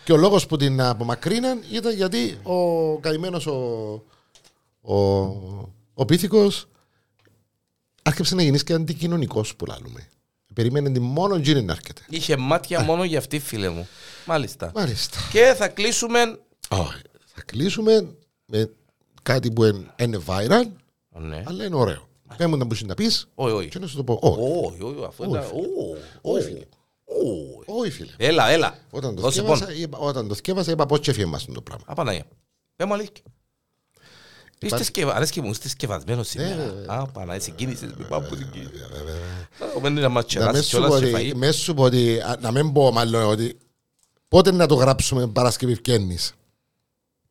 Και 0.04 0.12
ο 0.12 0.16
λόγος 0.16 0.46
που 0.46 0.56
την 0.56 0.80
απομακρύναν 0.82 1.62
ήταν 1.72 1.94
γιατί 1.94 2.38
ο 2.42 2.98
καημένος 2.98 3.46
ο, 3.46 3.54
ο, 4.80 4.96
ο 5.94 6.04
πίθηκος 6.04 6.68
άρχισε 8.02 8.34
να 8.34 8.42
γίνει 8.42 8.58
και 8.58 8.72
αντικοινωνικός 8.72 9.56
που 9.56 9.66
λάλλουμε. 9.66 10.08
Περίμενε 10.56 10.90
τη 10.90 11.00
μόνο 11.00 11.40
τζίνι 11.40 11.62
να 11.62 11.72
έρχεται. 11.72 12.02
Είχε 12.08 12.36
μάτια 12.36 12.82
μόνο 12.82 13.04
για 13.04 13.18
αυτή, 13.18 13.38
φίλε 13.38 13.68
μου. 13.68 13.88
Μάλιστα. 14.26 14.72
Μάλιστα. 14.74 15.18
Και 15.32 15.54
θα 15.56 15.68
κλείσουμε. 15.68 16.38
Όχι. 16.68 17.00
Θα 17.24 17.42
κλείσουμε 17.46 18.14
με 18.46 18.70
κάτι 19.22 19.50
που 19.52 19.64
είναι- 19.64 19.86
είναι 19.98 20.20
viral, 20.26 20.70
Ναι. 21.18 21.42
αλλά 21.46 21.64
είναι 21.64 21.76
ωραίο. 21.76 22.08
Πέμπουν 22.36 22.58
να 22.58 22.64
μπορείς 22.64 22.82
να 22.82 22.94
πεις 22.94 23.28
Όχι, 23.34 23.54
όχι. 23.54 23.68
και 23.68 23.78
να 23.78 23.86
σου 23.86 23.96
το 23.96 24.04
πω. 24.04 24.18
Όχι. 24.22 24.38
Όχι, 24.40 24.82
όχι, 24.82 25.04
αφού 25.06 25.22
ήταν. 25.24 25.34
Όχι, 25.42 25.52
Όχι, 26.22 26.42
φίλε. 26.44 26.58
όχι. 27.04 27.64
Όχι, 27.66 27.90
φίλε. 27.90 28.10
Έλα, 28.16 28.48
έλα. 28.50 28.78
Όταν 28.90 29.14
το 29.14 29.20
Δώσε 29.20 29.38
θκεύασα, 29.40 29.64
πόνο. 29.64 29.76
είπα, 29.78 29.98
όταν 29.98 30.28
το 30.28 30.34
θκεύασα, 30.34 30.70
είπα 30.70 30.86
πώς 30.86 31.00
και 31.00 31.10
έφυγε 31.10 31.26
μας 31.26 31.44
το 31.44 31.60
πράγμα. 31.62 31.84
Απαναγία. 31.86 32.24
Πέ 32.76 32.84
μου 32.84 32.92
αλήθεια. 32.92 33.24
Είστε 34.60 34.82
σκευα... 34.84 35.14
Αρέσκει 35.14 35.40
μου, 35.40 35.50
είστε 35.50 35.68
σκευασμένος 35.68 36.34
Ναι, 36.34 36.42
σήμερα. 36.42 36.62
βέβαια. 36.64 36.98
Α, 36.98 37.06
Παναγία, 37.06 37.40
συγκίνησες 37.42 37.90
με 37.96 38.04
πάνω 38.08 38.26
από 38.26 38.36
την 38.36 38.50
κίνηση. 38.50 38.70
Ο 39.76 39.80
Μένει 39.80 40.00
να 40.00 40.08
μας 40.08 40.22
Να 40.22 40.28
τσεράσει 40.28 40.52
μην 40.54 40.62
σου 40.62 40.68
κιόλας 40.70 40.90
πω 40.90 40.96
σε 40.96 41.04
ότι- 41.04 41.30
φαΐ. 41.30 41.36
μες 41.36 41.56
σου 41.56 41.74
πω 41.74 41.82
ότι, 41.82 42.18
α, 42.20 42.36
να 42.40 42.50
μην 42.52 42.72
πω 42.72 42.92
μάλλον 42.92 43.22
ότι 43.24 43.58
πότε 44.28 44.52
να 44.52 44.66
το 44.66 44.74
γράψουμε 44.74 45.26
Παρασκευή 45.26 45.80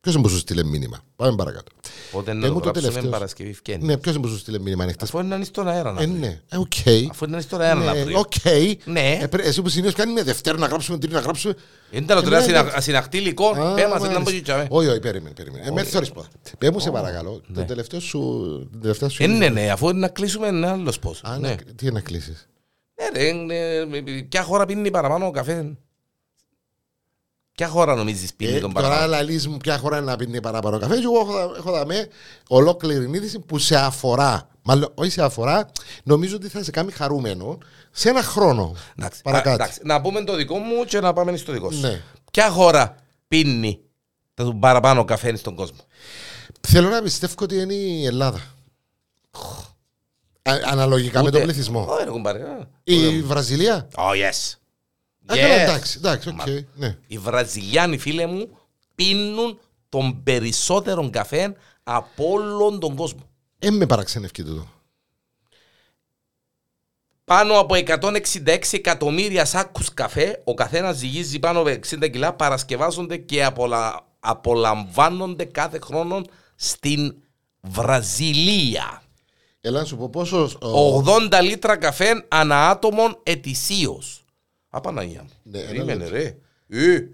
Ποιος 0.00 0.16
μου 0.16 0.28
σου 0.28 0.38
στείλε 0.38 0.64
μήνυμα. 0.64 0.98
Πάμε 1.16 1.36
παρακάτω. 1.36 1.70
Πότε 2.12 2.30
Ε, 2.30 2.34
να 2.34 2.40
το 2.46 2.52
μου 2.52 2.58
το 2.58 2.64
γράψουμε 2.64 2.88
τελευταίο. 2.88 3.10
Παρασκευή 3.10 3.52
φκένει. 3.52 3.84
Ναι, 3.84 3.96
ποιος 3.96 4.16
μου 4.16 4.26
σου 4.28 4.38
στείλε 4.38 4.58
μήνυμα 4.58 4.82
είναι 4.82 4.92
χτες. 4.92 5.08
Αφού 5.08 5.18
είναι 5.18 5.28
να 5.28 5.34
είναι 5.36 5.44
στον 5.44 5.68
αέρα 5.68 5.92
να 5.92 6.02
Ε, 6.02 6.06
βρει. 6.06 6.18
ναι, 6.18 6.40
ε, 6.48 6.56
οκ. 6.56 6.72
Αφού 7.10 7.24
είναι 7.24 7.26
να 7.26 7.26
είναι 7.32 7.40
στον 7.40 7.60
αέρα 7.60 7.74
να 7.74 7.92
Ναι, 7.94 8.02
βρει. 8.04 8.14
οκ. 8.14 8.32
Ναι. 8.84 9.18
Ε, 9.22 9.26
πρέ- 9.26 9.46
Εσύ 9.46 9.62
που 9.62 9.68
συνήθως 9.68 9.94
κάνει 9.94 10.12
με 10.12 10.22
Δευτέρα 10.22 10.58
να 10.58 10.66
γράψουμε, 10.66 10.98
Τρίτη 10.98 11.14
να 11.14 11.20
γράψουμε. 11.20 11.54
Είναι 11.90 12.06
τα 12.06 12.12
Ε, 12.12 12.16
λοτρέα 12.16 12.38
ναι, 12.38 12.44
συνα- 12.44 12.58
εντάξει. 12.58 12.82
συναχτή 12.82 13.16
υλικό. 13.16 13.46
Α, 13.48 13.52
Πέ 13.54 13.60
μας, 13.60 13.74
δεν 13.74 13.88
μάλιστα. 13.88 14.12
να 14.18 14.22
πω 14.22 14.42
τσάμε. 14.42 14.66
Όχι, 14.70 14.88
όχι, 14.88 14.98
περίμενε, 15.00 15.34
περίμενε. 15.34 15.66
Ε, 15.66 15.70
με 15.70 15.82
θωρείς 15.82 16.10
πρώτα. 16.10 16.28
Πέ 16.58 16.70
μου 16.70 16.78
σε 16.78 16.90
παρακαλώ, 16.90 17.40
το 17.54 17.64
τελευταίο 17.64 18.00
σου... 18.00 18.68
την 18.70 18.80
τελευταία 18.80 19.08
σου- 19.08 19.22
Ε, 19.22 19.26
ναι, 19.26 19.48
ναι, 19.48 19.70
αφού 19.70 19.88
είναι 19.88 19.98
να 19.98 20.08
κλείσουμε 20.08 20.46
ένα 20.48 20.70
άλλο 20.72 20.92
πώς. 21.00 21.20
Α, 21.24 21.38
Ναι. 21.38 21.48
να- 21.48 21.54
Τι 21.56 21.72
είναι 21.86 21.90
να 21.90 22.00
κλείσεις. 22.00 22.48
Ναι, 23.14 23.20
ρε, 23.20 23.32
ναι, 23.32 24.22
ποια 24.28 24.42
χώρα 24.42 24.66
πίνει 24.66 24.90
παραπάνω 24.90 25.30
καφέ. 25.30 25.76
Ποια 27.56 27.68
χώρα 27.68 27.94
νομίζεις 27.94 28.34
πίνει 28.34 28.52
Ε, 28.56 28.60
τον 28.60 28.72
Τώρα 28.72 28.86
παραπάνω; 28.88 29.10
λαλείς 29.10 29.48
μου 29.48 29.56
ποια 29.56 29.78
χώρα 29.78 29.96
είναι 29.96 30.06
να 30.06 30.16
πίνει 30.16 30.40
παραπάνω 30.40 30.78
καφέ 30.78 30.94
και 30.96 31.02
εγώ 31.02 31.18
έχω, 31.20 31.54
έχω 31.56 31.70
δαμέ 31.70 32.08
ολόκληρη 32.48 33.10
είδηση 33.16 33.38
που 33.38 33.58
σε 33.58 33.76
αφορά 33.76 34.48
μάλλον 34.62 34.92
όχι 34.94 35.10
σε 35.10 35.22
αφορά 35.22 35.70
νομίζω 36.02 36.36
ότι 36.36 36.48
θα 36.48 36.62
σε 36.62 36.70
κάνει 36.70 36.92
χαρούμενο 36.92 37.58
σε 37.90 38.08
ένα 38.08 38.22
χρόνο 38.22 38.74
Εντάξει, 38.98 39.18
α, 39.20 39.22
παρακάτω 39.22 39.54
εντάξει, 39.62 39.80
Να 39.84 40.00
πούμε 40.00 40.24
το 40.24 40.34
δικό 40.36 40.58
μου 40.58 40.84
και 40.84 41.00
να 41.00 41.12
πάμε 41.12 41.36
στο 41.36 41.52
δικό 41.52 41.70
σου. 41.70 41.80
Ναι. 41.80 42.00
Ποια 42.32 42.50
χώρα 42.50 42.94
πίνει 43.28 43.80
τον 44.34 44.60
παραπάνω 44.60 45.04
καφέ 45.04 45.36
στον 45.36 45.54
κόσμο; 45.54 45.78
θέλω 46.68 46.88
να 46.88 47.02
πιστεύω 47.02 47.34
ότι 47.40 47.56
είναι 47.56 47.74
η 47.74 48.04
Ελλάδα 48.06 48.40
Α, 50.42 50.52
αναλογικά 50.70 51.20
με 51.22 51.26
Ούτε- 51.28 51.36
τον 51.38 51.46
πληθυσμό 51.46 51.86
Όχι, 51.88 52.04
ρε 52.04 52.10
κουμπάρε. 52.10 52.42
α. 52.42 52.68
η 52.84 53.22
Βραζιλία 53.22 53.88
Oh, 53.94 54.10
yes. 54.12 54.54
Α, 55.26 55.34
καλά, 55.36 55.56
Yes. 55.56 55.60
εντάξει, 55.60 55.94
εντάξει, 55.98 56.28
οκ, 56.28 56.46
ναι. 56.74 56.96
Οι 57.06 57.18
Βραζιλιάνοι, 57.18 57.98
φίλε 57.98 58.26
μου, 58.26 58.58
πίνουν 58.94 59.58
τον 59.88 60.22
περισσότερο 60.22 61.10
καφέ 61.10 61.56
από 61.82 62.30
όλον 62.30 62.80
τον 62.80 62.96
κόσμο. 62.96 63.20
Ε, 63.58 63.70
με 63.70 63.86
παραξενεύει 63.86 64.32
τούτο. 64.44 64.68
Πάνω 67.24 67.58
από 67.58 67.74
166 67.74 68.58
εκατομμύρια 68.72 69.44
σάκους 69.44 69.94
καφέ, 69.94 70.40
ο 70.44 70.54
καθένας 70.54 70.96
ζυγίζει 70.96 71.38
πάνω 71.38 71.60
από 71.60 71.68
60 71.68 72.08
κιλά, 72.10 72.32
παρασκευάζονται 72.32 73.16
και 73.16 73.44
απολα... 73.44 74.06
απολαμβάνονται 74.20 75.44
κάθε 75.44 75.78
χρόνο 75.78 76.22
στην 76.56 77.14
Βραζιλία. 77.60 79.02
Έλα 79.60 79.78
να 79.78 79.84
σου 79.84 79.96
πω 79.96 80.08
πόσος. 80.08 80.54
ο- 80.60 81.02
80 81.06 81.40
λίτρα 81.42 81.76
καφέ 81.76 82.24
ανά 82.28 82.68
άτομον 82.70 83.20
ετησίως. 83.22 84.24
Απαναγία 84.76 85.22
μου. 85.22 85.28
Ναι, 85.42 85.58
ένα 85.58 85.66
Περίμενε 85.68 85.94
λεπτό. 86.08 86.14
ρε. 86.16 86.36
Ε, 86.68 87.08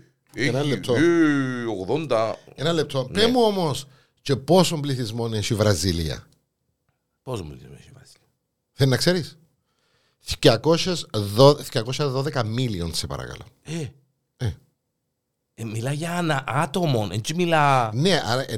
Ένα 0.47 0.59
έχει, 0.59 0.69
λεπτό. 0.69 0.95
ε, 0.95 1.65
80. 2.11 2.33
Ένα 2.55 2.73
λεπτό. 2.73 3.09
Ναι. 3.11 3.21
Πε 3.21 3.27
μου 3.31 3.41
όμως 3.43 3.87
και 4.23 4.37
πόσο 4.37 4.81
πληθυσμό 4.81 5.31
έχει 5.33 5.53
η 5.53 5.57
Βραζίλια. 5.57 6.27
Πώς 7.23 7.43
μου 7.43 7.49
λέει 7.49 7.71
έχει 7.79 7.91
βάσει. 7.99 8.13
Θέλει 8.73 8.91
να 8.91 8.97
ξέρεις. 8.97 9.39
212 11.73 12.43
μίλιον 12.45 12.95
σε 12.95 13.07
παρακαλώ. 13.07 13.45
Ε, 13.63 13.87
Ε. 14.37 14.51
ε, 15.55 15.65
μιλά 15.65 15.93
για 15.93 16.17
ένα 16.19 16.45
άτομο, 16.47 17.09
έτσι 17.13 17.35
μιλά... 17.35 17.91
Ναι, 17.95 18.23
άρα. 18.25 18.41
ε, 18.51 18.57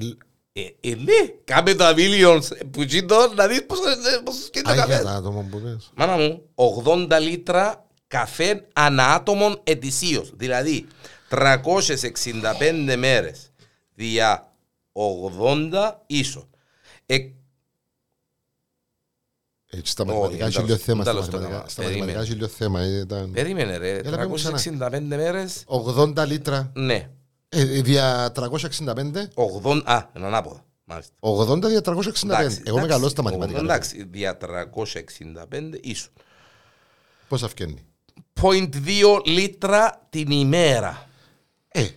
Ε, 0.57 0.63
ε, 0.81 0.95
ναι, 0.95 1.13
κάμε 1.45 1.75
τα 1.75 1.95
millions 1.97 2.43
που 2.71 2.85
τσίτω 2.85 3.33
να 3.35 3.47
δεις 3.47 3.67
πώς 3.67 3.79
ε, 3.79 4.21
πώς 4.25 4.35
σκέφτεται 4.45 4.71
Α, 4.71 4.75
για 4.75 4.87
καφέ. 4.87 5.03
τα 5.05 5.11
άτομα 5.11 5.43
που 5.51 5.59
λες. 5.59 5.91
Μάνα 5.95 6.17
μου, 6.17 6.43
80 6.85 7.19
λίτρα 7.21 7.84
καφέ 8.07 8.67
ανά 8.73 9.07
άτομον 9.15 9.61
ετησίως. 9.65 10.33
Δηλαδή, 10.37 10.87
365 11.29 12.95
μέρες 12.99 13.51
δια 13.95 14.53
80 14.93 15.93
ίσο. 16.07 16.49
Ε, 17.07 17.19
Έτσι, 19.71 19.93
στα 19.93 20.03
Όχι, 20.03 20.13
μαθηματικά 20.13 20.47
έχει 20.47 20.55
εντάξει, 20.57 20.73
λίγο 20.73 20.77
θέμα. 20.85 21.03
Στα 21.03 21.11
τέλος 21.13 21.27
το 21.27 21.31
μαθηματικά, 21.33 21.59
θέμα. 21.59 21.69
στα 21.69 21.83
Περίμενε. 21.83 22.05
μαθηματικά 22.13 22.33
έχει 22.33 22.41
λίγο 22.41 22.49
θέμα. 22.57 22.81
ε, 22.81 22.99
ήταν- 22.99 23.31
περίμενε 23.31 23.77
ρε, 23.77 23.97
Έλα, 23.99 24.17
πες 24.17 24.27
μου 24.27 24.35
ξανά. 24.35 24.59
365 24.59 25.17
μέρες, 25.17 25.65
80 25.67 26.25
λίτρα. 26.27 26.71
ναι. 26.75 27.11
ε, 27.49 27.65
Δια 27.65 28.33
365. 28.33 29.29
80, 29.35 29.83
α, 29.85 30.11
είναι 30.17 30.27
ανάποδα. 30.27 30.65
Μάλιστα. 30.85 31.15
80 31.21 31.69
δια 31.69 31.81
365. 31.81 32.41
Εντάξει, 32.41 32.63
Εγώ 32.67 32.77
είμαι 32.77 32.85
εντάξει, 32.85 32.89
καλός 32.89 33.11
στα 33.11 33.23
μαθηματικά. 33.23 33.59
Εντάξει, 33.59 34.05
δια 34.11 34.37
365 34.37 35.79
ίσο. 35.83 36.09
Πόσα 37.29 37.49
φκένει; 37.49 37.85
0.2 38.41 39.21
λίτρα 39.25 40.07
την 40.11 40.31
ημέρα. 40.31 41.09
Ε, 41.69 41.83
0.2 41.83 41.91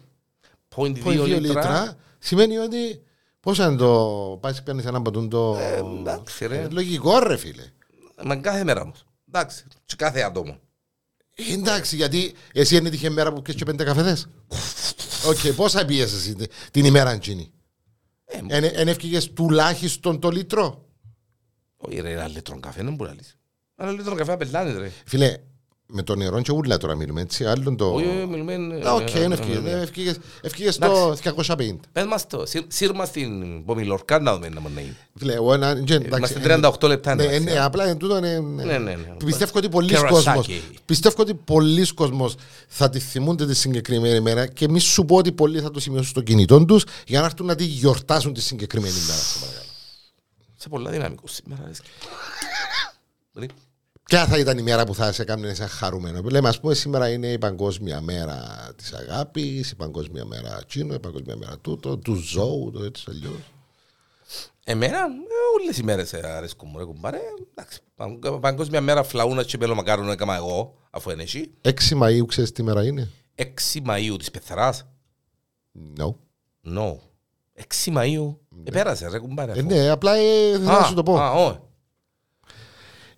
που 0.70 0.86
είναι 0.86 0.99
2 0.99 1.26
λίτρα. 1.26 1.39
λίτρα 1.39 1.97
σημαίνει 2.20 2.57
ότι. 2.57 3.01
Πόσα 3.39 3.65
είναι 3.68 3.76
το. 3.76 4.38
Πάει 4.41 4.53
και 4.53 4.61
παίρνει 4.61 4.84
ένα 4.86 5.01
ποτούν 5.01 5.30
το. 5.30 5.57
Ε, 5.59 5.76
εντάξει, 5.99 6.47
ρε. 6.47 6.57
Ε, 6.61 6.68
Λογικό, 6.70 7.20
ρε 7.20 7.38
φίλε. 7.38 7.63
Μα 8.24 8.36
κάθε 8.36 8.63
μέρα 8.63 8.82
όμως. 8.82 9.05
Εντάξει, 9.28 9.63
και 9.86 9.95
κάθε 9.97 10.22
άτομο. 10.22 10.57
Ε, 11.36 11.53
Εντάξει, 11.53 11.95
γιατί 11.95 12.34
εσύ 12.53 12.76
είναι 12.76 12.89
τυχαία 12.89 13.11
μέρα 13.11 13.34
που 13.34 13.41
πιες 13.41 13.55
και 13.55 13.65
πέντε 13.65 13.84
καφεδές. 13.84 14.28
Οκ, 15.28 15.55
πόσα 15.55 15.86
πιες 15.86 16.13
εσύ 16.13 16.36
τε- 16.36 16.51
την 16.72 16.86
ημέρα 16.86 17.11
εκείνη. 17.11 17.51
Ε, 18.26 18.38
Εν, 18.47 18.63
εν 18.74 18.88
ευκήγες 18.88 19.34
τουλάχιστον 19.34 20.20
το 20.20 20.30
λίτρο; 20.30 20.86
Όχι 21.78 21.99
ρε, 21.99 22.11
ένα 22.11 22.28
λίτρο 22.28 22.59
καφέ 22.59 22.84
δεν 22.84 22.95
μπορεί 22.95 23.09
να 23.09 23.15
λύσεις. 23.15 23.38
Ένα 23.76 23.91
λίτρο 23.91 24.15
καφέ 24.15 24.32
απελάνει 24.32 24.80
ρε. 24.80 24.91
Φίλε, 25.05 25.38
με 25.90 26.04
το 26.04 26.16
νερό 26.16 26.42
και 26.42 26.52
ούλα 26.52 26.78
τώρα 26.78 26.96
μιλούμε, 26.96 27.22
έτσι. 27.22 27.46
Άλλον 27.46 27.78
το... 27.78 27.94
Όχι, 27.94 28.06
όχι, 28.06 28.26
μιλούμε... 28.28 28.54
Α, 28.88 28.94
Οκ, 28.94 29.14
ε, 29.16 29.24
είναι 29.24 29.34
ε, 29.36 29.38
ευκήγες. 29.38 29.66
ε, 29.66 29.70
ε. 29.70 29.78
Ε, 29.80 29.82
ευκήγες- 29.82 30.20
Ευκήγες 30.42 30.78
το 30.78 31.16
250. 31.24 31.76
Πες 31.92 32.06
μας 32.06 32.28
το, 32.28 32.46
σύρ- 32.46 32.72
σύρμα 32.72 33.06
στην 33.06 33.66
Πομιλορκά 33.66 34.20
να 34.20 34.34
δούμε 34.34 34.50
να 34.50 34.60
μπορεί 34.60 34.74
να 34.74 34.82
γίνει. 34.82 34.96
Φίλε, 35.16 35.34
εγώ 35.34 35.54
ένα... 35.54 35.82
και 35.84 35.94
εντάξει, 35.94 36.34
Είμαστε 36.40 36.70
38 36.84 36.88
λεπτά. 36.88 37.16
Ναι, 37.16 37.24
εντάξει, 37.24 37.44
ναι, 37.44 37.52
ε. 37.52 37.60
απλά 37.60 37.86
είναι 37.86 37.96
τούτο 37.96 38.18
είναι... 38.18 38.40
Ναι, 38.40 38.64
ναι, 38.64 38.78
ναι. 38.78 38.96
Πιστεύω 39.26 39.52
ότι 39.56 39.70
πολλοί 39.70 39.94
Kawasaki. 39.98 40.08
κόσμος 40.10 40.50
Πιστεύω 40.86 41.16
ότι 41.22 41.34
πολλοί 41.34 41.94
κόσμος 41.94 42.36
θα 42.68 42.90
τη 42.90 43.00
θυμούνται 43.00 43.46
τη 43.46 43.56
συγκεκριμένη 43.56 44.20
μέρα 44.20 44.48
και 44.48 44.68
μη 44.70 44.80
σου 44.80 45.06
πω 45.06 45.16
ότι 45.16 45.32
πολλοί 45.32 45.62
θα 45.62 45.72
το 45.72 45.80
σημειώσουν 45.80 46.10
στο 46.10 46.22
κινητό 46.22 46.66
τους 46.66 46.84
για 47.08 47.20
να 47.20 47.26
έρθουν 47.26 47.46
να 47.46 47.56
τη 47.56 47.64
γιορτάσουν 47.64 48.34
τη 48.34 48.42
συγκεκριμένη 48.42 48.94
μέρα. 49.08 49.20
σε 49.20 49.40
παρακαλώ. 49.40 49.66
Σε 50.56 50.70
πολλά 50.70 50.90
δυναμικό 50.92 51.24
σήμερα. 51.28 51.72
Ρε. 54.12 54.18
Ρε. 54.18 54.24
Ποια 54.24 54.26
θα 54.26 54.38
ήταν 54.39 54.58
η 54.58 54.62
μέρα 54.62 54.84
που 54.84 54.95
θα 54.95 55.12
σε 55.12 55.24
κάνει 55.24 55.47
ένα 55.47 55.68
χαρούμενο. 55.68 56.22
Λέμε, 56.22 56.49
ας 56.49 56.60
πούμε, 56.60 56.74
σήμερα 56.74 57.10
είναι 57.10 57.28
η 57.32 57.38
Παγκόσμια 57.38 58.01
Μέρα 58.01 58.70
της 58.76 58.93
Αγάπης, 58.93 59.72
η 59.72 59.76
Παγκόσμια 59.76 60.26
Μέρα 60.26 60.62
Τσίνο, 60.68 60.93
η 60.93 60.99
Παγκόσμια 60.99 61.36
Μέρα 61.36 61.58
τούτο, 61.60 61.97
του 61.97 62.14
ζώου, 62.14 62.72
το 62.74 62.84
έτσι 62.84 63.03
αλλιώς. 63.10 63.51
Εμένα, 64.70 64.97
ε, 64.97 65.62
όλες 65.62 65.78
οι 65.78 65.84
μέρες 65.84 66.14
ε, 66.14 66.22
αρέσκουν 66.28 66.70
μου 66.72 66.78
ρε 66.78 66.84
κουμπάρε. 66.84 67.20
Εντάξει, 67.55 67.80
παγκ- 67.95 68.39
Παγκόσμια 68.39 68.82
μέρα 68.82 69.03
φλαούνα 69.03 69.43
και 69.43 69.58
πέλο 69.58 69.76
μακάρονο 69.76 70.12
έκαμα 70.12 70.36
εγώ, 70.36 70.76
αφού 70.89 71.10
είναι 71.10 71.24
εσύ. 71.24 71.51
6 71.62 71.95
Μαου, 71.95 72.26
ξέρεις 72.26 72.51
τι 72.51 72.64
μέρα 72.64 72.84
είναι; 72.84 73.10
6 73.36 73.43
Μαΐου 73.88 74.16
της 74.18 74.32
Πεθαράς. 74.32 74.86
No. 75.99 76.14
No. 76.76 76.95
6 77.86 77.91
Μαΐου. 77.93 78.36
Επέρασε 78.64 79.08
ρε 79.08 79.20
κουμπάρε. 79.20 79.51
Ε, 79.51 79.60
αφού. 79.60 79.68
ναι, 79.68 79.89
απλά 79.89 80.16
ε, 80.16 80.51
θέλω 80.51 80.64
να 80.64 80.78
Α, 80.78 80.84
σου 80.86 80.93
το 80.93 81.03
πω. 81.03 81.18
Α, 81.20 81.32
όχι. 81.32 81.60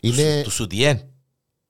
Είναι 0.01 0.41
Του 0.43 0.51
Σουτιέν. 0.51 1.01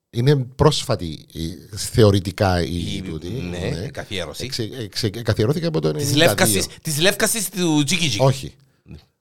είναι 0.09 0.35
πρόσφατη 0.35 1.05
η- 1.31 1.75
θεωρητικά 1.75 2.61
η, 2.63 2.95
Η- 2.95 3.01
τούτη. 3.01 3.27
ναι, 3.29 3.87
καθιέρωση. 3.91 4.43
Εξε- 4.45 4.73
εξε- 4.79 5.21
καθιερώθηκε 5.21 5.65
από 5.65 5.79
το 5.81 5.87
92. 5.89 5.97
Της 5.97 6.15
λεύκασης, 6.15 6.67
της 6.81 6.99
λεύκασης 7.01 7.49
του 7.49 7.83
Τζίκι 7.83 8.07
Τζίκι. 8.07 8.23
Όχι. 8.23 8.53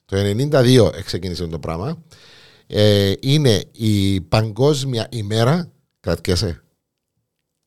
Το 0.05 0.17
92 0.17 0.91
ξεκίνησε 1.05 1.47
το 1.47 1.59
πράγμα. 1.59 2.03
Ε, 2.67 3.13
είναι 3.21 3.65
η 3.73 4.21
παγκόσμια 4.21 5.09
ημέρα, 5.11 5.73
κρατιέσαι, 6.01 6.63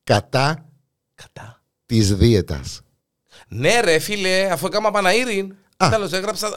κατά 0.03 0.69
Κατά. 1.15 1.63
της 1.85 2.15
δίαιτας. 2.15 2.81
Ναι 3.47 3.79
ρε 3.79 3.99
φίλε, 3.99 4.51
αφού 4.51 4.65
έκανα 4.65 4.91
Παναήριν. 4.91 5.55
Α. 5.85 5.89
Τέλος 5.89 6.11
έγραψα... 6.13 6.47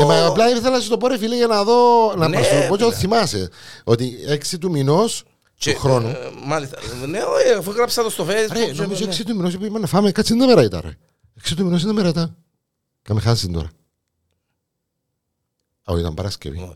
Ε, 0.00 0.04
μα 0.04 0.26
απλά 0.26 0.48
ήθελα 0.50 0.70
να 0.70 0.80
σου 0.80 0.88
το 0.88 0.96
πω 0.96 1.08
ρε 1.08 1.18
φίλε 1.18 1.36
για 1.36 1.46
να 1.46 1.64
δω, 1.64 2.14
να 2.16 2.28
Ναι, 2.28 2.36
μας 2.38 2.48
το 2.48 2.54
πω 2.54 2.60
και 2.60 2.64
φίλε. 2.66 2.76
το 2.76 2.92
θυμάσαι. 2.92 3.48
Ότι 3.84 4.16
6 4.52 4.58
του 4.60 4.70
μηνός 4.70 5.22
του 5.60 5.74
χρόνου. 5.78 6.08
ε, 6.08 6.16
Μάλιστα. 6.44 6.78
Ναι, 7.06 7.18
όχι, 7.22 7.52
αφού 7.58 7.70
έγραψα 7.70 8.02
το 8.02 8.10
στο 8.10 8.24
facebook. 8.24 8.52
Ρε, 8.52 8.64
και- 8.72 8.82
νομίζω 8.82 9.04
ναι. 9.06 9.12
6 9.12 9.22
του 9.26 9.36
μηνός 9.36 9.54
είπαμε 9.54 9.78
να 9.78 9.86
φάμε, 9.86 10.12
κάτσε 10.12 10.34
είναι 10.34 10.46
μέρα 10.46 10.62
ήταν 10.62 10.80
ρε. 10.84 10.96
6 11.48 11.52
του 11.56 11.64
μηνός 11.64 11.82
είναι 11.82 11.92
μέρα 11.92 12.08
ήταν. 12.08 12.36
Κάμε 13.02 13.20
χάσει 13.20 13.48
τώρα. 13.50 13.68
Α, 15.84 15.92
όχι, 15.92 16.00
ήταν 16.00 16.14
Παρασκευή. 16.14 16.74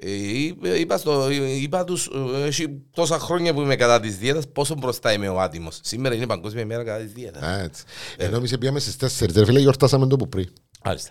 Ε, 0.00 0.10
είπα- 0.10 0.74
Είπα, 0.76 0.98
στο, 0.98 1.30
είπα 1.30 1.84
τους, 1.84 2.10
ε, 2.34 2.42
έχει 2.46 2.80
τόσα 2.90 3.18
χρόνια 3.18 3.54
που 3.54 3.60
είμαι 3.60 3.76
κατά 3.76 4.00
της 4.00 4.16
δίαιτας, 4.18 4.48
πόσο 4.52 4.74
μπροστά 4.74 5.12
είμαι 5.12 5.28
ο 5.28 5.40
άτιμος. 5.40 5.78
Σήμερα 5.82 6.14
είναι 6.14 6.24
η 6.24 6.26
παγκόσμια 6.26 6.62
ημέρα 6.62 6.84
κατά 6.84 6.98
της 7.04 7.12
δίαιτας. 7.12 7.42
Α, 7.42 7.58
έτσι. 7.60 7.82
Ενώ 8.16 8.36
εμείς 8.36 8.58
πήγαμε 8.58 8.78
στις 8.80 8.96
4, 8.96 9.32
ρε 9.34 9.44
φίλε, 9.44 9.60
γιορτάσαμε 9.60 10.06
το 10.06 10.16
που 10.16 10.28
πριν. 10.28 10.48
Μάλιστα. 10.84 11.10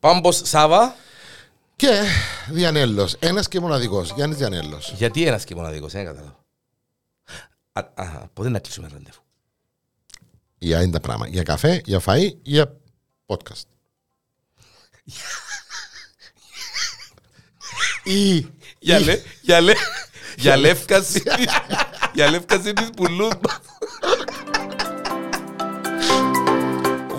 Πάμπος 0.00 0.40
Σάβα, 0.44 0.96
Και 1.76 2.02
Διανέλος, 2.48 3.14
ένας 3.18 3.48
και 3.48 3.60
μοναδικός, 3.60 4.12
Γιάννης 4.14 4.38
Διανέλος. 4.38 4.92
γιατί 4.96 5.26
ένας 5.26 5.44
και 5.44 5.54
μοναδικός, 5.54 5.92
δεν 5.92 6.04
καταλάβω. 6.04 6.44
Α, 7.72 7.80
α, 7.94 8.28
πότε 8.32 8.48
να 8.48 8.58
κλείσουμε 8.58 8.88
ραντεβού. 8.92 9.20
Για 10.58 10.82
είναι 10.82 10.92
τα 10.92 11.00
πράγματα. 11.00 11.30
Για 11.30 11.42
καφέ, 11.42 11.82
για 11.84 12.00
φαΐ, 12.06 12.30
για 12.42 12.76
podcast. 13.26 13.62
Ή 18.04 18.46
Για 18.78 19.00
λε, 19.00 19.22
για 19.42 19.60
λε, 19.60 19.72
για 20.38 20.56
λεύκαση, 20.56 21.22
για 22.14 22.30
λεύκαση 22.30 22.72
της 22.72 22.90
πουλούς 22.96 23.32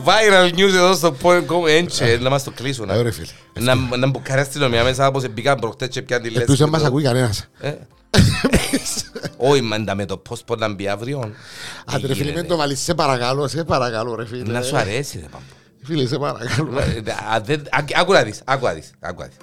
Viral 0.10 0.54
news 0.56 0.74
εδώ 0.74 0.94
στο 0.94 1.16
point.com 1.22 1.68
έντσε, 1.68 2.18
να 2.22 2.30
μας 2.30 2.44
το 2.44 2.52
κλείσουν. 2.52 2.90
Ε, 2.90 3.02
ρε 3.02 3.12
φίλε. 3.12 3.28
Να, 3.60 3.76
να 3.98 4.08
μπουκάρει 4.08 4.42
αστυνομία 4.42 4.84
μέσα 4.84 5.08
όπως 5.08 5.28
μπήκαν 5.30 5.60
προχτές 5.60 5.88
και 5.88 6.02
πιάνε 6.02 6.28
τη 6.28 6.36
Ελπίζω 6.36 6.46
να 6.50 6.56
λέσχη. 6.58 6.70
μας 6.72 6.84
ακούει 6.84 7.04
κανένας. 7.04 7.48
Ε. 7.60 7.74
Όχι, 9.38 9.62
μάντα 9.62 9.96
με 9.96 10.06
το 10.06 10.18
πώς 10.18 10.44
μπορεί 10.48 10.60
να 10.60 10.74
μπει 10.74 10.88
αύριο. 10.88 11.34
Άντε 11.86 12.08
ρε 12.08 12.14
φίλε, 12.14 12.32
μην 12.32 12.48
το 12.48 12.56
βάλεις, 12.58 12.80
σε 12.80 12.94
παρακαλώ, 12.94 13.48
σε 13.48 13.64
παρακαλώ 13.64 14.16
ρε 14.16 14.26
φίλε. 14.26 14.52
Να 14.52 14.62
σου 14.62 14.78
αρέσει 14.78 15.18
ρε 15.20 15.26
πάμπο. 15.32 15.44
Φίλε, 15.84 16.06
σε 16.08 16.18
παρακαλώ. 16.18 16.80
Ε, 16.80 17.02
αν 17.34 17.44
δεν- 17.46 17.62
α- 17.70 18.00
Άκου 18.02 18.12
να 18.14 18.24
δεις, 18.24 18.42
άκου 18.46 18.66
να 18.66 18.74
δεις, 18.74 18.92
άκου 19.00 19.22
να 19.22 19.28
δεις. 19.28 19.36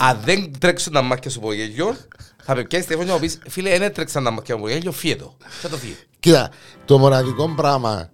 Αν 0.00 0.18
δεν 0.24 0.52
τρέξουν 0.58 0.92
τα 0.92 1.02
μάτια 1.02 1.30
σου 1.30 1.38
από 1.38 1.52
γέλιο, 1.52 1.96
θα 2.42 2.54
με 2.54 2.62
πιάσεις 2.62 2.86
τηλέφωνο 2.86 3.06
και 3.08 3.14
να 3.14 3.20
μου 3.26 3.26
πεις 3.26 3.50
«Φίλε, 3.52 3.70
δεν 3.70 3.82
έτρεξαν 3.82 4.24
τα 4.24 4.30
μάτια 4.30 4.56
μου 4.56 4.62
από 4.64 4.72
γέλιο, 4.72 4.92
φύγε 4.92 5.16
το». 5.16 5.36
Θα 5.60 5.68
το 5.68 5.76
φύγει. 5.76 5.96
Κοίτα, 6.20 6.50
το 6.84 6.98
μοναδικό 6.98 7.48
πράγμα 7.56 8.10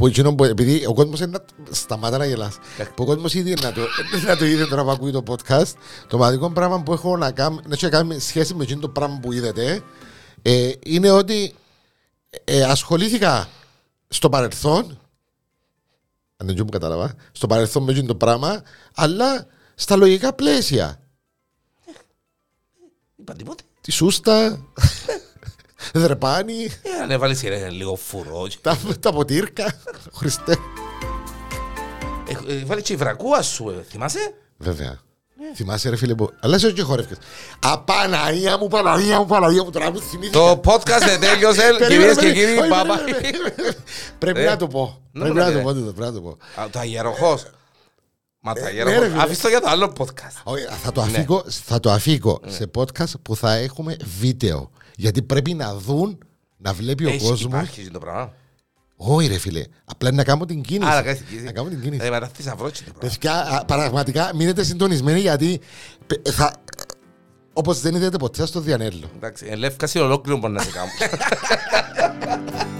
που 0.00 0.06
εκείνο 0.06 0.34
που, 0.34 0.44
επειδή 0.44 0.86
ο 0.86 0.94
κόσμος 0.94 1.20
είναι 1.20 1.30
να 1.30 1.44
σταμάτα 1.74 2.18
να 2.18 2.26
γελάς, 2.26 2.58
που 2.94 3.02
ο 3.02 3.04
κόσμος 3.04 3.34
ήδη 3.34 3.54
να 3.62 3.72
το, 3.72 3.80
να 4.26 4.36
το 4.36 4.44
είδε 4.44 4.66
τώρα 4.66 4.84
που 4.84 4.90
ακούει 4.90 5.10
το 5.10 5.22
podcast, 5.26 5.72
το 6.06 6.16
μοναδικό 6.16 6.50
πράγμα 6.50 6.82
που 6.82 6.92
έχω 6.92 7.16
να 7.16 7.30
κάνω, 7.32 7.60
να 7.66 7.74
έχει 7.74 7.84
να 7.84 7.90
κάνει 7.90 8.18
σχέση 8.18 8.54
με 8.54 8.62
εκείνο 8.62 8.80
το 8.80 8.88
πράγμα 8.88 9.18
που 9.22 9.32
είδατε, 9.32 9.82
ε, 10.42 10.72
είναι 10.84 11.10
ότι 11.10 11.54
ε, 12.44 12.62
ασχολήθηκα 12.62 13.48
στο 14.08 14.28
παρελθόν, 14.28 14.98
αν 16.36 16.46
δεν 16.46 16.56
μου 16.58 16.70
κατάλαβα, 16.70 17.14
στο 17.32 17.46
παρελθόν 17.46 17.82
με 17.82 17.90
εκείνο 17.90 18.06
το 18.06 18.14
πράγμα, 18.14 18.62
αλλά 18.94 19.46
στα 19.74 19.96
λογικά 19.96 20.32
πλαίσια. 20.32 21.00
Είπα 23.16 23.32
τίποτε. 23.32 23.62
Τη 23.80 23.90
σούστα, 23.90 24.64
δρεπάνι, 25.94 26.64
Ε, 26.82 27.02
αν 27.02 27.10
έβαλες 27.10 27.42
ρε, 27.42 27.68
λίγο 27.70 27.94
φουρό. 27.96 28.46
τα, 28.60 28.78
τα 29.00 29.12
ποτήρκα, 29.12 29.72
Χριστέ. 30.14 30.56
Ε, 32.48 32.52
ε, 32.52 32.64
Βάλε 32.64 32.80
και 32.80 32.92
η 32.92 32.96
βρακούα 32.96 33.42
σου, 33.42 33.68
ε, 33.70 33.82
θυμάσαι; 33.90 34.34
Βέβαια. 34.56 34.98
Θυμάσαι 35.54 35.88
ρε 35.90 35.96
φίλε 35.96 36.14
που... 36.14 36.30
Αλλά 36.40 36.56
είσαι 36.56 36.72
και 36.72 36.82
χορεύκες. 36.82 37.16
Απαναία 37.58 38.58
μου, 38.58 38.68
Παναγία 38.68 39.18
μου, 39.18 39.26
Παναγία 39.26 39.64
μου, 39.64 39.70
τώρα 39.70 39.90
μου 39.90 40.00
θυμήθηκα. 40.00 40.38
Το 40.38 40.60
podcast 40.64 41.02
δεν 41.06 41.20
τέλειωσε, 41.20 41.62
κυρίες 41.88 42.16
και 42.16 42.32
κύριοι, 42.32 42.58
Όχι, 42.58 42.68
μπαμπά. 42.68 42.96
περίμενε, 42.98 43.20
περίμενε. 43.20 43.76
Πρέπει 44.18 44.40
Ε, 44.40 44.44
να 44.44 44.56
το 44.56 44.66
πω. 44.68 45.00
να 45.12 45.20
Πρέπει 45.22 45.38
το 45.38 45.44
να 45.44 45.46
το 45.50 45.52
λέτε. 45.52 45.62
πω, 45.64 45.72
τούτο, 45.74 45.92
πρέπει 45.92 46.12
να 46.12 46.12
το 46.12 46.20
πω. 46.20 46.60
Α, 46.62 46.68
Το 46.70 46.78
αγεροχός. 46.78 47.46
Μα 48.40 48.52
το 48.52 48.60
ναι, 48.60 48.66
αγεροχός. 48.66 48.98
ρε, 49.00 49.08
φίλε. 49.08 49.22
Αφήστε 49.22 49.42
το 49.42 49.48
για 49.48 49.60
το 49.60 49.68
άλλο 49.68 49.92
podcast. 49.98 50.40
Όχι, 50.44 50.64
Θα 50.82 50.92
το 50.92 51.00
αφήκω, 51.00 51.44
θα 51.66 51.80
το 51.80 51.90
αφήκω 51.90 52.40
Ναι. 52.44 52.50
σε 52.52 52.70
podcast 52.78 53.12
που 53.22 53.36
θα 53.36 53.52
έχουμε 53.54 53.96
βίντεο. 54.20 54.70
Γιατί 55.00 55.22
πρέπει 55.22 55.54
να 55.54 55.74
δουν, 55.74 56.18
να 56.56 56.72
βλέπει 56.72 57.04
ο 57.04 57.08
Έχει, 57.08 57.18
κόσμος. 57.28 57.40
υπάρχει 57.40 57.90
το 57.90 57.98
πράγμα. 57.98 58.32
Όχι 58.96 59.28
ρε 59.28 59.38
φίλε, 59.38 59.62
απλά 59.84 60.12
να 60.12 60.24
κάνω 60.24 60.44
την 60.44 60.62
κίνηση. 60.62 60.90
Άρα 60.90 61.02
κάνεις 61.02 61.18
την 61.18 61.26
κίνηση. 61.28 61.44
Να 61.44 61.52
κάνω 61.52 61.68
την 61.68 61.80
κίνηση. 61.80 62.06
Ε, 62.06 62.10
μετά 62.10 62.30
θησαυρό 62.34 62.70
και 62.70 62.80
το 62.86 62.92
πράγμα. 62.92 63.16
Παιδιά, 63.16 63.56
α, 63.58 63.64
πραγματικά 63.64 64.30
μείνετε 64.34 64.64
συντονισμένοι 64.64 65.20
γιατί 65.20 65.60
πε- 66.06 66.28
θα... 66.30 66.52
Όπως 67.52 67.80
δεν 67.80 67.94
είδατε 67.94 68.16
ποτέ 68.16 68.46
στο 68.46 68.60
Διανέλο. 68.60 69.10
Εντάξει, 69.16 69.46
ελεύκαση 69.48 69.98
ολόκληρο 69.98 70.38
μπορεί 70.38 70.52
να 70.52 70.62
σε 70.62 70.70
κάνω. 70.70 70.90